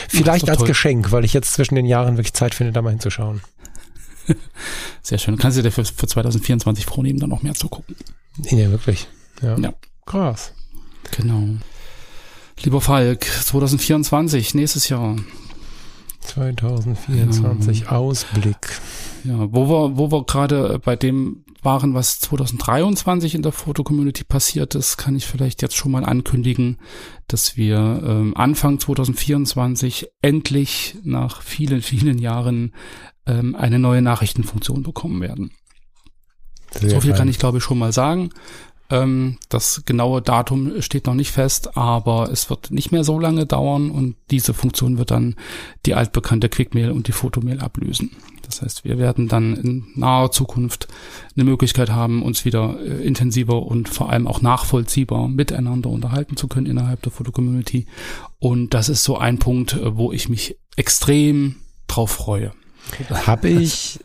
Vielleicht 0.08 0.50
als 0.50 0.58
toll. 0.58 0.66
Geschenk, 0.66 1.12
weil 1.12 1.24
ich 1.24 1.32
jetzt 1.32 1.52
zwischen 1.52 1.76
den 1.76 1.86
Jahren 1.86 2.16
wirklich 2.16 2.32
Zeit 2.32 2.56
finde, 2.56 2.72
da 2.72 2.82
mal 2.82 2.90
hinzuschauen. 2.90 3.40
Sehr 5.02 5.18
schön. 5.18 5.36
Kannst 5.36 5.58
du 5.58 5.62
dir 5.62 5.70
für, 5.70 5.84
für 5.84 6.08
2024 6.08 6.86
vornehmen, 6.86 7.20
dann 7.20 7.30
noch 7.30 7.44
mehr 7.44 7.54
zu 7.54 7.68
gucken. 7.68 7.94
Ja, 8.50 8.68
wirklich. 8.72 9.06
Ja. 9.42 9.56
ja. 9.60 9.72
Krass. 10.06 10.54
Genau. 11.16 11.50
Lieber 12.64 12.80
Falk, 12.80 13.24
2024, 13.24 14.54
nächstes 14.54 14.88
Jahr. 14.88 15.14
2024 16.26 17.80
ja. 17.80 17.88
Ausblick. 17.88 18.80
Ja, 19.24 19.52
wo 19.52 19.68
wir, 19.68 19.96
wo 19.96 20.10
wir 20.10 20.24
gerade 20.24 20.78
bei 20.78 20.96
dem 20.96 21.44
waren, 21.62 21.94
was 21.94 22.20
2023 22.20 23.34
in 23.34 23.42
der 23.42 23.52
Foto-Community 23.52 24.24
passiert 24.24 24.74
ist, 24.74 24.96
kann 24.96 25.16
ich 25.16 25.26
vielleicht 25.26 25.62
jetzt 25.62 25.76
schon 25.76 25.92
mal 25.92 26.04
ankündigen, 26.04 26.78
dass 27.26 27.56
wir 27.56 28.02
ähm, 28.06 28.36
Anfang 28.36 28.78
2024 28.78 30.08
endlich 30.22 30.96
nach 31.02 31.42
vielen, 31.42 31.82
vielen 31.82 32.18
Jahren 32.18 32.72
ähm, 33.26 33.54
eine 33.54 33.78
neue 33.78 34.00
Nachrichtenfunktion 34.00 34.82
bekommen 34.82 35.20
werden. 35.20 35.50
Sehr 36.70 36.90
so 36.90 37.00
viel 37.00 37.10
fein. 37.10 37.18
kann 37.18 37.28
ich 37.28 37.38
glaube 37.38 37.58
ich 37.58 37.64
schon 37.64 37.78
mal 37.78 37.92
sagen. 37.92 38.30
Ähm, 38.90 39.38
das 39.48 39.82
genaue 39.84 40.22
Datum 40.22 40.80
steht 40.80 41.06
noch 41.06 41.14
nicht 41.14 41.32
fest, 41.32 41.76
aber 41.76 42.30
es 42.30 42.50
wird 42.50 42.70
nicht 42.70 42.92
mehr 42.92 43.04
so 43.04 43.18
lange 43.18 43.46
dauern 43.46 43.90
und 43.90 44.16
diese 44.30 44.54
Funktion 44.54 44.98
wird 44.98 45.10
dann 45.10 45.36
die 45.86 45.94
altbekannte 45.94 46.48
Quickmail 46.48 46.90
und 46.90 47.08
die 47.08 47.12
Fotomail 47.12 47.60
ablösen. 47.60 48.10
Das 48.46 48.62
heißt, 48.62 48.84
wir 48.84 48.98
werden 48.98 49.28
dann 49.28 49.56
in 49.56 49.86
naher 49.94 50.30
Zukunft 50.30 50.88
eine 51.34 51.44
Möglichkeit 51.44 51.90
haben, 51.90 52.22
uns 52.22 52.44
wieder 52.44 52.78
äh, 52.80 53.04
intensiver 53.04 53.62
und 53.62 53.88
vor 53.88 54.10
allem 54.10 54.26
auch 54.26 54.40
nachvollziehbar 54.40 55.28
miteinander 55.28 55.90
unterhalten 55.90 56.36
zu 56.36 56.46
können 56.46 56.66
innerhalb 56.66 57.02
der 57.02 57.12
Fotocommunity. 57.12 57.86
Und 58.38 58.74
das 58.74 58.88
ist 58.88 59.02
so 59.02 59.18
ein 59.18 59.38
Punkt, 59.38 59.74
äh, 59.74 59.96
wo 59.96 60.12
ich 60.12 60.28
mich 60.28 60.58
extrem 60.76 61.56
drauf 61.88 62.12
freue. 62.12 62.52
Habe 63.26 63.48
ich, 63.48 63.98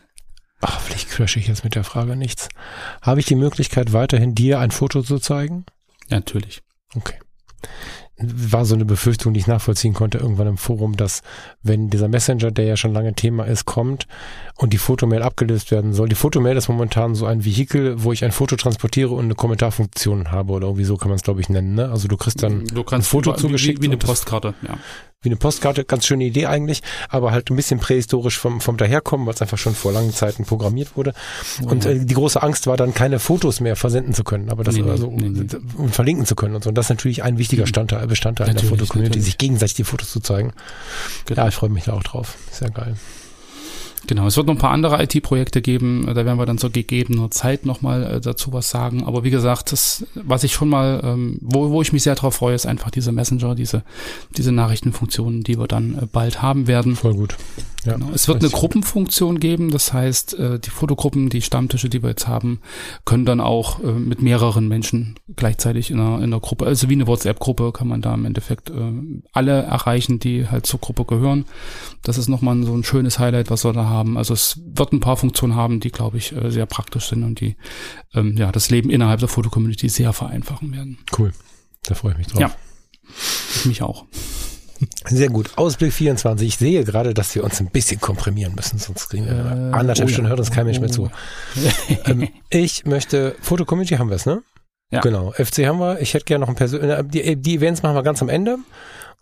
ach, 0.62 0.80
vielleicht 0.80 1.10
crashe 1.10 1.38
ich 1.38 1.48
jetzt 1.48 1.64
mit 1.64 1.74
der 1.74 1.84
Frage 1.84 2.16
nichts. 2.16 2.48
Habe 3.02 3.20
ich 3.20 3.26
die 3.26 3.34
Möglichkeit, 3.34 3.92
weiterhin 3.92 4.34
dir 4.34 4.58
ein 4.58 4.70
Foto 4.70 5.02
zu 5.02 5.18
zeigen? 5.18 5.66
Ja, 6.08 6.16
natürlich. 6.16 6.62
Okay. 6.94 7.18
war 8.18 8.64
so 8.64 8.74
eine 8.74 8.84
Befürchtung, 8.84 9.34
die 9.34 9.40
ich 9.40 9.46
nachvollziehen 9.46 9.94
konnte 9.94 10.18
irgendwann 10.18 10.46
im 10.46 10.58
Forum, 10.58 10.96
dass 10.96 11.22
wenn 11.62 11.90
dieser 11.90 12.08
Messenger, 12.08 12.50
der 12.50 12.66
ja 12.66 12.76
schon 12.76 12.92
lange 12.92 13.14
Thema 13.14 13.44
ist, 13.44 13.64
kommt 13.64 14.06
und 14.56 14.72
die 14.72 14.78
Fotomail 14.78 15.22
abgelöst 15.22 15.70
werden 15.70 15.92
soll. 15.92 16.08
Die 16.08 16.14
Fotomail 16.14 16.56
ist 16.56 16.68
momentan 16.68 17.14
so 17.14 17.26
ein 17.26 17.44
Vehikel, 17.44 18.02
wo 18.02 18.12
ich 18.12 18.24
ein 18.24 18.32
Foto 18.32 18.56
transportiere 18.56 19.10
und 19.10 19.24
eine 19.24 19.34
Kommentarfunktion 19.34 20.30
habe 20.30 20.52
oder 20.52 20.66
irgendwie 20.68 20.84
so 20.84 20.96
kann 20.96 21.08
man 21.08 21.16
es 21.16 21.22
glaube 21.22 21.40
ich 21.40 21.48
nennen. 21.48 21.74
Ne? 21.74 21.90
Also 21.90 22.08
du 22.08 22.16
kriegst 22.16 22.42
dann 22.42 22.64
du 22.66 22.84
kannst 22.84 23.08
ein 23.08 23.10
Foto 23.10 23.34
zugeschickt 23.34 23.80
wie, 23.80 23.84
wie 23.84 23.88
eine 23.88 23.96
Postkarte. 23.96 24.54
Ja 24.62 24.78
wie 25.22 25.28
eine 25.28 25.36
Postkarte, 25.36 25.84
ganz 25.84 26.06
schöne 26.06 26.24
Idee 26.24 26.46
eigentlich, 26.46 26.82
aber 27.08 27.30
halt 27.30 27.50
ein 27.50 27.56
bisschen 27.56 27.78
prähistorisch 27.78 28.38
vom, 28.38 28.60
vom 28.60 28.76
daherkommen, 28.76 29.26
weil 29.26 29.34
es 29.34 29.40
einfach 29.40 29.58
schon 29.58 29.74
vor 29.74 29.92
langen 29.92 30.12
Zeiten 30.12 30.44
programmiert 30.44 30.96
wurde. 30.96 31.14
Oh, 31.62 31.68
und 31.68 31.86
äh, 31.86 32.04
die 32.04 32.14
große 32.14 32.42
Angst 32.42 32.66
war 32.66 32.76
dann, 32.76 32.92
keine 32.92 33.18
Fotos 33.18 33.60
mehr 33.60 33.76
versenden 33.76 34.14
zu 34.14 34.24
können, 34.24 34.50
aber 34.50 34.64
das 34.64 34.74
nee, 34.74 34.82
also 34.82 35.10
nee, 35.10 35.28
nee. 35.28 35.46
und 35.78 35.94
verlinken 35.94 36.26
zu 36.26 36.34
können 36.34 36.56
und 36.56 36.64
so. 36.64 36.70
Und 36.70 36.74
das 36.76 36.86
ist 36.86 36.90
natürlich 36.90 37.22
ein 37.22 37.38
wichtiger 37.38 37.62
Bestandteil, 37.62 38.06
Bestandteil 38.06 38.50
einer 38.50 38.60
Fotocommunity, 38.60 39.20
sich 39.20 39.38
gegenseitig 39.38 39.74
die 39.74 39.84
Fotos 39.84 40.10
zu 40.10 40.20
zeigen. 40.20 40.52
Genau. 41.26 41.42
Ja, 41.42 41.48
ich 41.48 41.54
freue 41.54 41.70
mich 41.70 41.84
da 41.84 41.92
auch 41.92 42.02
drauf. 42.02 42.36
Sehr 42.50 42.70
geil. 42.70 42.96
Genau, 44.06 44.26
es 44.26 44.36
wird 44.36 44.46
noch 44.46 44.54
ein 44.54 44.58
paar 44.58 44.72
andere 44.72 45.02
IT-Projekte 45.02 45.62
geben, 45.62 46.06
da 46.06 46.24
werden 46.24 46.38
wir 46.38 46.46
dann 46.46 46.58
zur 46.58 46.70
gegebener 46.70 47.30
Zeit 47.30 47.64
nochmal 47.66 48.02
äh, 48.02 48.20
dazu 48.20 48.52
was 48.52 48.68
sagen. 48.68 49.04
Aber 49.04 49.22
wie 49.24 49.30
gesagt, 49.30 49.72
das, 49.72 50.04
was 50.14 50.44
ich 50.44 50.52
schon 50.52 50.68
mal, 50.68 51.00
ähm, 51.04 51.38
wo, 51.40 51.70
wo 51.70 51.82
ich 51.82 51.92
mich 51.92 52.02
sehr 52.02 52.14
drauf 52.14 52.34
freue, 52.34 52.54
ist 52.54 52.66
einfach 52.66 52.90
diese 52.90 53.12
Messenger, 53.12 53.54
diese, 53.54 53.84
diese 54.36 54.52
Nachrichtenfunktionen, 54.52 55.44
die 55.44 55.58
wir 55.58 55.68
dann 55.68 55.98
äh, 55.98 56.06
bald 56.06 56.42
haben 56.42 56.66
werden. 56.66 56.96
Voll 56.96 57.14
gut. 57.14 57.36
Ja, 57.84 57.94
genau. 57.94 58.10
Es 58.14 58.28
wird 58.28 58.40
eine 58.40 58.50
Gruppenfunktion 58.50 59.40
geben, 59.40 59.70
das 59.70 59.92
heißt, 59.92 60.38
äh, 60.38 60.58
die 60.58 60.70
Fotogruppen, 60.70 61.28
die 61.28 61.42
Stammtische, 61.42 61.88
die 61.88 62.02
wir 62.02 62.10
jetzt 62.10 62.28
haben, 62.28 62.60
können 63.04 63.24
dann 63.24 63.40
auch 63.40 63.82
äh, 63.82 63.92
mit 63.92 64.22
mehreren 64.22 64.68
Menschen 64.68 65.16
gleichzeitig 65.34 65.90
in 65.90 65.98
einer, 65.98 66.18
in 66.18 66.24
einer 66.24 66.40
Gruppe, 66.40 66.66
also 66.66 66.88
wie 66.88 66.94
eine 66.94 67.06
WhatsApp-Gruppe, 67.06 67.72
kann 67.72 67.88
man 67.88 68.00
da 68.00 68.14
im 68.14 68.24
Endeffekt 68.24 68.70
äh, 68.70 68.92
alle 69.32 69.62
erreichen, 69.62 70.20
die 70.20 70.48
halt 70.48 70.66
zur 70.66 70.80
Gruppe 70.80 71.04
gehören. 71.04 71.44
Das 72.02 72.18
ist 72.18 72.28
nochmal 72.28 72.62
so 72.62 72.74
ein 72.74 72.84
schönes 72.84 73.18
Highlight, 73.18 73.50
was 73.50 73.64
wir 73.64 73.72
da 73.72 73.84
haben. 73.84 73.91
Also 73.92 74.34
es 74.34 74.60
wird 74.64 74.92
ein 74.92 75.00
paar 75.00 75.16
Funktionen 75.16 75.54
haben, 75.54 75.80
die, 75.80 75.90
glaube 75.90 76.18
ich, 76.18 76.34
sehr 76.46 76.66
praktisch 76.66 77.08
sind 77.08 77.24
und 77.24 77.40
die 77.40 77.56
ähm, 78.14 78.36
ja 78.36 78.52
das 78.52 78.70
Leben 78.70 78.90
innerhalb 78.90 79.20
der 79.20 79.28
Fotocommunity 79.28 79.88
sehr 79.88 80.12
vereinfachen 80.12 80.72
werden. 80.72 80.98
Cool, 81.16 81.32
da 81.84 81.94
freue 81.94 82.12
ich 82.12 82.18
mich 82.18 82.26
drauf. 82.28 82.40
Ja, 82.40 82.50
ich 83.56 83.66
mich 83.66 83.82
auch. 83.82 84.06
Sehr 85.06 85.28
gut. 85.28 85.50
Ausblick 85.56 85.92
24. 85.92 86.48
Ich 86.48 86.56
sehe 86.56 86.84
gerade, 86.84 87.14
dass 87.14 87.34
wir 87.34 87.44
uns 87.44 87.60
ein 87.60 87.70
bisschen 87.70 88.00
komprimieren 88.00 88.54
müssen, 88.54 88.78
sonst 88.78 89.08
kriegen 89.08 89.26
wir 89.26 89.32
äh, 89.32 89.76
anderthalb 89.76 90.08
oh 90.08 90.12
Stunden, 90.12 90.24
ja. 90.24 90.30
hört 90.30 90.40
uns 90.40 90.50
kein 90.50 90.66
Mensch 90.66 90.80
mehr 90.80 90.90
zu. 90.90 91.10
ähm, 92.06 92.28
ich 92.50 92.84
möchte, 92.84 93.36
Foto-Community 93.40 93.96
haben 93.96 94.08
wir 94.08 94.16
es, 94.16 94.26
ne? 94.26 94.42
Ja. 94.90 95.00
Genau. 95.00 95.32
FC 95.32 95.66
haben 95.66 95.78
wir. 95.78 96.00
Ich 96.00 96.14
hätte 96.14 96.26
gerne 96.26 96.42
noch 96.42 96.48
ein 96.50 96.54
persönliches, 96.54 96.98
äh, 96.98 97.04
die, 97.04 97.36
die 97.36 97.56
Events 97.56 97.82
machen 97.82 97.94
wir 97.94 98.02
ganz 98.02 98.20
am 98.22 98.28
Ende. 98.28 98.58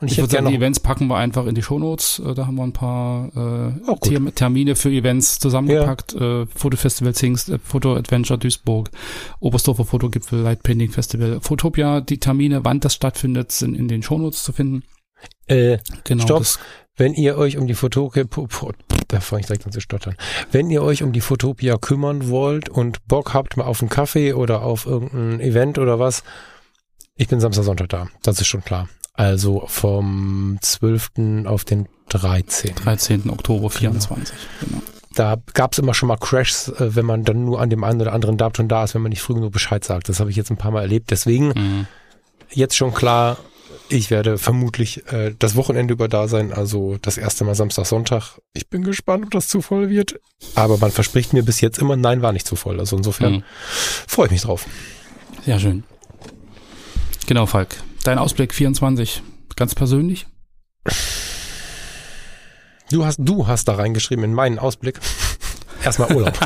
Und 0.01 0.07
ich, 0.07 0.13
ich 0.13 0.19
würde 0.19 0.33
sagen, 0.33 0.49
die 0.49 0.55
Events 0.55 0.81
packen 0.81 1.09
wir 1.09 1.17
einfach 1.17 1.47
in 1.47 1.55
die 1.55 1.63
Shownotes. 1.63 2.23
Äh, 2.25 2.35
da 2.35 2.47
haben 2.47 2.57
wir 2.57 2.63
ein 2.63 2.73
paar 2.73 3.75
äh, 3.77 4.31
Termine 4.31 4.75
für 4.75 4.91
Events 4.91 5.39
zusammengepackt. 5.39 6.15
Ja. 6.15 6.43
Äh, 6.43 6.47
Fotofestival 6.47 7.15
Zingst, 7.15 7.51
äh, 7.51 7.59
Foto 7.63 7.95
Adventure 7.95 8.39
Duisburg, 8.39 8.91
Oberstdorfer 9.41 9.85
Fotogipfel, 9.85 10.41
Light 10.41 10.63
Painting 10.63 10.91
Festival, 10.91 11.41
Fotopia. 11.43 12.01
Die 12.01 12.19
Termine, 12.19 12.65
wann 12.65 12.81
das 12.81 12.95
stattfindet, 12.95 13.53
sind 13.53 13.75
in 13.75 13.89
den 13.89 14.03
Shownotes 14.03 14.43
zu 14.43 14.53
finden. 14.53 14.85
Äh, 15.47 15.79
genau, 16.05 16.25
stopp. 16.25 16.45
Wenn 16.97 17.15
ihr 17.15 17.37
euch 17.37 17.57
um 17.57 17.67
die 17.67 17.75
Fotopia, 17.75 18.25
da 19.09 19.21
fange 19.21 19.41
ich 19.41 19.47
direkt 19.47 19.67
an 19.67 19.73
zu 19.73 19.81
stottern. 19.81 20.17
Wenn 20.51 20.71
ihr 20.71 20.83
euch 20.83 21.03
um 21.03 21.13
die 21.13 21.21
Fotopia 21.21 21.77
kümmern 21.77 22.29
wollt 22.29 22.69
und 22.69 23.07
Bock 23.07 23.35
habt 23.35 23.57
mal 23.57 23.65
auf 23.65 23.81
einen 23.81 23.91
Kaffee 23.91 24.33
oder 24.33 24.63
auf 24.63 24.87
irgendein 24.87 25.41
Event 25.41 25.79
oder 25.79 25.99
was, 25.99 26.25
ich 27.17 27.29
bin 27.29 27.41
Samstag, 27.41 27.65
Sonntag 27.65 27.89
da. 27.91 28.09
Das 28.23 28.41
ist 28.41 28.47
schon 28.47 28.65
klar. 28.65 28.89
Also 29.21 29.65
vom 29.67 30.57
12. 30.63 31.45
auf 31.45 31.67
den 31.67 31.91
13. 32.09 32.75
13. 32.75 33.29
Oktober 33.29 33.69
24. 33.69 34.35
Genau. 34.61 34.79
genau. 34.79 34.93
Da 35.15 35.37
gab 35.53 35.75
es 35.75 35.79
immer 35.79 35.93
schon 35.93 36.07
mal 36.07 36.17
Crashs, 36.17 36.69
äh, 36.69 36.97
wenn 36.97 37.05
man 37.05 37.25
dann 37.25 37.45
nur 37.45 37.61
an 37.61 37.69
dem 37.69 37.85
einen 37.85 38.01
oder 38.01 38.15
anderen 38.15 38.39
Datum 38.39 38.67
da 38.67 38.83
ist, 38.83 38.95
wenn 38.95 39.03
man 39.03 39.11
nicht 39.11 39.21
früh 39.21 39.35
genug 39.35 39.53
Bescheid 39.53 39.85
sagt. 39.85 40.09
Das 40.09 40.21
habe 40.21 40.31
ich 40.31 40.37
jetzt 40.37 40.51
ein 40.51 40.57
paar 40.57 40.71
Mal 40.71 40.81
erlebt. 40.81 41.11
Deswegen 41.11 41.49
mhm. 41.49 41.87
jetzt 42.49 42.79
schon 42.79 42.95
klar, 42.95 43.37
ich 43.91 44.11
werde 44.11 44.39
vermutlich 44.39 45.07
äh, 45.13 45.35
das 45.39 45.55
Wochenende 45.55 45.93
über 45.93 46.09
da 46.09 46.27
sein, 46.27 46.55
also 46.55 46.97
das 47.03 47.19
erste 47.19 47.45
Mal 47.45 47.55
Samstag, 47.55 47.85
Sonntag. 47.85 48.39
Ich 48.55 48.71
bin 48.71 48.85
gespannt, 48.85 49.27
ob 49.27 49.33
das 49.33 49.49
zu 49.49 49.61
voll 49.61 49.91
wird. 49.91 50.19
Aber 50.55 50.79
man 50.79 50.93
verspricht 50.93 51.35
mir 51.35 51.43
bis 51.43 51.61
jetzt 51.61 51.79
immer, 51.79 51.97
nein, 51.97 52.23
war 52.23 52.33
nicht 52.33 52.47
zu 52.47 52.57
voll. 52.57 52.81
Also 52.81 52.97
insofern 52.97 53.33
mhm. 53.33 53.45
freue 54.07 54.29
ich 54.29 54.33
mich 54.33 54.41
drauf. 54.41 54.65
Sehr 55.45 55.59
schön. 55.59 55.85
Genau, 57.27 57.45
Falk. 57.45 57.77
Dein 58.03 58.19
Ausblick 58.19 58.55
24, 58.55 59.23
ganz 59.57 59.75
persönlich? 59.75 60.27
Du 62.91 63.05
hast, 63.05 63.19
du 63.19 63.47
hast 63.47 63.69
da 63.69 63.75
reingeschrieben 63.75 64.25
in 64.25 64.33
meinen 64.33 64.59
Ausblick. 64.59 64.99
Erstmal 65.85 66.15
Urlaub. 66.15 66.33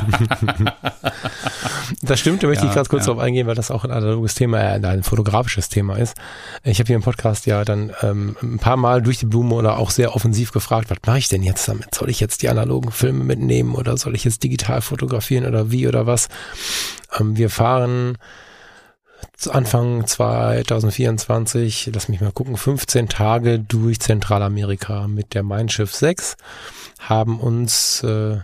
das 2.02 2.20
stimmt, 2.20 2.42
da 2.42 2.48
möchte 2.48 2.64
ja, 2.64 2.70
ich 2.70 2.74
ganz 2.74 2.88
kurz 2.88 3.05
ja. 3.07 3.12
darauf 3.12 3.22
eingehen, 3.22 3.46
weil 3.46 3.55
das 3.55 3.70
auch 3.70 3.84
ein 3.84 3.92
analoges 3.92 4.34
Thema, 4.34 4.61
äh, 4.61 4.84
ein 4.84 5.02
fotografisches 5.05 5.68
Thema 5.68 5.96
ist. 5.96 6.16
Ich 6.64 6.80
habe 6.80 6.88
hier 6.88 6.96
im 6.96 7.02
Podcast 7.02 7.46
ja 7.46 7.64
dann 7.64 7.92
ähm, 8.02 8.36
ein 8.42 8.59
paar 8.59 8.76
Mal 8.76 9.02
durch 9.02 9.18
die 9.18 9.26
Blume 9.26 9.55
oder 9.55 9.78
auch 9.78 9.90
sehr 9.90 10.14
offensiv 10.14 10.52
gefragt, 10.52 10.90
was 10.90 10.98
mache 11.07 11.18
ich 11.18 11.28
denn 11.28 11.42
jetzt 11.42 11.66
damit? 11.68 11.94
Soll 11.94 12.11
ich 12.11 12.20
jetzt 12.20 12.42
die 12.42 12.48
analogen 12.48 12.90
Filme 12.90 13.24
mitnehmen 13.24 13.74
oder 13.74 13.96
soll 13.96 14.14
ich 14.14 14.24
jetzt 14.24 14.42
digital 14.42 14.82
fotografieren 14.82 15.46
oder 15.46 15.70
wie 15.70 15.86
oder 15.86 16.07
was? 16.07 16.28
Ähm, 17.18 17.36
wir 17.36 17.50
fahren 17.50 18.18
Anfang 19.51 20.07
2024, 20.07 21.91
lass 21.93 22.09
mich 22.09 22.20
mal 22.20 22.32
gucken, 22.32 22.57
15 22.57 23.09
Tage 23.09 23.59
durch 23.59 24.01
Zentralamerika 24.01 25.07
mit 25.07 25.35
der 25.35 25.43
Mein 25.43 25.68
Schiff 25.68 25.95
6, 25.95 26.37
haben 27.01 27.41
uns 27.41 28.03
äh, 28.03 28.39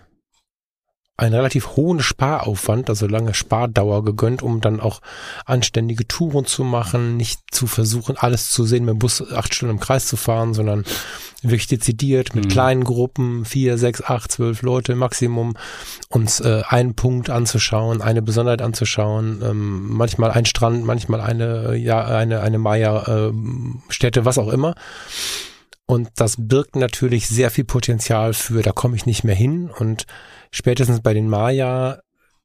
einen 1.20 1.34
relativ 1.34 1.76
hohen 1.76 2.00
Sparaufwand, 2.00 2.88
also 2.88 3.06
lange 3.06 3.34
Spardauer 3.34 4.04
gegönnt, 4.04 4.42
um 4.42 4.60
dann 4.60 4.80
auch 4.80 5.00
anständige 5.44 6.08
Touren 6.08 6.46
zu 6.46 6.64
machen, 6.64 7.16
nicht 7.16 7.40
zu 7.50 7.66
versuchen, 7.66 8.16
alles 8.16 8.50
zu 8.50 8.64
sehen, 8.64 8.84
mit 8.84 8.94
dem 8.94 8.98
Bus 8.98 9.22
acht 9.32 9.54
Stunden 9.54 9.76
im 9.76 9.80
Kreis 9.80 10.06
zu 10.06 10.16
fahren, 10.16 10.54
sondern 10.54 10.84
wirklich 11.42 11.66
dezidiert 11.66 12.34
mit 12.34 12.46
mhm. 12.46 12.48
kleinen 12.48 12.84
Gruppen, 12.84 13.44
vier, 13.44 13.78
sechs, 13.78 14.02
acht, 14.02 14.32
zwölf 14.32 14.62
Leute 14.62 14.94
Maximum, 14.94 15.56
uns 16.08 16.40
äh, 16.40 16.62
einen 16.68 16.94
Punkt 16.94 17.30
anzuschauen, 17.30 18.02
eine 18.02 18.22
Besonderheit 18.22 18.62
anzuschauen, 18.62 19.42
ähm, 19.42 19.88
manchmal 19.90 20.30
ein 20.30 20.46
Strand, 20.46 20.84
manchmal 20.84 21.20
eine, 21.20 21.76
ja, 21.76 22.04
eine, 22.04 22.40
eine 22.40 22.58
Maya-Stätte, 22.58 24.20
äh, 24.20 24.24
was 24.24 24.38
auch 24.38 24.48
immer. 24.48 24.74
Und 25.90 26.10
das 26.16 26.36
birgt 26.38 26.76
natürlich 26.76 27.28
sehr 27.28 27.50
viel 27.50 27.64
Potenzial 27.64 28.32
für, 28.34 28.62
da 28.62 28.72
komme 28.72 28.96
ich 28.96 29.06
nicht 29.06 29.24
mehr 29.24 29.34
hin 29.34 29.70
und 29.70 30.06
spätestens 30.50 31.00
bei 31.00 31.14
den 31.14 31.28
Maya 31.28 32.00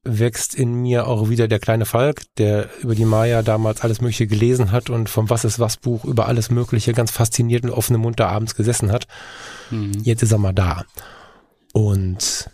wächst 0.06 0.54
in 0.54 0.74
mir 0.74 1.06
auch 1.06 1.28
wieder 1.28 1.48
der 1.48 1.58
kleine 1.58 1.84
Falk, 1.84 2.22
der 2.38 2.68
über 2.80 2.94
die 2.94 3.04
Maya 3.04 3.42
damals 3.42 3.80
alles 3.80 4.00
Mögliche 4.00 4.26
gelesen 4.26 4.70
hat 4.70 4.88
und 4.88 5.08
vom 5.08 5.30
Was 5.30 5.44
ist 5.44 5.58
was 5.58 5.76
Buch 5.76 6.04
über 6.04 6.26
alles 6.26 6.50
Mögliche 6.50 6.92
ganz 6.92 7.10
fasziniert 7.10 7.64
und 7.64 7.70
offenem 7.70 8.02
Mund 8.02 8.20
da 8.20 8.28
abends 8.28 8.54
gesessen 8.54 8.92
hat. 8.92 9.06
Mhm. 9.70 10.00
Jetzt 10.02 10.22
ist 10.22 10.32
er 10.32 10.38
mal 10.38 10.52
da. 10.52 10.84
Und 11.72 12.50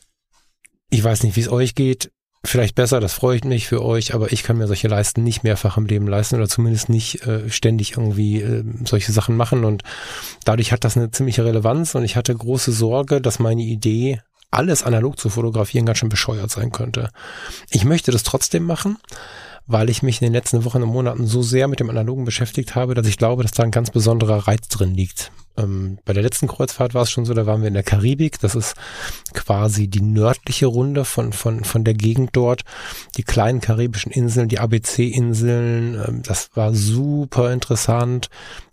ich 0.90 1.04
weiß 1.04 1.22
nicht, 1.22 1.36
wie 1.36 1.40
es 1.40 1.50
euch 1.50 1.74
geht. 1.74 2.10
Vielleicht 2.44 2.74
besser, 2.74 2.98
das 2.98 3.12
freut 3.12 3.44
mich 3.44 3.68
für 3.68 3.84
euch, 3.84 4.14
aber 4.14 4.32
ich 4.32 4.42
kann 4.42 4.58
mir 4.58 4.66
solche 4.66 4.88
Leisten 4.88 5.22
nicht 5.22 5.44
mehrfach 5.44 5.76
im 5.76 5.86
Leben 5.86 6.08
leisten 6.08 6.34
oder 6.34 6.48
zumindest 6.48 6.88
nicht 6.88 7.24
äh, 7.24 7.48
ständig 7.48 7.92
irgendwie 7.92 8.42
äh, 8.42 8.64
solche 8.84 9.12
Sachen 9.12 9.36
machen 9.36 9.64
und 9.64 9.84
dadurch 10.44 10.72
hat 10.72 10.82
das 10.82 10.96
eine 10.96 11.12
ziemliche 11.12 11.44
Relevanz 11.44 11.94
und 11.94 12.02
ich 12.02 12.16
hatte 12.16 12.34
große 12.34 12.72
Sorge, 12.72 13.20
dass 13.20 13.38
meine 13.38 13.62
Idee 13.62 14.20
alles 14.50 14.82
analog 14.82 15.20
zu 15.20 15.30
fotografieren 15.30 15.86
ganz 15.86 15.98
schön 15.98 16.08
bescheuert 16.08 16.50
sein 16.50 16.72
könnte. 16.72 17.10
Ich 17.70 17.84
möchte 17.84 18.10
das 18.10 18.24
trotzdem 18.24 18.64
machen, 18.64 18.98
weil 19.66 19.90
ich 19.90 20.02
mich 20.02 20.20
in 20.20 20.26
den 20.26 20.32
letzten 20.32 20.64
Wochen 20.64 20.82
und 20.82 20.88
Monaten 20.88 21.26
so 21.26 21.42
sehr 21.42 21.68
mit 21.68 21.80
dem 21.80 21.90
Analogen 21.90 22.24
beschäftigt 22.24 22.74
habe, 22.74 22.94
dass 22.94 23.06
ich 23.06 23.16
glaube, 23.16 23.42
dass 23.42 23.52
da 23.52 23.62
ein 23.62 23.70
ganz 23.70 23.90
besonderer 23.90 24.48
Reiz 24.48 24.68
drin 24.68 24.94
liegt. 24.94 25.32
Ähm, 25.56 25.98
bei 26.04 26.12
der 26.12 26.22
letzten 26.22 26.48
Kreuzfahrt 26.48 26.94
war 26.94 27.02
es 27.02 27.10
schon 27.10 27.24
so, 27.24 27.34
da 27.34 27.46
waren 27.46 27.60
wir 27.60 27.68
in 27.68 27.74
der 27.74 27.82
Karibik. 27.82 28.40
Das 28.40 28.54
ist 28.54 28.74
quasi 29.34 29.88
die 29.88 30.00
nördliche 30.00 30.66
Runde 30.66 31.04
von, 31.04 31.32
von, 31.32 31.64
von 31.64 31.84
der 31.84 31.94
Gegend 31.94 32.30
dort. 32.32 32.62
Die 33.16 33.22
kleinen 33.22 33.60
karibischen 33.60 34.12
Inseln, 34.12 34.48
die 34.48 34.58
ABC-Inseln. 34.58 36.02
Ähm, 36.06 36.22
das 36.22 36.50
war 36.54 36.74
super 36.74 37.52
interessant. 37.52 38.30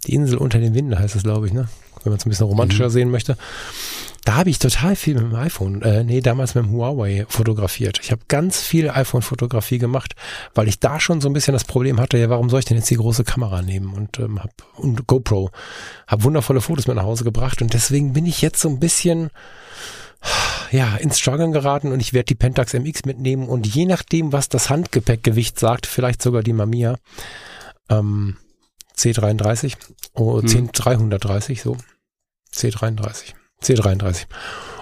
Die 0.08 0.14
Insel 0.14 0.38
unter 0.38 0.60
den 0.60 0.74
Winden 0.74 0.98
heißt 0.98 1.16
es, 1.16 1.24
glaube 1.24 1.48
ich, 1.48 1.54
ne? 1.54 1.68
Wenn 2.04 2.12
man 2.12 2.18
es 2.18 2.26
ein 2.26 2.30
bisschen 2.30 2.48
romantischer 2.48 2.86
mhm. 2.86 2.92
sehen 2.92 3.12
möchte. 3.12 3.38
Da 4.30 4.36
habe 4.36 4.52
ich 4.52 4.60
total 4.60 4.96
viel 4.96 5.16
mit 5.16 5.24
dem 5.24 5.34
iPhone, 5.34 5.82
äh, 5.82 6.04
nee, 6.04 6.22
damals 6.22 6.54
mit 6.54 6.64
dem 6.64 6.72
Huawei 6.72 7.26
fotografiert. 7.28 8.00
Ich 8.04 8.12
habe 8.12 8.22
ganz 8.28 8.62
viel 8.62 8.88
iPhone-Fotografie 8.92 9.80
gemacht, 9.80 10.14
weil 10.54 10.68
ich 10.68 10.80
da 10.80 11.00
schon 11.00 11.20
so 11.20 11.28
ein 11.28 11.34
bisschen 11.34 11.54
das 11.54 11.64
Problem 11.64 12.00
hatte, 12.00 12.20
ja, 12.20 12.30
warum 12.30 12.48
soll 12.48 12.60
ich 12.60 12.66
denn 12.66 12.78
jetzt 12.78 12.92
die 12.92 12.98
große 12.98 13.24
Kamera 13.24 13.64
nehmen 13.64 13.92
und 13.92 14.20
ähm, 14.20 14.40
hab 14.40 14.52
und 14.76 15.08
GoPro, 15.08 15.50
habe 16.06 16.24
wundervolle 16.26 16.62
Fotos 16.62 16.86
mit 16.86 16.96
nach 16.96 17.06
Hause 17.06 17.24
gebracht 17.24 17.64
und 17.64 17.74
deswegen 17.74 18.14
bin 18.14 18.28
ich 18.28 18.44
jetzt 18.44 18.62
so 18.62 18.70
ein 18.70 18.80
bisschen 18.80 19.32
ja, 20.70 20.96
ins 20.98 21.18
Struggeln 21.18 21.52
geraten 21.52 21.92
und 21.92 22.00
ich 22.00 22.14
werde 22.14 22.28
die 22.28 22.36
Pentax 22.36 22.74
MX 22.74 23.06
mitnehmen 23.06 23.50
und 23.50 23.66
je 23.66 23.88
nachdem, 23.88 24.32
was 24.32 24.48
das 24.48 24.70
Handgepäckgewicht 24.70 25.60
sagt, 25.60 25.88
vielleicht 25.88 26.22
sogar 26.22 26.44
die 26.44 26.54
Mamiya, 26.54 26.98
ähm, 27.90 28.38
C33, 28.96 29.74
oh, 30.14 30.40
Hm. 30.40 30.70
C330, 30.70 31.64
so. 31.64 31.78
C33, 32.54 33.34
C33. 33.64 34.26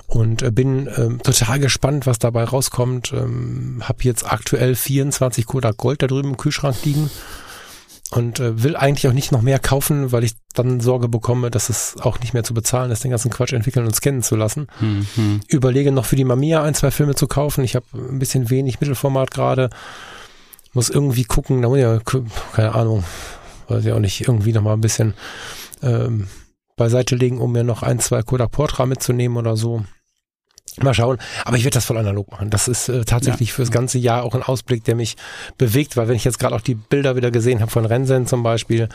Und 0.08 0.42
äh, 0.42 0.52
bin 0.52 0.90
ähm, 0.96 1.22
total 1.22 1.60
gespannt, 1.60 2.06
was 2.06 2.20
dabei 2.20 2.46
rauskommt. 2.46 3.12
Ähm, 3.14 3.84
hab 3.86 4.04
jetzt 4.04 4.32
aktuell 4.32 4.76
24 4.76 5.46
Kodak 5.46 5.78
Gold 5.78 6.02
da 6.02 6.08
drüben 6.08 6.30
im 6.30 6.38
Kühlschrank 6.38 6.78
liegen 6.86 7.10
und 8.12 8.40
äh, 8.40 8.64
will 8.64 8.76
eigentlich 8.76 9.08
auch 9.08 9.14
nicht 9.14 9.32
noch 9.32 9.42
mehr 9.42 9.60
kaufen, 9.60 10.12
weil 10.12 10.24
ich 10.24 10.36
dann 10.54 10.80
Sorge 10.80 11.10
bekomme, 11.10 11.52
dass 11.52 11.70
es 11.70 11.98
auch 12.00 12.20
nicht 12.20 12.34
mehr 12.34 12.44
zu 12.44 12.54
bezahlen 12.54 12.90
ist, 12.90 13.04
den 13.04 13.12
ganzen 13.12 13.32
Quatsch 13.32 13.52
entwickeln 13.52 13.86
und 13.86 13.94
scannen 13.96 14.24
zu 14.24 14.36
lassen. 14.36 14.68
Hm, 14.80 15.06
hm. 15.16 15.42
Überlege 15.48 15.92
noch 15.92 16.06
für 16.06 16.16
die 16.16 16.24
Mamiya 16.24 16.64
ein, 16.64 16.74
zwei 16.74 16.92
Filme 16.92 17.16
zu 17.16 17.28
kaufen. 17.28 17.64
Ich 17.64 17.76
habe 17.76 17.86
ein 17.94 18.20
bisschen 18.20 18.50
wenig 18.50 18.80
Mittelformat 18.80 19.32
gerade. 19.32 19.70
Muss 20.74 20.90
irgendwie 20.90 21.26
gucken, 21.26 21.62
da 21.62 21.68
muss 21.68 21.78
ich 21.78 21.84
ja, 21.84 22.00
keine 22.54 22.76
Ahnung, 22.76 23.04
weiß 23.68 23.84
ich 23.84 23.92
auch 23.92 24.00
nicht, 24.00 24.22
irgendwie 24.22 24.54
noch 24.54 24.62
mal 24.62 24.74
ein 24.74 24.82
bisschen 24.82 25.16
ähm, 25.82 26.28
beiseite 26.78 27.16
legen, 27.16 27.40
um 27.40 27.52
mir 27.52 27.66
noch 27.66 27.84
ein, 27.84 28.00
zwei 28.00 28.22
Kodak 28.24 28.52
Portra 28.52 28.86
mitzunehmen 28.86 29.38
oder 29.38 29.58
so. 29.58 29.84
Mal 30.82 30.94
schauen. 30.94 31.18
Aber 31.44 31.58
ich 31.58 31.64
werde 31.64 31.74
das 31.76 31.86
voll 31.86 31.98
analog 31.98 32.32
machen. 32.32 32.52
Das 32.52 32.68
ist 32.68 32.88
äh, 32.88 33.04
tatsächlich 33.04 33.50
Ja. 33.50 33.56
fürs 33.56 33.72
ganze 33.72 33.98
Jahr 33.98 34.24
auch 34.24 34.36
ein 34.36 34.44
Ausblick, 34.44 34.84
der 34.84 34.96
mich 34.96 35.16
bewegt, 35.58 35.98
weil 35.98 36.08
wenn 36.08 36.16
ich 36.16 36.24
jetzt 36.24 36.38
gerade 36.40 36.56
auch 36.56 36.62
die 36.62 36.76
Bilder 36.76 37.16
wieder 37.16 37.32
gesehen 37.32 37.62
habe 37.62 37.72
von 37.72 37.86
Rensen 37.86 38.28
zum 38.28 38.44
Beispiel, 38.44 38.88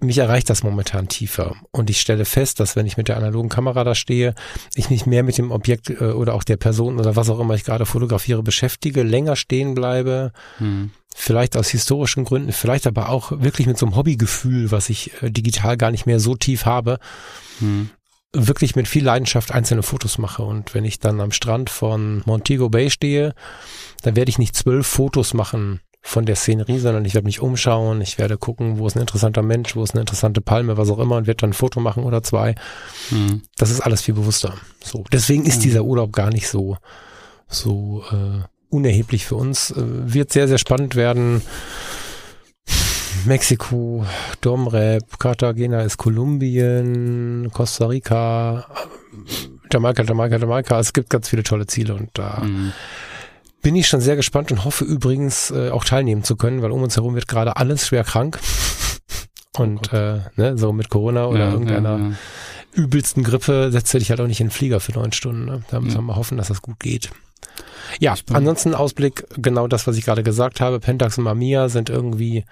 mich 0.00 0.18
erreicht 0.18 0.50
das 0.50 0.62
momentan 0.62 1.08
tiefer. 1.08 1.56
Und 1.72 1.88
ich 1.88 1.98
stelle 2.00 2.26
fest, 2.26 2.60
dass 2.60 2.76
wenn 2.76 2.84
ich 2.86 2.98
mit 2.98 3.08
der 3.08 3.16
analogen 3.16 3.48
Kamera 3.48 3.84
da 3.84 3.94
stehe, 3.94 4.34
ich 4.74 4.90
mich 4.90 5.06
mehr 5.06 5.22
mit 5.22 5.38
dem 5.38 5.50
Objekt 5.50 5.88
äh, 5.88 5.94
oder 6.12 6.34
auch 6.34 6.44
der 6.44 6.58
Person 6.58 6.98
oder 7.00 7.16
was 7.16 7.30
auch 7.30 7.40
immer 7.40 7.54
ich 7.54 7.64
gerade 7.64 7.86
fotografiere 7.86 8.42
beschäftige, 8.42 9.02
länger 9.02 9.34
stehen 9.34 9.74
bleibe, 9.74 10.32
Hm. 10.58 10.90
Vielleicht 11.20 11.56
aus 11.56 11.68
historischen 11.68 12.24
Gründen, 12.24 12.52
vielleicht 12.52 12.86
aber 12.86 13.08
auch 13.08 13.32
wirklich 13.40 13.66
mit 13.66 13.76
so 13.76 13.86
einem 13.86 13.96
Hobbygefühl, 13.96 14.70
was 14.70 14.88
ich 14.88 15.10
äh, 15.22 15.30
digital 15.30 15.76
gar 15.76 15.90
nicht 15.90 16.06
mehr 16.06 16.20
so 16.20 16.34
tief 16.36 16.64
habe, 16.64 16.98
Hm. 17.58 17.90
wirklich 18.32 18.76
mit 18.76 18.86
viel 18.86 19.04
Leidenschaft 19.04 19.50
einzelne 19.52 19.82
Fotos 19.82 20.18
mache. 20.18 20.42
Und 20.44 20.74
wenn 20.74 20.84
ich 20.84 21.00
dann 21.00 21.20
am 21.20 21.32
Strand 21.32 21.70
von 21.70 22.22
Montego 22.24 22.68
Bay 22.68 22.88
stehe, 22.90 23.34
dann 24.02 24.14
werde 24.16 24.28
ich 24.30 24.38
nicht 24.38 24.54
zwölf 24.54 24.86
Fotos 24.86 25.34
machen 25.34 25.80
von 26.02 26.24
der 26.24 26.36
Szenerie, 26.36 26.78
sondern 26.78 27.04
ich 27.04 27.14
werde 27.14 27.26
mich 27.26 27.40
umschauen, 27.40 28.00
ich 28.00 28.16
werde 28.18 28.38
gucken, 28.38 28.78
wo 28.78 28.86
ist 28.86 28.94
ein 28.96 29.00
interessanter 29.00 29.42
Mensch, 29.42 29.74
wo 29.74 29.82
ist 29.82 29.90
eine 29.94 30.00
interessante 30.02 30.40
Palme, 30.40 30.76
was 30.76 30.88
auch 30.90 31.00
immer 31.00 31.16
und 31.16 31.26
werde 31.26 31.40
dann 31.40 31.50
ein 31.50 31.54
Foto 31.54 31.80
machen 31.80 32.04
oder 32.04 32.22
zwei. 32.22 32.54
Hm. 33.08 33.42
Das 33.56 33.70
ist 33.70 33.80
alles 33.80 34.02
viel 34.02 34.14
bewusster. 34.14 34.54
So, 34.84 35.04
deswegen 35.12 35.44
ist 35.44 35.58
Mhm. 35.58 35.62
dieser 35.62 35.82
Urlaub 35.82 36.12
gar 36.12 36.30
nicht 36.30 36.48
so 36.48 36.76
so 37.48 38.04
äh, 38.12 38.42
unerheblich 38.70 39.26
für 39.26 39.36
uns. 39.36 39.70
Äh, 39.70 39.76
wird 39.76 40.32
sehr 40.32 40.48
sehr 40.48 40.58
spannend 40.58 40.94
werden. 40.96 41.42
Mexiko, 43.26 44.06
Domrep, 44.40 45.18
Cartagena 45.18 45.82
ist 45.82 45.96
Kolumbien, 45.96 47.50
Costa 47.52 47.86
Rica, 47.86 48.66
Jamaika, 49.72 50.02
Jamaika, 50.04 50.36
Jamaika. 50.36 50.78
Es 50.78 50.92
gibt 50.92 51.10
ganz 51.10 51.28
viele 51.28 51.42
tolle 51.42 51.66
Ziele 51.66 51.94
und 51.94 52.10
da 52.14 52.42
Hm. 52.42 52.72
bin 53.62 53.74
ich 53.76 53.88
schon 53.88 54.00
sehr 54.00 54.16
gespannt 54.16 54.52
und 54.52 54.64
hoffe 54.64 54.84
übrigens 54.84 55.50
äh, 55.50 55.70
auch 55.70 55.84
teilnehmen 55.84 56.22
zu 56.22 56.36
können, 56.36 56.62
weil 56.62 56.70
um 56.70 56.82
uns 56.82 56.96
herum 56.96 57.14
wird 57.14 57.28
gerade 57.28 57.56
alles 57.56 57.86
schwer 57.86 58.04
krank. 58.04 58.38
Und 59.56 59.92
äh, 59.92 60.20
ne, 60.36 60.56
so 60.56 60.72
mit 60.72 60.88
Corona 60.88 61.26
oder 61.26 61.46
Ja, 61.46 61.50
irgendeiner 61.52 61.98
ja, 61.98 62.04
ja. 62.10 62.12
übelsten 62.74 63.24
Grippe 63.24 63.72
setzt 63.72 63.92
du 63.92 63.98
dich 63.98 64.10
halt 64.10 64.20
auch 64.20 64.28
nicht 64.28 64.38
in 64.40 64.46
den 64.46 64.52
Flieger 64.52 64.78
für 64.78 64.92
neun 64.92 65.10
Stunden. 65.10 65.46
Ne? 65.46 65.62
Da 65.72 65.80
müssen 65.80 65.96
wir 65.96 66.02
mal 66.02 66.14
hoffen, 66.14 66.38
dass 66.38 66.46
das 66.46 66.62
gut 66.62 66.78
geht. 66.78 67.10
Ja, 68.00 68.14
ansonsten 68.32 68.74
Ausblick, 68.74 69.26
genau 69.36 69.68
das, 69.68 69.86
was 69.86 69.96
ich 69.96 70.04
gerade 70.04 70.22
gesagt 70.22 70.60
habe. 70.60 70.80
Pentax 70.80 71.18
und 71.18 71.24
Mamiya 71.24 71.68
sind 71.68 71.90
irgendwie 71.90 72.44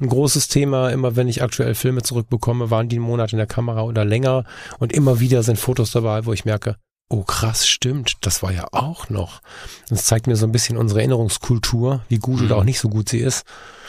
ein 0.00 0.08
großes 0.08 0.48
Thema. 0.48 0.90
Immer 0.90 1.16
wenn 1.16 1.28
ich 1.28 1.42
aktuell 1.42 1.74
Filme 1.74 2.02
zurückbekomme, 2.02 2.70
waren 2.70 2.88
die 2.88 2.96
einen 2.96 3.04
Monat 3.04 3.32
in 3.32 3.38
der 3.38 3.46
Kamera 3.46 3.82
oder 3.82 4.04
länger. 4.04 4.44
Und 4.78 4.92
immer 4.92 5.20
wieder 5.20 5.42
sind 5.42 5.58
Fotos 5.58 5.90
dabei, 5.92 6.24
wo 6.26 6.32
ich 6.32 6.44
merke, 6.44 6.76
oh 7.08 7.22
krass, 7.24 7.66
stimmt, 7.66 8.14
das 8.20 8.42
war 8.42 8.52
ja 8.52 8.68
auch 8.72 9.10
noch. 9.10 9.40
Das 9.88 10.04
zeigt 10.04 10.26
mir 10.28 10.36
so 10.36 10.46
ein 10.46 10.52
bisschen 10.52 10.76
unsere 10.76 11.00
Erinnerungskultur, 11.00 12.02
wie 12.08 12.18
gut 12.18 12.40
Mhm. 12.40 12.46
oder 12.46 12.56
auch 12.56 12.64
nicht 12.64 12.78
so 12.78 12.88
gut 12.88 13.08
sie 13.08 13.18
ist 13.18 13.44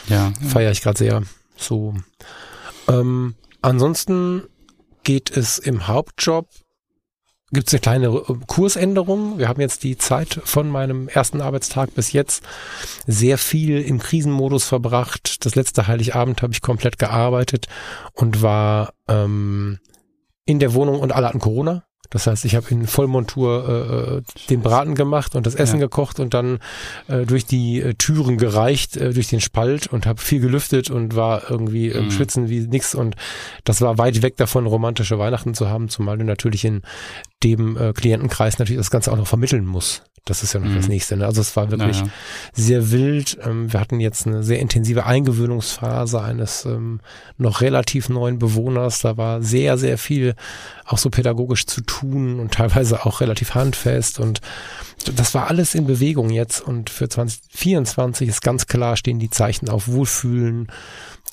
ja, 0.07 0.33
ja. 0.41 0.47
feiere 0.49 0.71
ich 0.71 0.81
gerade 0.81 0.97
sehr. 0.97 1.23
So. 1.55 1.93
Ähm, 2.87 3.35
ansonsten 3.61 4.43
geht 5.03 5.35
es 5.35 5.59
im 5.59 5.87
Hauptjob. 5.87 6.47
Gibt 7.53 7.67
es 7.67 7.73
eine 7.73 7.81
kleine 7.81 8.07
äh, 8.07 8.33
Kursänderung. 8.47 9.37
Wir 9.37 9.49
haben 9.49 9.59
jetzt 9.59 9.83
die 9.83 9.97
Zeit 9.97 10.39
von 10.45 10.69
meinem 10.69 11.09
ersten 11.09 11.41
Arbeitstag 11.41 11.93
bis 11.93 12.13
jetzt 12.13 12.43
sehr 13.05 13.37
viel 13.37 13.81
im 13.81 13.99
Krisenmodus 13.99 14.63
verbracht. 14.63 15.45
Das 15.45 15.55
letzte 15.55 15.87
Heiligabend 15.87 16.41
habe 16.41 16.53
ich 16.53 16.61
komplett 16.61 16.97
gearbeitet 16.97 17.67
und 18.13 18.41
war 18.41 18.93
ähm, 19.09 19.79
in 20.45 20.59
der 20.59 20.73
Wohnung 20.73 20.99
und 20.99 21.11
alle 21.11 21.27
hatten 21.27 21.39
Corona. 21.39 21.83
Das 22.11 22.27
heißt, 22.27 22.45
ich 22.45 22.55
habe 22.55 22.67
in 22.69 22.85
Vollmontur 22.85 23.67
äh, 23.67 24.17
äh, 24.17 24.21
den 24.49 24.61
Braten 24.61 24.93
gemacht 24.95 25.33
und 25.35 25.47
das 25.47 25.55
Essen 25.55 25.79
Ja. 25.79 25.85
gekocht 25.87 26.19
und 26.19 26.33
dann 26.35 26.59
äh, 27.07 27.25
durch 27.25 27.45
die 27.45 27.81
äh, 27.81 27.93
Türen 27.95 28.37
gereicht, 28.37 28.97
äh, 28.97 29.13
durch 29.13 29.29
den 29.29 29.41
Spalt 29.41 29.87
und 29.87 30.05
habe 30.05 30.21
viel 30.21 30.39
gelüftet 30.41 30.91
und 30.91 31.15
war 31.15 31.49
irgendwie 31.49 31.87
im 31.87 32.05
Mhm. 32.05 32.11
Schwitzen 32.11 32.49
wie 32.49 32.59
nix. 32.59 32.93
Und 32.93 33.15
das 33.63 33.81
war 33.81 33.97
weit 33.97 34.21
weg 34.21 34.37
davon, 34.37 34.67
romantische 34.67 35.17
Weihnachten 35.17 35.53
zu 35.55 35.69
haben, 35.69 35.89
zumal 35.89 36.17
du 36.17 36.23
natürlich 36.25 36.65
in 36.65 36.81
dem 37.43 37.77
äh, 37.77 37.93
Klientenkreis 37.93 38.59
natürlich 38.59 38.77
das 38.79 38.91
Ganze 38.91 39.11
auch 39.11 39.17
noch 39.17 39.27
vermitteln 39.27 39.65
musst. 39.65 40.03
Das 40.25 40.43
ist 40.43 40.53
ja 40.53 40.59
noch 40.59 40.67
Mhm. 40.69 40.75
das 40.75 40.87
Nächste. 40.87 41.17
Ne? 41.17 41.25
Also 41.25 41.41
es 41.41 41.55
war 41.55 41.71
wirklich 41.71 41.97
Ja, 41.99 42.03
ja. 42.05 42.11
sehr 42.53 42.91
wild. 42.91 43.39
Ähm, 43.43 43.73
wir 43.73 43.79
hatten 43.79 43.99
jetzt 43.99 44.27
eine 44.27 44.43
sehr 44.43 44.59
intensive 44.59 45.05
Eingewöhnungsphase 45.07 46.21
eines 46.21 46.63
ähm, 46.65 46.99
noch 47.37 47.61
relativ 47.61 48.07
neuen 48.07 48.37
Bewohners. 48.37 48.99
Da 48.99 49.17
war 49.17 49.41
sehr, 49.41 49.79
sehr 49.79 49.97
viel 49.97 50.35
auch 50.85 50.99
so 50.99 51.09
pädagogisch 51.09 51.65
zu 51.65 51.81
tun 51.81 52.39
und 52.39 52.53
teilweise 52.53 53.05
auch 53.05 53.21
relativ 53.21 53.55
handfest. 53.55 54.19
Und 54.19 54.41
das 55.15 55.33
war 55.33 55.49
alles 55.49 55.73
in 55.73 55.87
Bewegung 55.87 56.29
jetzt. 56.29 56.61
Und 56.61 56.91
für 56.91 57.09
2024 57.09 58.29
ist 58.29 58.41
ganz 58.41 58.67
klar, 58.67 58.97
stehen 58.97 59.17
die 59.17 59.29
Zeichen 59.31 59.69
auf 59.69 59.87
Wohlfühlen, 59.87 60.67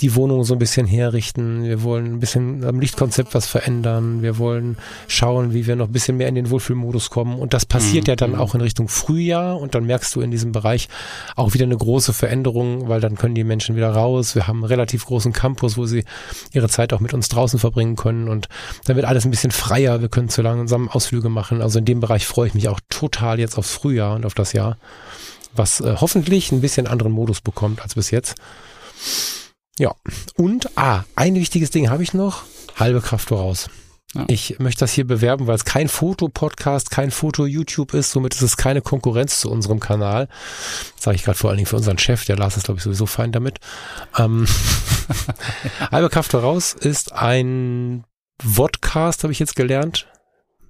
die 0.01 0.14
Wohnung 0.14 0.44
so 0.44 0.55
ein 0.55 0.59
bisschen 0.61 0.86
herrichten. 0.86 1.64
Wir 1.64 1.82
wollen 1.82 2.07
ein 2.07 2.20
bisschen 2.20 2.64
am 2.64 2.78
Lichtkonzept 2.78 3.34
was 3.34 3.46
verändern. 3.46 4.22
Wir 4.22 4.38
wollen 4.38 4.76
schauen, 5.09 5.53
wie 5.55 5.66
wir 5.66 5.74
noch 5.74 5.86
ein 5.88 5.92
bisschen 5.92 6.16
mehr 6.16 6.28
in 6.28 6.36
den 6.36 6.51
Wohlfühlmodus 6.51 7.11
kommen. 7.11 7.36
Und 7.38 7.53
das 7.53 7.66
passiert 7.66 8.05
Mhm. 8.07 8.11
ja 8.11 8.16
dann 8.16 8.34
auch 8.36 8.55
in 8.55 8.61
Richtung 8.61 8.86
Frühjahr. 8.88 9.59
Und 9.61 9.74
dann 9.74 9.86
merkst 9.86 10.14
du 10.14 10.20
in 10.20 10.30
diesem 10.30 10.53
Bereich 10.53 10.88
auch 11.34 11.53
wieder 11.55 11.64
eine 11.64 11.76
große 11.76 12.12
Veränderung, 12.12 12.88
weil 12.88 13.01
dann 13.01 13.16
können 13.16 13.34
die 13.34 13.42
Menschen 13.42 13.74
wieder 13.74 13.90
raus. 13.90 14.36
Wir 14.36 14.46
haben 14.46 14.59
einen 14.59 14.64
relativ 14.66 15.05
großen 15.05 15.32
Campus, 15.32 15.76
wo 15.76 15.84
sie 15.86 16.05
ihre 16.53 16.68
Zeit 16.68 16.92
auch 16.92 17.01
mit 17.01 17.12
uns 17.12 17.28
draußen 17.28 17.59
verbringen 17.59 17.96
können. 17.96 18.28
Und 18.28 18.49
dann 18.84 18.94
wird 18.94 19.07
alles 19.07 19.24
ein 19.24 19.32
bisschen 19.32 19.51
freier. 19.51 20.01
Wir 20.01 20.09
können 20.09 20.28
zu 20.28 20.42
langsam 20.42 20.88
Ausflüge 20.88 21.28
machen. 21.28 21.61
Also 21.61 21.80
in 21.80 21.84
dem 21.84 21.99
Bereich 21.99 22.24
freue 22.24 22.46
ich 22.46 22.55
mich 22.55 22.68
auch 22.68 22.78
total 22.88 23.40
jetzt 23.40 23.59
aufs 23.59 23.72
Frühjahr 23.72 24.14
und 24.14 24.24
auf 24.26 24.34
das 24.34 24.53
Jahr, 24.53 24.76
was 25.57 25.80
äh, 25.80 25.96
hoffentlich 26.01 26.53
ein 26.53 26.61
bisschen 26.61 26.86
anderen 26.86 27.11
Modus 27.12 27.40
bekommt 27.40 27.82
als 27.82 27.96
bis 27.96 28.12
jetzt. 28.12 28.36
Ja, 29.78 29.94
und, 30.36 30.76
ah, 30.76 31.04
ein 31.14 31.34
wichtiges 31.36 31.70
Ding 31.70 31.88
habe 31.88 32.02
ich 32.02 32.12
noch. 32.12 32.42
Halbe 32.76 33.00
Kraft 33.00 33.28
voraus. 33.28 33.68
Ja. 34.14 34.24
Ich 34.28 34.58
möchte 34.58 34.80
das 34.80 34.92
hier 34.92 35.06
bewerben, 35.06 35.46
weil 35.46 35.54
es 35.54 35.64
kein 35.64 35.88
Foto-Podcast, 35.88 36.90
kein 36.90 37.10
Foto-YouTube 37.10 37.92
ist. 37.92 38.10
Somit 38.10 38.34
ist 38.34 38.42
es 38.42 38.56
keine 38.56 38.80
Konkurrenz 38.80 39.40
zu 39.40 39.50
unserem 39.50 39.80
Kanal. 39.80 40.28
Das 40.96 41.04
sage 41.04 41.16
ich 41.16 41.24
gerade 41.24 41.36
vor 41.36 41.50
allen 41.50 41.58
Dingen 41.58 41.66
für 41.66 41.76
unseren 41.76 41.98
Chef. 41.98 42.24
Der 42.24 42.36
Lars 42.36 42.56
ist, 42.56 42.64
glaube 42.64 42.78
ich, 42.78 42.84
sowieso 42.84 43.06
fein 43.06 43.32
damit. 43.32 43.58
Ähm, 44.16 44.46
Halbe 45.92 46.08
Kraft 46.08 46.30
voraus 46.30 46.72
ist 46.72 47.12
ein 47.12 48.04
Vodcast, 48.42 49.24
habe 49.24 49.32
ich 49.32 49.38
jetzt 49.38 49.56
gelernt. 49.56 50.06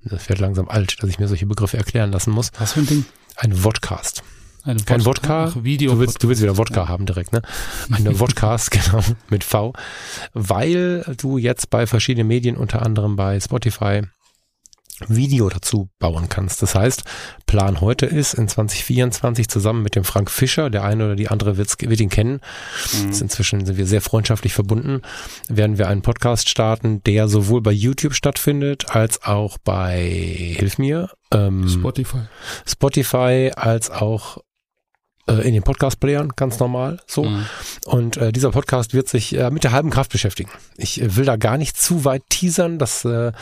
Das 0.04 0.28
wird 0.28 0.40
langsam 0.40 0.68
alt, 0.68 1.02
dass 1.02 1.08
ich 1.08 1.18
mir 1.18 1.28
solche 1.28 1.46
Begriffe 1.46 1.76
erklären 1.76 2.10
lassen 2.10 2.32
muss. 2.32 2.50
Was 2.58 2.72
für 2.72 2.80
ein 2.80 2.86
Ding? 2.86 3.04
Ein 3.36 3.52
Vodcast. 3.52 4.22
Eine 4.64 4.80
Kein 4.82 5.04
Wodka? 5.04 5.44
Ach, 5.50 5.62
Video. 5.62 5.92
Du 5.92 6.00
willst, 6.00 6.22
du 6.22 6.28
willst 6.28 6.42
wieder 6.42 6.56
Wodka 6.58 6.80
Ja. 6.82 6.88
haben 6.88 7.06
direkt, 7.06 7.32
ne? 7.32 7.42
Eine 7.90 8.14
Vodcast, 8.18 8.70
genau, 8.70 9.00
mit 9.30 9.44
V. 9.44 9.72
Weil 10.34 11.04
du 11.20 11.38
jetzt 11.38 11.70
bei 11.70 11.86
verschiedenen 11.86 12.28
Medien, 12.28 12.56
unter 12.56 12.82
anderem 12.82 13.16
bei 13.16 13.38
Spotify, 13.40 14.02
Video 15.06 15.48
dazu 15.48 15.88
bauen 16.00 16.28
kannst. 16.28 16.60
Das 16.60 16.74
heißt, 16.74 17.04
Plan 17.46 17.80
heute 17.80 18.04
ist, 18.04 18.34
in 18.34 18.48
2024 18.48 19.48
zusammen 19.48 19.84
mit 19.84 19.94
dem 19.94 20.02
Frank 20.02 20.28
Fischer, 20.28 20.70
der 20.70 20.82
eine 20.82 21.04
oder 21.04 21.14
die 21.14 21.28
andere 21.28 21.56
wird's, 21.56 21.76
wird 21.80 22.00
ihn 22.00 22.08
kennen, 22.08 22.40
Mhm. 22.94 23.12
inzwischen 23.20 23.64
sind 23.64 23.76
wir 23.78 23.86
sehr 23.86 24.00
freundschaftlich 24.00 24.54
verbunden, 24.54 25.02
werden 25.48 25.78
wir 25.78 25.86
einen 25.86 26.02
Podcast 26.02 26.48
starten, 26.48 27.00
der 27.04 27.28
sowohl 27.28 27.60
bei 27.62 27.70
YouTube 27.70 28.12
stattfindet, 28.14 28.90
als 28.90 29.22
auch 29.22 29.58
bei, 29.58 30.00
hilf 30.58 30.78
mir, 30.78 31.10
ähm, 31.32 31.68
Spotify. 31.68 32.22
Spotify, 32.66 33.52
als 33.54 33.90
auch 33.92 34.38
äh, 35.28 35.46
in 35.46 35.54
den 35.54 35.62
Podcast-Playern, 35.62 36.30
ganz 36.36 36.58
normal, 36.58 37.00
so. 37.06 37.24
Mhm. 37.24 37.46
Und 37.84 38.16
äh, 38.16 38.32
dieser 38.32 38.50
Podcast 38.50 38.94
wird 38.94 39.08
sich 39.08 39.36
äh, 39.36 39.50
mit 39.50 39.64
der 39.64 39.72
halben 39.72 39.90
Kraft 39.90 40.12
beschäftigen. 40.12 40.50
Ich 40.76 41.00
äh, 41.00 41.16
will 41.16 41.24
da 41.24 41.36
gar 41.36 41.58
nicht 41.58 41.76
zu 41.76 42.04
weit 42.04 42.22
teasern, 42.28 42.78
das 42.78 43.04
äh, 43.04 43.32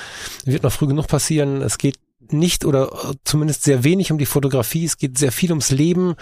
wird 0.45 0.63
noch 0.63 0.73
früh 0.73 0.87
genug 0.87 1.07
passieren. 1.07 1.63
Es 1.63 1.79
geht 1.79 1.97
nicht 2.31 2.65
oder 2.65 2.89
äh, 2.93 3.15
zumindest 3.25 3.63
sehr 3.63 3.85
wenig 3.85 4.11
um 4.13 4.19
die 4.19 4.27
Fotografie, 4.27 4.85
es 4.85 4.99
geht 4.99 5.19
sehr 5.19 5.33
viel 5.33 5.51
ums 5.51 5.71
Leben. 5.71 6.15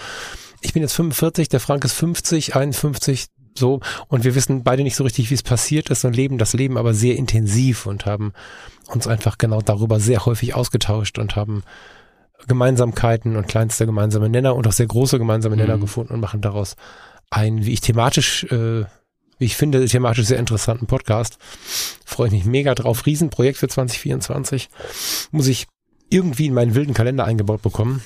Ich 0.60 0.72
bin 0.72 0.82
jetzt 0.82 0.94
45, 0.94 1.48
der 1.48 1.60
Frank 1.60 1.84
ist 1.84 1.94
50, 1.94 2.56
51, 2.56 3.26
so. 3.56 3.80
Und 4.08 4.24
wir 4.24 4.34
wissen 4.34 4.64
beide 4.64 4.82
nicht 4.82 4.96
so 4.96 5.04
richtig, 5.04 5.30
wie 5.30 5.34
es 5.34 5.42
passiert 5.42 5.90
ist 5.90 6.04
und 6.04 6.16
leben 6.16 6.38
das 6.38 6.54
Leben 6.54 6.76
aber 6.76 6.94
sehr 6.94 7.16
intensiv 7.16 7.86
und 7.86 8.06
haben 8.06 8.32
uns 8.88 9.06
einfach 9.06 9.38
genau 9.38 9.60
darüber 9.60 10.00
sehr 10.00 10.26
häufig 10.26 10.54
ausgetauscht 10.54 11.18
und 11.18 11.36
haben 11.36 11.62
Gemeinsamkeiten 12.46 13.36
und 13.36 13.48
kleinste 13.48 13.86
gemeinsame 13.86 14.28
Nenner 14.28 14.54
und 14.54 14.66
auch 14.66 14.72
sehr 14.72 14.86
große 14.86 15.18
gemeinsame 15.18 15.56
Nenner 15.56 15.76
mhm. 15.76 15.82
gefunden 15.82 16.14
und 16.14 16.20
machen 16.20 16.40
daraus 16.40 16.76
einen, 17.30 17.64
wie 17.64 17.72
ich 17.72 17.80
thematisch, 17.80 18.44
äh, 18.44 18.84
wie 19.38 19.44
ich 19.44 19.56
finde, 19.56 19.84
thematisch 19.86 20.26
sehr 20.26 20.38
interessanten 20.38 20.86
Podcast. 20.86 21.38
Freue 22.04 22.28
ich 22.28 22.32
mich 22.32 22.44
mega 22.44 22.74
drauf. 22.74 23.06
Riesenprojekt 23.06 23.58
für 23.58 23.68
2024. 23.68 24.68
Muss 25.32 25.46
ich 25.46 25.66
irgendwie 26.10 26.46
in 26.46 26.54
meinen 26.54 26.74
wilden 26.74 26.94
Kalender 26.94 27.24
eingebaut 27.24 27.62
bekommen. 27.62 28.02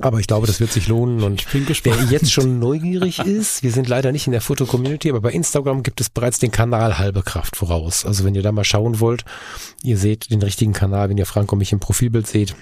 Aber 0.00 0.20
ich 0.20 0.28
glaube, 0.28 0.46
das 0.46 0.60
wird 0.60 0.70
sich 0.70 0.86
lohnen 0.86 1.24
und 1.24 1.44
wer 1.52 1.96
jetzt 2.08 2.32
schon 2.32 2.60
neugierig 2.60 3.18
ist, 3.26 3.64
wir 3.64 3.72
sind 3.72 3.88
leider 3.88 4.12
nicht 4.12 4.26
in 4.26 4.32
der 4.32 4.40
Foto-Community, 4.40 5.10
aber 5.10 5.20
bei 5.20 5.32
Instagram 5.32 5.82
gibt 5.82 6.00
es 6.00 6.08
bereits 6.08 6.38
den 6.38 6.52
Kanal 6.52 6.98
Halbe 6.98 7.22
Kraft 7.22 7.56
voraus. 7.56 8.06
Also 8.06 8.24
wenn 8.24 8.36
ihr 8.36 8.42
da 8.42 8.52
mal 8.52 8.64
schauen 8.64 9.00
wollt, 9.00 9.24
ihr 9.82 9.98
seht 9.98 10.30
den 10.30 10.40
richtigen 10.40 10.72
Kanal, 10.72 11.08
wenn 11.08 11.18
ihr 11.18 11.26
Frank 11.26 11.50
und 11.52 11.58
mich 11.58 11.72
im 11.72 11.80
Profilbild 11.80 12.28
seht. 12.28 12.54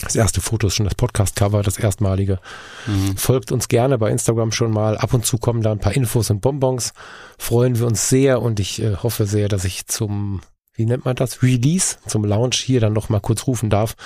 Das 0.00 0.14
erste 0.14 0.40
Foto 0.40 0.68
ist 0.68 0.74
schon 0.74 0.84
das 0.84 0.94
Podcast-Cover, 0.94 1.62
das 1.62 1.78
erstmalige. 1.78 2.38
Mhm. 2.86 3.16
Folgt 3.16 3.50
uns 3.50 3.68
gerne 3.68 3.98
bei 3.98 4.10
Instagram 4.10 4.52
schon 4.52 4.70
mal. 4.70 4.96
Ab 4.96 5.12
und 5.12 5.26
zu 5.26 5.38
kommen 5.38 5.62
da 5.62 5.72
ein 5.72 5.80
paar 5.80 5.94
Infos 5.94 6.30
und 6.30 6.40
Bonbons. 6.40 6.92
Freuen 7.36 7.78
wir 7.78 7.86
uns 7.86 8.08
sehr 8.08 8.40
und 8.40 8.60
ich 8.60 8.80
äh, 8.80 8.96
hoffe 8.96 9.26
sehr, 9.26 9.48
dass 9.48 9.64
ich 9.64 9.86
zum, 9.86 10.40
wie 10.74 10.86
nennt 10.86 11.04
man 11.04 11.16
das, 11.16 11.42
Release, 11.42 11.96
zum 12.06 12.24
Launch 12.24 12.58
hier 12.58 12.80
dann 12.80 12.92
noch 12.92 13.08
mal 13.08 13.20
kurz 13.20 13.48
rufen 13.48 13.70
darf, 13.70 13.96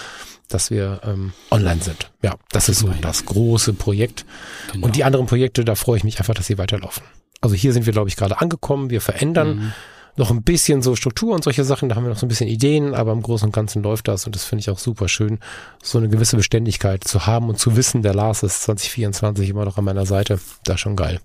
dass 0.49 0.71
wir 0.71 1.01
ähm, 1.05 1.35
online 1.51 1.83
sind. 1.83 2.11
Ja, 2.23 2.37
das 2.51 2.71
ist 2.71 2.79
so 2.79 2.95
das 3.03 3.27
große 3.27 3.75
Projekt. 3.75 4.25
Genau. 4.73 4.87
Und 4.87 4.97
die 4.97 5.05
anderen 5.05 5.27
Projekte, 5.27 5.65
da 5.65 5.75
freue 5.75 5.99
ich 5.99 6.05
mich 6.05 6.19
einfach, 6.19 6.35
dass 6.35 6.47
sie 6.47 6.57
weiterlaufen. 6.57 7.03
Also 7.43 7.55
hier 7.55 7.75
sind 7.75 7.85
wir, 7.85 7.93
glaube 7.93 8.09
ich, 8.09 8.17
gerade 8.17 8.41
angekommen. 8.41 8.89
Wir 8.89 9.01
verändern. 9.03 9.57
Mhm 9.57 9.73
noch 10.17 10.31
ein 10.31 10.43
bisschen 10.43 10.83
so 10.83 10.95
Struktur 10.95 11.35
und 11.35 11.45
solche 11.45 11.65
Sachen, 11.65 11.89
da 11.89 11.97
haben 11.97 12.05
wir 12.05 12.11
noch 12.11 12.19
so 12.19 12.27
ein 12.27 12.29
bisschen 12.29 12.49
Ideen, 12.49 12.95
aber 12.95 13.13
im 13.13 13.23
Großen 13.23 13.47
und 13.47 13.53
Ganzen 13.53 13.83
läuft 13.83 14.09
das 14.09 14.27
und 14.27 14.35
das 14.35 14.45
finde 14.45 14.61
ich 14.61 14.71
auch 14.71 14.79
super 14.79 15.09
schön, 15.09 15.39
so 15.83 15.99
eine 15.99 16.09
gewisse 16.09 16.37
Beständigkeit 16.37 17.05
zu 17.05 17.27
haben 17.27 17.49
und 17.49 17.59
zu 17.59 17.77
wissen, 17.77 18.03
der 18.03 18.15
Lars 18.15 18.43
ist 18.43 18.63
2024 18.63 19.49
immer 19.49 19.65
noch 19.65 19.79
an 19.79 19.85
meiner 19.85 20.07
Seite. 20.07 20.39
Das 20.65 20.75
ist 20.77 20.81
schon 20.81 20.97
geil. 20.97 21.21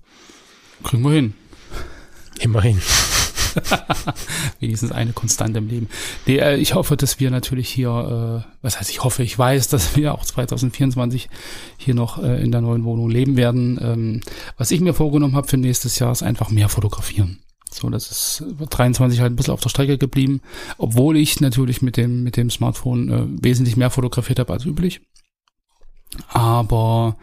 Kriegen 0.84 1.04
wir 1.04 1.12
hin. 1.12 1.34
Immerhin. 2.40 2.82
Wenigstens 4.60 4.92
eine 4.92 5.14
Konstante 5.14 5.58
im 5.60 5.68
Leben. 5.68 5.90
Nee, 6.26 6.38
äh, 6.38 6.58
ich 6.58 6.76
hoffe, 6.76 6.96
dass 6.96 7.20
wir 7.20 7.32
natürlich 7.32 7.70
hier, 7.70 8.44
äh, 8.46 8.52
was 8.62 8.80
heißt 8.80 8.90
ich 8.90 9.04
hoffe, 9.04 9.24
ich 9.24 9.38
weiß, 9.38 9.68
dass 9.70 9.96
wir 9.96 10.14
auch 10.14 10.24
2024 10.24 11.30
hier 11.78 11.96
noch 11.96 12.22
äh, 12.22 12.42
in 12.42 12.52
der 12.52 12.62
neuen 12.62 12.84
Wohnung 12.84 13.10
leben 13.10 13.38
werden. 13.38 13.80
Ähm, 13.82 14.22
was 14.58 14.72
ich 14.72 14.80
mir 14.80 14.94
vorgenommen 14.94 15.36
habe 15.36 15.48
für 15.48 15.58
nächstes 15.58 16.00
Jahr 16.00 16.12
ist 16.12 16.24
einfach 16.24 16.50
mehr 16.50 16.70
fotografieren. 16.70 17.40
So, 17.72 17.90
das 17.90 18.10
ist 18.12 18.44
23 18.70 19.20
halt 19.20 19.34
ein 19.34 19.36
bisschen 19.36 19.54
auf 19.54 19.62
der 19.62 19.70
Strecke 19.70 19.98
geblieben, 19.98 20.42
obwohl 20.78 21.18
ich 21.18 21.42
natürlich 21.42 21.82
mit 21.82 21.98
dem, 21.98 22.24
mit 22.24 22.38
dem 22.38 22.50
Smartphone 22.50 23.10
äh, 23.10 23.44
wesentlich 23.44 23.78
mehr 23.78 23.90
fotografiert 23.90 24.40
habe 24.40 24.54
als 24.54 24.66
üblich. 24.66 25.02
Aber 26.30 27.18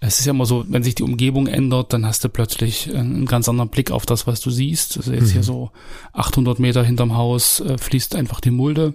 es 0.00 0.18
ist 0.18 0.26
ja 0.26 0.32
immer 0.32 0.46
so, 0.46 0.64
wenn 0.68 0.82
sich 0.82 0.94
die 0.94 1.02
Umgebung 1.02 1.46
ändert, 1.46 1.92
dann 1.92 2.04
hast 2.04 2.24
du 2.24 2.28
plötzlich 2.28 2.94
einen 2.94 3.26
ganz 3.26 3.48
anderen 3.48 3.70
Blick 3.70 3.90
auf 3.90 4.06
das, 4.06 4.26
was 4.26 4.40
du 4.40 4.50
siehst. 4.50 4.96
Also 4.96 5.12
jetzt 5.12 5.28
mhm. 5.28 5.32
hier 5.32 5.42
so 5.42 5.70
800 6.12 6.58
Meter 6.58 6.82
hinterm 6.84 7.16
Haus 7.16 7.60
äh, 7.60 7.78
fließt 7.78 8.14
einfach 8.16 8.40
die 8.40 8.50
Mulde. 8.50 8.94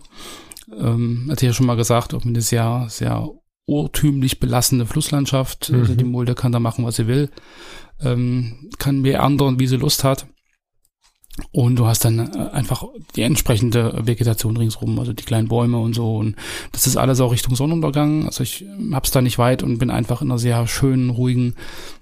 Ähm, 0.78 1.28
hatte 1.32 1.46
ich 1.46 1.50
ja 1.50 1.54
schon 1.54 1.66
mal 1.66 1.78
gesagt, 1.78 2.14
auch 2.14 2.26
eine 2.26 2.42
sehr, 2.42 2.88
sehr 2.90 3.28
urtümlich 3.66 4.40
belassene 4.40 4.86
Flusslandschaft. 4.86 5.72
Mhm. 5.72 5.80
Also 5.80 5.96
die 5.96 6.04
Mulde 6.04 6.36
kann 6.36 6.52
da 6.52 6.60
machen, 6.60 6.86
was 6.86 6.98
sie 6.98 7.08
will. 7.08 7.30
Ähm, 8.02 8.70
kann 8.78 9.02
mehr 9.02 9.24
anderen, 9.24 9.60
wie 9.60 9.68
sie 9.68 9.78
Lust 9.78 10.04
hat. 10.04 10.28
Und 11.52 11.78
du 11.78 11.88
hast 11.88 12.06
dann 12.06 12.20
äh, 12.20 12.50
einfach 12.52 12.84
die 13.16 13.22
entsprechende 13.24 13.94
Vegetation 14.06 14.58
ringsrum, 14.58 14.98
also 15.00 15.14
die 15.14 15.24
kleinen 15.24 15.48
Bäume 15.48 15.80
und 15.80 15.94
so. 15.94 16.18
Und 16.18 16.36
das 16.72 16.88
ist 16.88 16.98
alles 16.98 17.20
auch 17.22 17.32
Richtung 17.32 17.56
Sonnenuntergang. 17.56 18.26
Also 18.26 18.44
ich 18.44 18.64
ähm, 18.64 18.96
hab's 18.96 19.12
da 19.12 19.22
nicht 19.22 19.38
weit 19.38 19.64
und 19.64 19.78
bin 19.78 19.90
einfach 19.90 20.22
in 20.22 20.30
einer 20.30 20.40
sehr 20.40 20.68
schönen, 20.68 21.10
ruhigen 21.10 21.56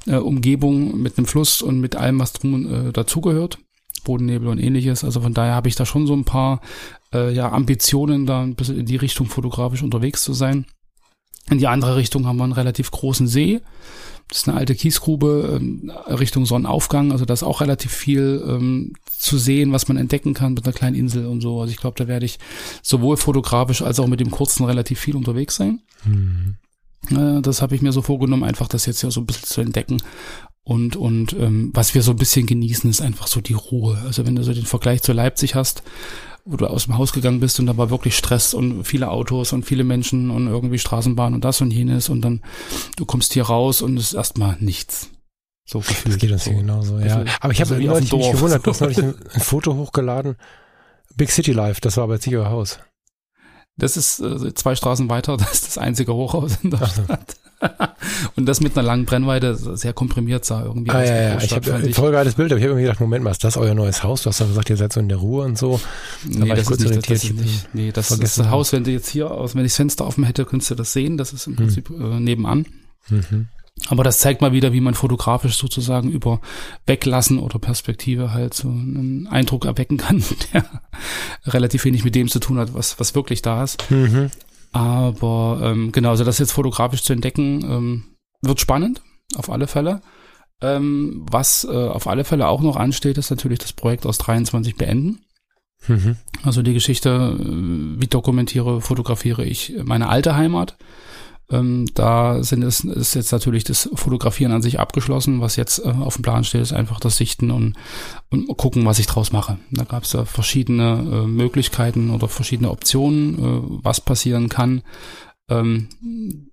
äh, 0.06 0.16
Umgebung 0.16 1.02
mit 1.02 1.18
einem 1.18 1.28
Fluss 1.28 1.62
und 1.62 1.80
mit 1.80 1.96
allem, 1.96 2.20
was 2.20 2.34
drum 2.34 2.90
äh, 2.90 2.92
dazugehört. 2.92 3.60
Bodennebel 4.04 4.48
und 4.48 4.60
ähnliches. 4.60 5.04
Also 5.04 5.22
von 5.22 5.34
daher 5.34 5.54
habe 5.54 5.68
ich 5.68 5.76
da 5.76 5.86
schon 5.86 6.08
so 6.08 6.14
ein 6.14 6.24
paar 6.24 6.62
äh, 7.14 7.34
ja, 7.34 7.52
Ambitionen, 7.52 8.26
da 8.26 8.42
ein 8.42 8.56
bisschen 8.56 8.80
in 8.80 8.86
die 8.86 8.96
Richtung 8.96 9.28
fotografisch 9.28 9.84
unterwegs 9.84 10.24
zu 10.24 10.34
sein. 10.34 10.66
In 11.50 11.60
die 11.60 11.68
andere 11.68 11.96
Richtung 11.96 12.26
haben 12.26 12.38
wir 12.38 12.44
einen 12.44 12.54
relativ 12.54 12.92
großen 12.92 13.28
See 13.28 13.62
das 14.30 14.40
ist 14.40 14.50
eine 14.50 14.58
alte 14.58 14.76
Kiesgrube 14.76 15.58
ähm, 15.58 15.92
Richtung 16.08 16.46
Sonnenaufgang. 16.46 17.12
Also 17.12 17.26
da 17.26 17.34
ist 17.34 17.44
auch 17.44 17.62
relativ 17.62 17.92
viel 17.92 18.44
ähm, 18.46 18.94
zu 19.08 19.38
sehen, 19.38 19.72
was 19.72 19.88
man 19.88 19.98
entdecken 19.98 20.34
kann 20.34 20.54
mit 20.54 20.66
einer 20.66 20.74
kleinen 20.74 20.96
Insel 20.96 21.26
und 21.26 21.42
so. 21.42 21.62
Also 21.62 21.72
ich 21.72 21.78
glaube, 21.78 21.98
da 21.98 22.08
werde 22.08 22.26
ich 22.26 22.40
sowohl 22.82 23.18
fotografisch 23.18 23.82
als 23.82 24.00
auch 24.00 24.08
mit 24.08 24.20
dem 24.20 24.32
kurzen 24.32 24.66
relativ 24.66 25.00
viel 25.00 25.16
unterwegs 25.16 25.56
sein. 25.56 25.82
Mhm. 26.04 26.56
Äh, 27.10 27.42
das 27.42 27.62
habe 27.62 27.76
ich 27.76 27.82
mir 27.82 27.94
so 27.94 28.02
vorgenommen, 28.02 28.44
einfach 28.44 28.68
das 28.68 28.86
jetzt 28.86 29.02
ja 29.02 29.12
so 29.12 29.22
ein 29.22 29.26
bisschen 29.26 29.48
zu 29.48 29.62
entdecken. 29.62 30.02
Und, 30.64 30.98
und 30.98 31.32
ähm, 31.32 31.72
was 31.74 31.96
wir 31.96 32.02
so 32.02 32.12
ein 32.12 32.18
bisschen 32.18 32.46
genießen, 32.46 32.90
ist 32.90 33.00
einfach 33.00 33.28
so 33.28 33.40
die 33.40 33.54
Ruhe. 33.54 33.98
Also 34.06 34.26
wenn 34.26 34.36
du 34.36 34.44
so 34.44 34.54
den 34.54 34.66
Vergleich 34.66 35.02
zu 35.02 35.14
Leipzig 35.14 35.56
hast, 35.56 35.82
wo 36.48 36.56
du 36.58 36.68
aus 36.68 36.86
dem 36.86 36.98
Haus 36.98 37.14
gegangen 37.14 37.40
bist 37.40 37.60
und 37.60 37.66
da 37.66 37.78
war 37.78 37.90
wirklich 37.90 38.18
Stress 38.18 38.54
und 38.54 38.86
viele 38.86 39.10
Autos 39.10 39.54
und 39.54 39.66
viele 39.66 39.84
Menschen 39.84 40.32
und 40.32 40.48
irgendwie 40.48 40.80
Straßenbahn 40.80 41.34
und 41.34 41.44
das 41.44 41.62
und 41.62 41.72
jenes 41.72 42.10
und 42.10 42.22
dann 42.22 42.42
du 42.96 43.06
kommst 43.06 43.34
hier 43.34 43.44
raus 43.44 43.82
und 43.82 43.98
es 43.98 44.08
ist 44.08 44.14
erstmal 44.14 44.58
nichts. 44.60 45.10
So 45.66 45.80
gefühlt. 45.80 46.16
Das 46.16 46.18
geht 46.18 46.32
uns 46.32 46.46
so. 46.46 46.52
hier 46.52 46.62
genauso, 46.62 47.00
ja. 47.00 47.26
Aber 47.42 47.52
ich 47.52 47.60
habe 47.60 47.76
also 47.76 47.86
neulich 47.86 48.14
mich 48.14 48.32
gewundert, 48.32 48.66
du 48.66 48.72
hast 48.72 48.80
neulich 48.80 48.98
ein, 49.04 49.16
ein, 49.34 49.42
Foto 49.42 49.76
hochgeladen. 49.76 50.38
Big 51.16 51.30
City 51.30 51.52
Life, 51.52 51.82
das 51.82 51.98
war 51.98 52.08
bei 52.08 52.18
Zieger 52.18 52.50
Haus. 52.50 52.80
Das 53.78 53.96
ist 53.96 54.20
äh, 54.20 54.54
zwei 54.56 54.76
Straßen 54.76 55.10
weiter, 55.10 55.38
das 55.38 55.54
ist 55.54 55.68
das 55.68 55.78
einzige 55.78 56.14
Hochhaus 56.14 56.58
in 56.64 56.72
der 56.72 56.88
Stadt. 56.88 57.38
und 58.36 58.46
das 58.46 58.62
mit 58.62 58.78
einer 58.78 58.86
langen 58.86 59.06
Brennweite, 59.06 59.56
sehr 59.56 59.94
komprimiert 59.94 60.46
sah 60.46 60.64
irgendwie. 60.64 60.92
Ah, 60.92 61.04
ja, 61.04 61.22
ja. 61.22 61.42
Ich 61.42 61.56
habe 61.56 61.74
ein 61.74 61.94
voll 61.94 62.12
geiles 62.12 62.36
Bild, 62.36 62.52
aber 62.52 62.60
ich 62.60 62.64
habe 62.64 62.72
irgendwie 62.72 62.84
gedacht, 62.84 63.00
Moment 63.00 63.24
mal, 63.24 63.32
ist 63.32 63.44
das 63.44 63.58
euer 63.58 63.74
neues 63.74 64.04
Haus? 64.04 64.24
Du 64.24 64.30
hast 64.30 64.42
doch 64.42 64.48
gesagt, 64.48 64.70
ihr 64.70 64.78
seid 64.78 64.94
so 64.94 65.00
in 65.00 65.10
der 65.10 65.18
Ruhe 65.18 65.46
und 65.46 65.58
so. 65.58 65.80
Da 66.24 66.46
nee, 66.46 66.54
nicht. 66.54 66.70
Das, 66.70 66.78
das 66.78 67.24
nicht. 67.32 67.70
Nee, 67.74 67.92
das 67.92 68.12
ist 68.12 68.38
das 68.38 68.50
Haus, 68.50 68.74
wenn 68.74 68.84
du 68.84 68.92
jetzt 68.92 69.10
hier 69.10 69.32
aus, 69.32 69.56
wenn 69.56 69.66
ich 69.66 69.72
das 69.72 69.78
Fenster 69.78 70.06
offen 70.06 70.24
hätte, 70.24 70.46
könntest 70.46 70.70
du 70.70 70.76
das 70.76 70.94
sehen. 70.94 71.18
Das 71.18 71.34
ist 71.34 71.48
im 71.48 71.54
hm. 71.54 71.58
Prinzip 71.58 71.90
hm. 71.90 72.12
äh, 72.12 72.20
nebenan. 72.20 72.66
Mhm. 73.10 73.48
Aber 73.90 74.04
das 74.04 74.20
zeigt 74.20 74.42
mal 74.42 74.52
wieder, 74.52 74.74
wie 74.74 74.82
man 74.82 74.96
fotografisch 74.96 75.58
sozusagen 75.58 76.12
über 76.12 76.42
Weglassen 76.86 77.40
oder 77.40 77.60
Perspektive 77.60 78.34
halt 78.34 78.54
so 78.54 78.68
einen 78.68 79.28
Eindruck 79.28 79.66
erwecken 79.66 79.98
kann, 79.98 80.24
der 80.54 80.66
relativ 81.46 81.86
wenig 81.86 82.04
mit 82.04 82.16
dem 82.16 82.28
zu 82.28 82.40
tun 82.40 82.60
hat, 82.60 82.74
was, 82.74 83.00
was 83.00 83.16
wirklich 83.16 83.42
da 83.42 83.64
ist. 83.64 83.90
Mhm. 83.90 84.32
Aber 84.72 85.62
ähm, 85.64 85.92
genau, 85.92 86.10
also 86.10 86.24
das 86.24 86.40
jetzt 86.40 86.52
fotografisch 86.52 87.04
zu 87.04 87.14
entdecken, 87.14 87.64
ähm, 87.64 88.04
wird 88.42 88.60
spannend, 88.60 89.02
auf 89.36 89.50
alle 89.50 89.68
Fälle. 89.68 90.02
Ähm, 90.60 91.26
was 91.30 91.64
äh, 91.64 91.72
auf 91.72 92.08
alle 92.08 92.24
Fälle 92.24 92.48
auch 92.48 92.62
noch 92.62 92.76
ansteht, 92.76 93.18
ist 93.18 93.30
natürlich 93.30 93.60
das 93.60 93.74
Projekt 93.74 94.06
aus 94.06 94.18
23 94.18 94.76
beenden. 94.76 95.22
Mhm. 95.88 96.18
Also 96.44 96.64
die 96.64 96.74
Geschichte, 96.74 97.38
äh, 97.40 98.02
wie 98.02 98.08
dokumentiere, 98.08 98.82
fotografiere 98.82 99.46
ich 99.46 99.76
meine 99.84 100.10
alte 100.10 100.36
Heimat 100.36 100.78
ähm, 101.50 101.86
da 101.94 102.44
sind 102.44 102.64
es, 102.64 102.82
ist 102.82 103.16
jetzt 103.16 103.32
natürlich 103.32 103.64
das 103.64 103.90
Fotografieren 103.94 104.52
an 104.52 104.62
sich 104.62 104.80
abgeschlossen. 104.80 105.40
Was 105.40 105.56
jetzt 105.56 105.80
äh, 105.80 105.90
auf 105.90 106.16
dem 106.16 106.24
Plan 106.24 106.44
steht, 106.44 106.62
ist 106.62 106.74
einfach 106.74 107.00
das 107.00 107.18
Sichten 107.18 107.52
und, 107.52 107.76
und 108.30 108.48
gucken, 108.58 108.86
was 108.86 109.00
ich 109.00 109.08
draus 109.08 109.32
mache. 109.32 109.58
Da 109.72 109.86
gab 109.86 110.04
es 110.04 110.14
ja 110.14 110.26
verschiedene 110.26 110.98
äh, 111.00 111.28
Möglichkeiten 111.28 112.10
oder 112.10 112.28
verschiedene 112.28 112.70
Optionen, 112.70 113.36
äh, 113.36 113.62
was 113.84 114.02
passieren 114.02 114.50
kann. 114.50 114.82
Ähm, 115.50 115.88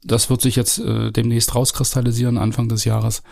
das 0.05 0.31
wird 0.31 0.41
sich 0.41 0.55
jetzt 0.55 0.79
äh, 0.79 1.11
demnächst 1.11 1.55
rauskristallisieren, 1.57 2.39
Anfang 2.39 2.69
des 2.69 2.85
Jahres. 2.85 3.23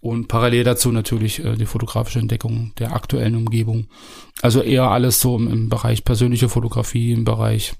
Und 0.00 0.28
parallel 0.28 0.64
dazu 0.64 0.92
natürlich 0.92 1.44
äh, 1.44 1.56
die 1.56 1.66
fotografische 1.66 2.20
Entdeckung 2.20 2.72
der 2.78 2.94
aktuellen 2.94 3.34
Umgebung. 3.34 3.88
Also 4.40 4.62
eher 4.62 4.90
alles 4.90 5.20
so 5.20 5.36
im, 5.36 5.48
im 5.48 5.68
Bereich 5.68 6.04
persönliche 6.04 6.48
Fotografie, 6.48 7.12
im 7.12 7.24
Bereich 7.24 7.74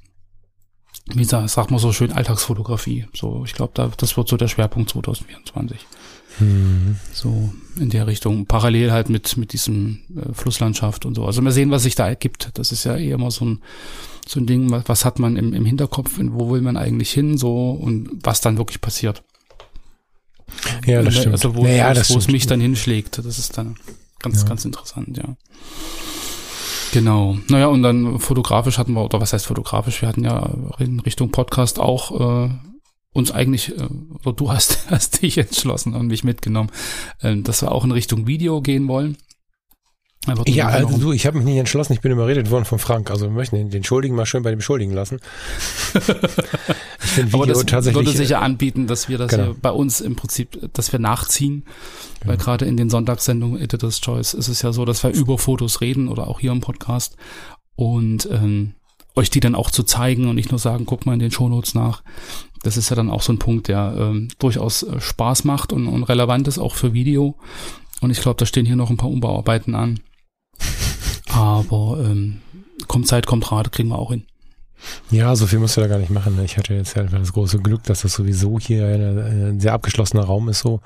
wie 1.07 1.25
sagt, 1.25 1.71
man 1.71 1.81
so 1.81 1.93
schön, 1.93 2.13
Alltagsfotografie. 2.13 3.07
So, 3.15 3.43
ich 3.45 3.55
glaube, 3.55 3.73
da, 3.75 3.91
das 3.97 4.17
wird 4.17 4.29
so 4.29 4.37
der 4.37 4.49
Schwerpunkt 4.49 4.91
2024. 4.91 5.81
Mhm. 6.39 6.97
So 7.13 7.53
in 7.79 7.91
der 7.91 8.07
Richtung. 8.07 8.47
Parallel 8.47 8.93
halt 8.93 9.09
mit, 9.09 9.37
mit 9.37 9.53
diesem 9.53 10.01
äh, 10.17 10.33
Flusslandschaft 10.33 11.05
und 11.05 11.15
so. 11.15 11.25
Also 11.25 11.43
mal 11.43 11.53
sehen, 11.53 11.71
was 11.71 11.83
sich 11.83 11.95
da 11.95 12.09
ergibt. 12.09 12.51
Das 12.55 12.73
ist 12.73 12.85
ja 12.85 12.97
eher 12.97 13.17
immer 13.17 13.31
so 13.31 13.45
ein, 13.45 13.63
so 14.27 14.41
ein 14.41 14.47
Ding, 14.47 14.71
was, 14.71 14.85
was 14.87 15.05
hat 15.05 15.19
man 15.19 15.37
im, 15.37 15.53
im 15.53 15.65
Hinterkopf, 15.65 16.19
wo 16.19 16.51
will 16.51 16.61
man 16.61 16.77
eigentlich 16.77 17.11
hin, 17.11 17.37
so 17.37 17.73
und 17.73 18.11
was 18.23 18.41
dann 18.41 18.59
wirklich 18.59 18.81
passiert. 18.81 19.23
Ja, 20.87 21.03
das 21.03 21.17
stimmt. 21.17 21.33
Also 21.33 21.55
wo, 21.55 21.63
naja, 21.63 21.95
wo 22.09 22.19
es 22.19 22.29
mich 22.29 22.47
dann 22.47 22.61
hinschlägt. 22.61 23.19
Das 23.19 23.39
ist 23.39 23.57
dann 23.59 23.77
ganz, 24.21 24.43
ja. 24.43 24.49
ganz 24.49 24.65
interessant, 24.65 25.17
ja. 25.17 25.37
Genau. 26.93 27.39
Naja, 27.49 27.67
und 27.67 27.83
dann 27.83 28.19
fotografisch 28.19 28.79
hatten 28.79 28.93
wir, 28.95 29.05
oder 29.05 29.21
was 29.21 29.33
heißt 29.33 29.47
fotografisch? 29.47 30.03
Wir 30.03 30.09
hatten 30.09 30.25
ja 30.25 30.51
in 30.79 31.01
Richtung 31.01 31.31
Podcast 31.31 31.79
auch 31.79 32.49
äh, 32.49 32.51
uns 33.13 33.31
eigentlich, 33.31 33.77
äh, 33.77 33.89
oder 34.25 34.33
du 34.33 34.53
hast, 34.53 34.87
hast 34.91 35.23
dich 35.23 35.39
entschlossen 35.39 35.95
und 35.95 36.09
mich 36.09 36.25
mitgenommen, 36.25 36.71
äh, 37.21 37.37
dass 37.37 37.63
wir 37.63 37.73
auch 37.73 37.85
in 37.85 37.93
Richtung 37.93 38.27
Video 38.27 38.61
gehen 38.61 38.89
wollen. 38.89 39.17
Ja, 40.47 40.69
also 40.69 40.99
du, 40.99 41.13
ich 41.13 41.27
habe 41.27 41.39
mich 41.39 41.47
nicht 41.47 41.57
entschlossen, 41.57 41.95
ich 41.95 42.03
bin 42.03 42.13
überredet 42.13 42.51
worden 42.51 42.67
von 42.67 42.79
Frank. 42.79 43.11
Also 43.11 43.27
wir 43.27 43.33
möchten 43.33 43.57
den, 43.57 43.71
den 43.71 43.85
Schuldigen 43.85 44.15
mal 44.15 44.27
schön 44.27 44.43
bei 44.43 44.51
dem 44.51 44.61
Schuldigen 44.61 44.93
lassen. 44.93 45.19
ich 47.11 47.15
finde 47.15 47.33
Video 47.33 47.43
Aber 47.43 47.53
das 47.53 47.67
tatsächlich, 47.67 48.07
würde 48.07 48.17
sich 48.17 48.29
ja 48.31 48.39
anbieten, 48.39 48.87
dass 48.87 49.09
wir 49.09 49.19
das 49.19 49.33
genau. 49.33 49.49
ja 49.49 49.55
bei 49.61 49.73
uns 49.73 50.01
im 50.01 50.15
Prinzip, 50.15 50.71
dass 50.73 50.93
wir 50.93 51.01
nachziehen. 51.01 51.65
Genau. 52.21 52.31
Weil 52.31 52.37
gerade 52.37 52.67
in 52.67 52.77
den 52.77 52.89
Sonntagssendungen 52.89 53.61
Editor's 53.61 54.01
Choice 54.01 54.33
ist 54.35 54.47
es 54.47 54.63
ja 54.63 54.73
so, 54.73 54.85
dass 54.85 55.03
wir 55.03 55.11
über 55.11 55.37
Fotos 55.37 55.81
reden 55.81 56.09
oder 56.09 56.29
auch 56.29 56.39
hier 56.39 56.53
im 56.53 56.61
Podcast. 56.61 57.17
Und 57.75 58.29
ähm, 58.31 58.75
euch 59.17 59.29
die 59.29 59.41
dann 59.41 59.57
auch 59.57 59.73
zu 59.73 59.83
zeigen 59.83 60.29
und 60.29 60.37
nicht 60.37 60.53
nur 60.53 60.61
sagen, 60.61 60.87
guck 60.87 61.05
mal 61.05 61.15
in 61.15 61.19
den 61.19 61.33
Shownotes 61.33 61.75
nach. 61.75 62.05
Das 62.63 62.77
ist 62.77 62.91
ja 62.91 62.97
dann 62.97 63.11
auch 63.11 63.23
so 63.23 63.33
ein 63.33 63.41
Punkt, 63.41 63.67
der 63.67 63.95
ähm, 63.99 64.29
durchaus 64.39 64.85
äh, 64.85 65.01
Spaß 65.01 65.43
macht 65.45 65.73
und, 65.73 65.89
und 65.89 66.05
relevant 66.05 66.47
ist 66.47 66.59
auch 66.59 66.77
für 66.77 66.93
Video. 66.93 67.35
Und 68.01 68.13
ich 68.13 68.21
glaube, 68.21 68.37
da 68.37 68.47
stehen 68.47 68.67
hier 68.67 68.77
noch 68.77 68.91
ein 68.91 68.97
paar 68.97 69.11
Umbauarbeiten 69.11 69.75
an. 69.75 69.99
Aber 71.29 71.99
ähm, 72.05 72.41
kommt 72.87 73.09
Zeit, 73.09 73.27
kommt 73.27 73.51
Rat, 73.51 73.73
kriegen 73.73 73.89
wir 73.89 73.99
auch 73.99 74.13
hin. 74.13 74.27
Ja, 75.11 75.35
so 75.37 75.47
viel 75.47 75.59
musst 75.59 75.77
du 75.77 75.81
da 75.81 75.87
gar 75.87 75.99
nicht 75.99 76.11
machen. 76.11 76.37
Ne? 76.37 76.45
Ich 76.45 76.57
hatte 76.57 76.75
jetzt 76.75 76.97
ja 76.97 77.03
das 77.03 77.33
große 77.33 77.59
Glück, 77.59 77.83
dass 77.85 78.03
das 78.03 78.13
sowieso 78.13 78.59
hier 78.59 78.87
ein 78.87 79.61
sehr 79.61 79.73
abgeschlossener 79.73 80.25
Raum 80.25 80.49
ist 80.49 80.61
so. 80.61 80.81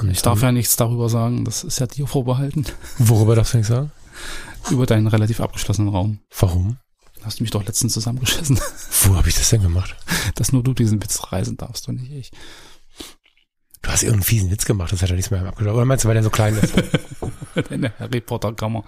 Und 0.00 0.10
ich 0.10 0.22
darf 0.22 0.42
ja 0.42 0.52
nichts 0.52 0.76
darüber 0.76 1.08
sagen, 1.08 1.44
das 1.44 1.64
ist 1.64 1.78
ja 1.78 1.86
dir 1.86 2.06
vorbehalten. 2.06 2.66
Worüber 2.98 3.34
darfst 3.34 3.54
du 3.54 3.58
nichts 3.58 3.68
sagen? 3.68 3.92
Über 4.70 4.86
deinen 4.86 5.06
relativ 5.06 5.40
abgeschlossenen 5.40 5.88
Raum. 5.88 6.18
Warum? 6.38 6.76
Hast 7.22 7.40
du 7.40 7.44
mich 7.44 7.50
doch 7.50 7.64
letztens 7.64 7.92
zusammengeschissen. 7.94 8.60
Wo 9.02 9.16
habe 9.16 9.28
ich 9.28 9.34
das 9.34 9.50
denn 9.50 9.62
gemacht? 9.62 9.96
Dass 10.34 10.52
nur 10.52 10.62
du 10.62 10.74
diesen 10.74 11.02
Witz 11.02 11.32
reisen 11.32 11.56
darfst 11.56 11.88
und 11.88 12.00
nicht 12.00 12.12
ich. 12.12 12.30
Du 13.82 13.90
hast 13.90 14.02
irgendeinen 14.02 14.24
fiesen 14.24 14.50
Witz 14.50 14.64
gemacht, 14.64 14.92
das 14.92 15.02
hat 15.02 15.10
er 15.10 15.16
nichts 15.16 15.30
mehr 15.30 15.44
abgeschlossen. 15.44 15.76
Oder 15.76 15.84
meinst 15.84 16.04
du, 16.04 16.08
weil 16.08 16.14
der 16.14 16.24
so 16.24 16.30
klein 16.30 16.56
ist? 16.56 16.74
Deine 17.68 17.92
Harry 17.98 18.20
Potter 18.20 18.52
Kammer. 18.52 18.84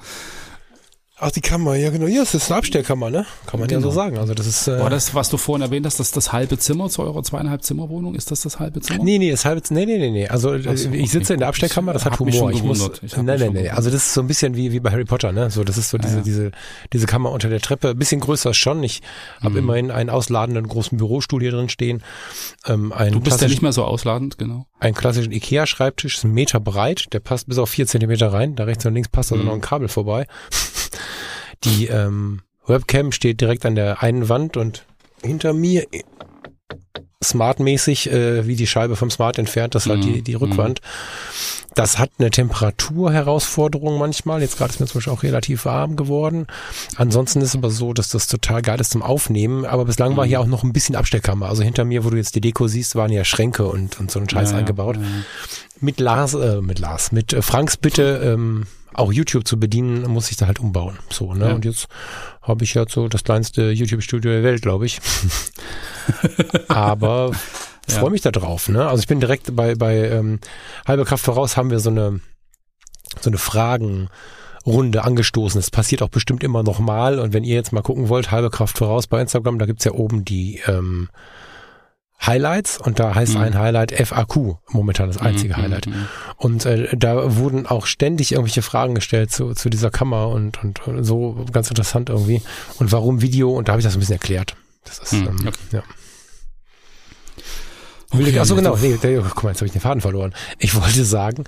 Ach, 1.21 1.33
die 1.33 1.41
Kammer, 1.41 1.75
ja 1.75 1.91
genau. 1.91 2.07
Ja, 2.07 2.21
das 2.21 2.35
ist 2.35 2.49
eine 2.49 2.59
Abstellkammer, 2.59 3.11
ne? 3.11 3.27
Kann 3.47 3.59
man 3.59 3.69
genau. 3.69 3.81
ja 3.81 3.83
so 3.83 3.91
genau. 3.91 4.03
sagen. 4.03 4.19
Also 4.19 4.35
das 4.35 4.47
ist. 4.47 4.69
Äh 4.69 4.79
War 4.79 4.89
das, 4.89 5.15
was 5.15 5.29
du 5.31 5.37
vorhin 5.37 5.63
erwähnt 5.63 5.85
hast, 5.85 5.99
das 5.99 6.13
das 6.13 6.33
halbe 6.33 6.59
Zimmer 6.59 6.89
zu 6.89 7.03
eurer 7.03 7.23
zweieinhalb 7.25 7.65
Zimmerwohnung? 7.65 8.15
Ist 8.15 8.31
das 8.31 8.43
das 8.43 8.61
halbe 8.61 8.81
Zimmer? 8.81 9.03
Nee, 9.03 9.19
nee, 9.19 9.31
das 9.31 9.45
halbe 9.45 9.61
Nee, 9.71 9.87
nee, 9.87 9.99
nee, 9.99 10.11
nee. 10.11 10.29
Also 10.29 10.57
so, 10.57 10.91
ich 10.93 11.11
sitze 11.11 11.35
in 11.35 11.41
der 11.41 11.49
Abstellkammer, 11.49 11.93
das 11.93 12.05
hat 12.05 12.21
Humor. 12.21 12.53
Ich 12.53 12.63
muss. 12.63 12.91
Ich 13.03 13.17
nee, 13.17 13.37
nee, 13.37 13.51
nee. 13.51 13.69
Also 13.71 13.91
das 13.91 14.07
ist 14.07 14.15
so 14.15 14.21
ein 14.21 14.29
bisschen 14.29 14.55
wie, 14.55 14.73
wie 14.73 14.79
bei 14.79 14.93
Harry 14.93 15.05
Potter, 15.05 15.33
ne? 15.33 15.51
So, 15.51 15.65
das 15.65 15.77
ist 15.77 15.91
so 15.91 15.99
diese, 15.99 16.13
ja, 16.13 16.19
ja. 16.19 16.25
diese, 16.25 16.51
diese 16.93 17.07
Kammer 17.07 17.33
unter 17.33 17.49
der 17.49 17.61
Treppe. 17.61 17.89
Ein 17.91 17.99
bisschen 17.99 18.21
größer 18.21 18.55
schon. 18.55 18.85
Ich 18.85 19.03
habe 19.41 19.51
mhm. 19.51 19.59
immerhin 19.59 19.91
einen 19.91 20.11
ausladenden 20.11 20.69
großen 20.69 20.99
Bürostuhl 20.99 21.41
hier 21.41 21.51
drin 21.51 21.69
stehen. 21.69 22.03
Ähm, 22.67 22.93
du 23.11 23.21
bist 23.21 23.41
ja 23.41 23.49
nicht 23.49 23.63
mehr 23.63 23.73
so 23.73 23.85
ausladend, 23.85 24.39
genau. 24.39 24.67
Ein 24.79 24.95
klassischen 24.95 25.33
Ikea-Schreibtisch, 25.33 26.19
ist 26.19 26.25
ein 26.25 26.33
Meter 26.33 26.61
breit, 26.61 27.07
der 27.13 27.19
passt 27.19 27.49
bis 27.49 27.59
auf 27.59 27.71
vier 27.71 27.89
Zentimeter 27.89 28.33
rein. 28.33 28.55
Da 28.55 28.65
rechts 28.65 28.87
und 28.87 28.95
links 28.95 29.09
passt 29.09 29.33
also 29.33 29.43
mhm. 29.43 29.49
noch 29.49 29.55
ein 29.57 29.61
Kabel 29.61 29.89
vorbei. 29.89 30.27
Die 31.65 31.87
ähm, 31.87 32.41
Webcam 32.67 33.13
steht 33.13 33.41
direkt 33.41 33.67
an 33.67 33.75
der 33.75 34.03
einen 34.03 34.29
Wand 34.29 34.57
und 34.57 34.85
hinter 35.23 35.53
mir 35.53 35.87
smartmäßig 37.23 38.11
äh, 38.11 38.47
wie 38.47 38.57
die 38.57 38.67
Scheibe 38.67 38.97
vom 38.97 39.11
Smart 39.11 39.39
entfernt, 39.39 39.75
das 39.75 39.87
ist 39.87 39.91
halt 39.91 40.05
die, 40.05 40.23
die 40.23 40.37
mhm. 40.37 40.43
Rückwand. 40.43 40.81
Das 41.75 41.99
hat 41.99 42.11
eine 42.19 42.31
Temperaturherausforderung 42.31 43.99
manchmal. 43.99 44.41
Jetzt 44.41 44.59
gerade 44.59 44.73
ist 44.73 44.81
mir 44.81 44.87
zum 44.87 44.99
Beispiel 44.99 45.13
auch 45.13 45.23
relativ 45.23 45.65
warm 45.65 45.95
geworden. 45.95 46.47
Ansonsten 46.97 47.41
ist 47.41 47.51
es 47.51 47.57
aber 47.57 47.71
so, 47.71 47.93
dass 47.93 48.09
das 48.09 48.27
total 48.27 48.63
geil 48.63 48.81
ist 48.81 48.91
zum 48.91 49.03
Aufnehmen. 49.03 49.65
Aber 49.65 49.85
bislang 49.85 50.17
war 50.17 50.25
mhm. 50.25 50.29
hier 50.29 50.41
auch 50.41 50.47
noch 50.47 50.65
ein 50.65 50.73
bisschen 50.73 50.97
Abstellkammer. 50.97 51.49
Also 51.49 51.63
hinter 51.63 51.85
mir, 51.85 52.05
wo 52.05 52.11
du 52.11 52.17
jetzt 52.17 52.35
die 52.35 52.41
Deko 52.41 52.67
siehst, 52.67 52.97
waren 52.97 53.13
ja 53.13 53.25
Schränke 53.25 53.67
und, 53.67 54.01
und 54.01 54.11
so 54.11 54.19
ein 54.19 54.29
Scheiß 54.29 54.53
ja, 54.53 54.59
eingebaut. 54.59 54.97
Ja, 54.97 55.03
ja. 55.03 55.09
Mit 55.81 56.01
Lars, 56.01 56.35
äh, 56.35 56.61
mit 56.63 56.81
Lars, 56.81 57.13
mit 57.13 57.33
äh, 57.33 57.43
Franks 57.43 57.77
Bitte 57.77 58.23
ähm, 58.25 58.67
auch 58.99 59.13
YouTube 59.13 59.47
zu 59.47 59.59
bedienen, 59.59 60.03
muss 60.11 60.31
ich 60.31 60.37
da 60.37 60.47
halt 60.47 60.59
umbauen. 60.59 60.99
So, 61.11 61.35
ne? 61.35 61.49
Ja. 61.49 61.55
Und 61.55 61.65
jetzt 61.65 61.89
habe 62.43 62.65
ich 62.65 62.75
ja 62.75 62.85
so 62.89 63.09
das 63.09 63.25
kleinste 63.25 63.71
YouTube-Studio 63.71 64.31
der 64.31 64.43
Welt, 64.43 64.63
glaube 64.63 64.87
ich. 64.87 65.01
Aber 66.69 67.31
ja. 67.89 67.99
freue 67.99 68.11
mich 68.11 68.23
da 68.23 68.31
drauf, 68.31 68.69
ne? 68.69 68.87
Also 68.89 69.01
ich 69.01 69.07
bin 69.07 69.21
direkt 69.21 69.55
bei, 69.55 69.75
bei 69.75 70.09
ähm, 70.11 70.41
Halbe 70.87 71.05
Kraft 71.05 71.25
voraus 71.25 71.57
haben 71.57 71.71
wir 71.71 71.81
so 71.81 71.91
eine, 71.91 72.21
so 73.21 73.31
eine 73.31 73.39
Fragenrunde 73.39 75.05
angestoßen. 75.05 75.61
Das 75.61 75.71
passiert 75.71 76.03
auch 76.03 76.09
bestimmt 76.09 76.43
immer 76.43 76.63
noch 76.63 76.79
mal. 76.79 77.19
Und 77.19 77.33
wenn 77.33 77.45
ihr 77.45 77.55
jetzt 77.55 77.73
mal 77.73 77.83
gucken 77.83 78.09
wollt, 78.09 78.31
halbe 78.31 78.51
Kraft 78.51 78.79
voraus 78.79 79.07
bei 79.07 79.21
Instagram, 79.21 79.59
da 79.59 79.67
gibt's 79.67 79.85
ja 79.85 79.93
oben 79.93 80.25
die 80.25 80.61
ähm, 80.67 81.09
Highlights 82.25 82.79
und 82.79 82.99
da 82.99 83.15
heißt 83.15 83.35
mhm. 83.35 83.43
ein 83.43 83.59
Highlight 83.59 83.93
FAQ, 83.93 84.57
momentan 84.71 85.09
das 85.09 85.19
einzige 85.19 85.57
mhm. 85.57 85.63
Highlight. 85.63 85.87
Mhm. 85.87 86.09
Und 86.37 86.67
äh, 86.67 86.97
da 86.97 87.37
wurden 87.37 87.67
auch 87.67 87.87
ständig 87.87 88.33
irgendwelche 88.33 88.63
Fragen 88.63 88.95
gestellt 88.95 89.31
zu, 89.31 89.55
zu 89.55 89.71
dieser 89.71 89.91
Kammer 89.91 90.29
und, 90.29 90.63
und, 90.63 90.87
und 90.87 91.05
so 91.05 91.47
ganz 91.53 91.69
interessant 91.69 92.11
irgendwie. 92.11 92.43
Und 92.79 92.93
warum 92.93 93.23
Video? 93.23 93.51
Und 93.53 93.69
da 93.69 93.73
habe 93.73 93.81
ich 93.81 93.85
das 93.85 93.95
ein 93.95 94.01
bisschen 94.01 94.15
erklärt. 94.15 94.57
Das 94.85 94.99
ist, 94.99 95.13
mhm. 95.13 95.29
ähm, 95.29 95.39
okay. 95.47 95.59
ja. 95.73 95.83
Okay, 98.11 98.39
Achso, 98.39 98.57
genau. 98.57 98.75
Nee, 98.77 98.97
der, 98.97 99.21
guck 99.21 99.45
mal, 99.45 99.51
jetzt 99.51 99.59
habe 99.59 99.67
ich 99.67 99.73
den 99.73 99.83
Faden 99.83 100.01
verloren. 100.01 100.33
Ich 100.59 100.75
wollte 100.81 101.05
sagen, 101.05 101.45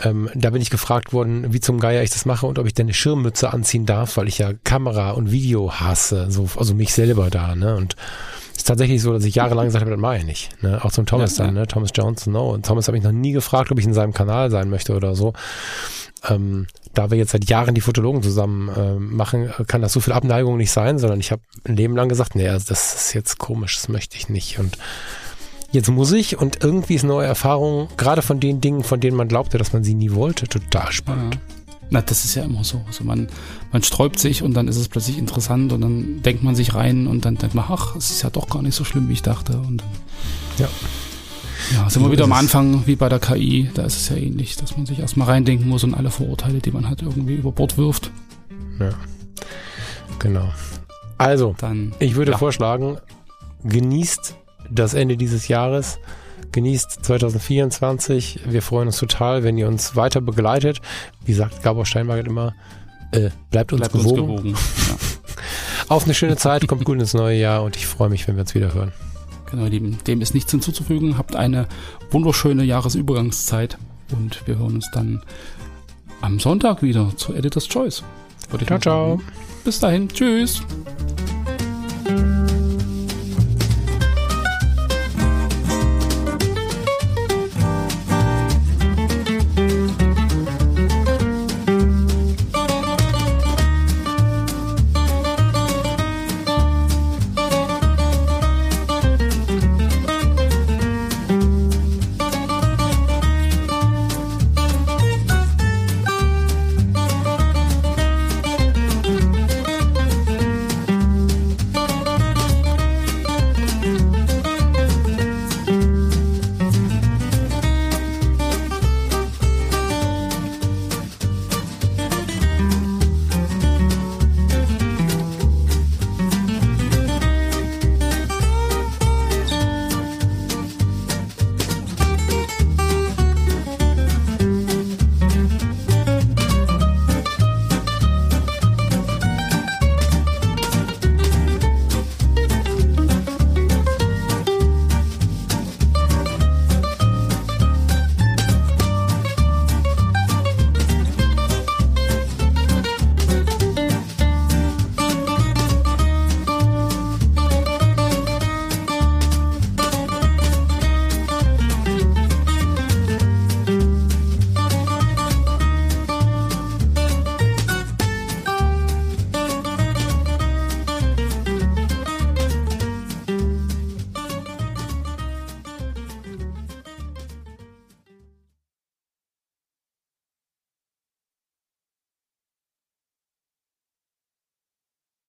ähm, 0.00 0.30
da 0.34 0.50
bin 0.50 0.62
ich 0.62 0.70
gefragt 0.70 1.12
worden, 1.12 1.52
wie 1.52 1.60
zum 1.60 1.80
Geier 1.80 2.02
ich 2.02 2.10
das 2.10 2.24
mache 2.24 2.46
und 2.46 2.58
ob 2.58 2.66
ich 2.66 2.74
denn 2.74 2.86
eine 2.86 2.94
Schirmmütze 2.94 3.52
anziehen 3.52 3.84
darf, 3.84 4.16
weil 4.16 4.26
ich 4.26 4.38
ja 4.38 4.52
Kamera 4.64 5.10
und 5.10 5.30
Video 5.30 5.72
hasse, 5.72 6.30
so, 6.30 6.48
also 6.56 6.74
mich 6.74 6.94
selber 6.94 7.28
da, 7.28 7.54
ne? 7.54 7.76
Und 7.76 7.94
ist 8.58 8.66
tatsächlich 8.66 9.00
so, 9.00 9.12
dass 9.12 9.24
ich 9.24 9.36
jahrelang 9.36 9.66
gesagt 9.66 9.82
habe, 9.82 9.92
das 9.92 10.00
mache 10.00 10.18
ich 10.18 10.24
nicht. 10.24 10.62
Ne? 10.62 10.84
Auch 10.84 10.90
zum 10.90 11.06
Thomas 11.06 11.38
ja, 11.38 11.46
dann, 11.46 11.54
ja. 11.54 11.60
ne? 11.62 11.66
Thomas 11.68 11.90
Johnson, 11.94 12.32
no. 12.32 12.50
Und 12.50 12.66
Thomas 12.66 12.88
habe 12.88 12.98
ich 12.98 13.04
noch 13.04 13.12
nie 13.12 13.32
gefragt, 13.32 13.70
ob 13.70 13.78
ich 13.78 13.84
in 13.84 13.94
seinem 13.94 14.12
Kanal 14.12 14.50
sein 14.50 14.68
möchte 14.68 14.94
oder 14.94 15.14
so. 15.14 15.32
Ähm, 16.28 16.66
da 16.92 17.10
wir 17.10 17.18
jetzt 17.18 17.30
seit 17.30 17.48
Jahren 17.48 17.76
die 17.76 17.80
Fotologen 17.80 18.22
zusammen 18.22 18.68
äh, 18.68 18.98
machen, 18.98 19.52
kann 19.68 19.80
das 19.80 19.92
so 19.92 20.00
viel 20.00 20.12
Abneigung 20.12 20.56
nicht 20.56 20.72
sein, 20.72 20.98
sondern 20.98 21.20
ich 21.20 21.30
habe 21.30 21.42
ein 21.64 21.76
Leben 21.76 21.94
lang 21.94 22.08
gesagt, 22.08 22.34
nee, 22.34 22.46
das 22.46 22.68
ist 22.68 23.14
jetzt 23.14 23.38
komisch, 23.38 23.76
das 23.76 23.88
möchte 23.88 24.16
ich 24.16 24.28
nicht. 24.28 24.58
Und 24.58 24.76
jetzt 25.70 25.88
muss 25.88 26.10
ich 26.10 26.36
und 26.36 26.64
irgendwie 26.64 26.96
ist 26.96 27.04
neue 27.04 27.28
Erfahrung, 27.28 27.88
gerade 27.96 28.22
von 28.22 28.40
den 28.40 28.60
Dingen, 28.60 28.82
von 28.82 28.98
denen 28.98 29.16
man 29.16 29.28
glaubte, 29.28 29.58
dass 29.58 29.72
man 29.72 29.84
sie 29.84 29.94
nie 29.94 30.12
wollte, 30.12 30.48
total 30.48 30.90
spannend. 30.90 31.36
Ja. 31.36 31.57
Na, 31.90 32.02
das 32.02 32.24
ist 32.24 32.34
ja 32.34 32.42
immer 32.42 32.64
so. 32.64 32.82
Also 32.86 33.04
man, 33.04 33.28
man 33.72 33.82
sträubt 33.82 34.18
sich 34.18 34.42
und 34.42 34.54
dann 34.54 34.68
ist 34.68 34.76
es 34.76 34.88
plötzlich 34.88 35.18
interessant 35.18 35.72
und 35.72 35.80
dann 35.80 36.22
denkt 36.22 36.42
man 36.42 36.54
sich 36.54 36.74
rein 36.74 37.06
und 37.06 37.24
dann 37.24 37.36
denkt 37.36 37.54
man, 37.54 37.64
ach, 37.68 37.96
es 37.96 38.10
ist 38.10 38.22
ja 38.22 38.30
doch 38.30 38.48
gar 38.48 38.62
nicht 38.62 38.74
so 38.74 38.84
schlimm, 38.84 39.08
wie 39.08 39.14
ich 39.14 39.22
dachte. 39.22 39.58
Und 39.58 39.82
ja. 40.58 40.68
Ja, 41.74 41.90
sind 41.90 42.02
wir 42.02 42.10
wieder 42.10 42.24
am 42.24 42.32
Anfang 42.32 42.86
wie 42.86 42.96
bei 42.96 43.08
der 43.08 43.18
KI, 43.18 43.68
da 43.74 43.82
ist 43.82 43.96
es 43.96 44.08
ja 44.08 44.16
ähnlich, 44.16 44.56
dass 44.56 44.76
man 44.76 44.86
sich 44.86 45.00
erstmal 45.00 45.28
reindenken 45.28 45.68
muss 45.68 45.84
und 45.84 45.94
alle 45.94 46.10
Vorurteile, 46.10 46.60
die 46.60 46.70
man 46.70 46.88
hat, 46.88 47.02
irgendwie 47.02 47.34
über 47.34 47.52
Bord 47.52 47.76
wirft. 47.76 48.10
Ja. 48.78 48.90
Genau. 50.18 50.50
Also, 51.18 51.54
dann, 51.58 51.92
ich 51.98 52.14
würde 52.14 52.32
ja. 52.32 52.38
vorschlagen, 52.38 52.98
genießt 53.64 54.36
das 54.70 54.94
Ende 54.94 55.16
dieses 55.16 55.48
Jahres 55.48 55.98
Genießt 56.52 57.04
2024. 57.04 58.40
Wir 58.46 58.62
freuen 58.62 58.88
uns 58.88 58.98
total, 58.98 59.42
wenn 59.42 59.58
ihr 59.58 59.68
uns 59.68 59.96
weiter 59.96 60.20
begleitet. 60.20 60.80
Wie 61.24 61.34
sagt 61.34 61.62
Gabor 61.62 61.86
Steinberg 61.86 62.26
immer, 62.26 62.54
äh, 63.12 63.30
bleibt 63.50 63.72
uns 63.72 63.80
bleibt 63.80 63.92
gewogen. 63.92 64.30
Uns 64.30 64.40
gewogen. 64.40 64.54
Ja. 64.88 64.96
Auf 65.88 66.04
eine 66.04 66.14
schöne 66.14 66.36
Zeit, 66.36 66.66
kommt 66.68 66.84
gut 66.84 66.98
ins 66.98 67.14
neue 67.14 67.38
Jahr 67.38 67.62
und 67.62 67.76
ich 67.76 67.86
freue 67.86 68.10
mich, 68.10 68.28
wenn 68.28 68.36
wir 68.36 68.42
uns 68.42 68.54
wieder 68.54 68.74
hören. 68.74 68.92
Genau, 69.50 69.64
Lieben. 69.64 69.98
Dem 70.06 70.20
ist 70.20 70.34
nichts 70.34 70.50
hinzuzufügen. 70.50 71.16
Habt 71.16 71.34
eine 71.34 71.66
wunderschöne 72.10 72.64
Jahresübergangszeit 72.64 73.78
und 74.12 74.46
wir 74.46 74.58
hören 74.58 74.74
uns 74.76 74.90
dann 74.92 75.22
am 76.20 76.38
Sonntag 76.38 76.82
wieder 76.82 77.12
zu 77.16 77.34
Editor's 77.34 77.68
Choice. 77.68 78.02
ciao, 78.66 78.78
ciao. 78.78 79.20
Bis 79.64 79.80
dahin. 79.80 80.08
Tschüss. 80.08 80.62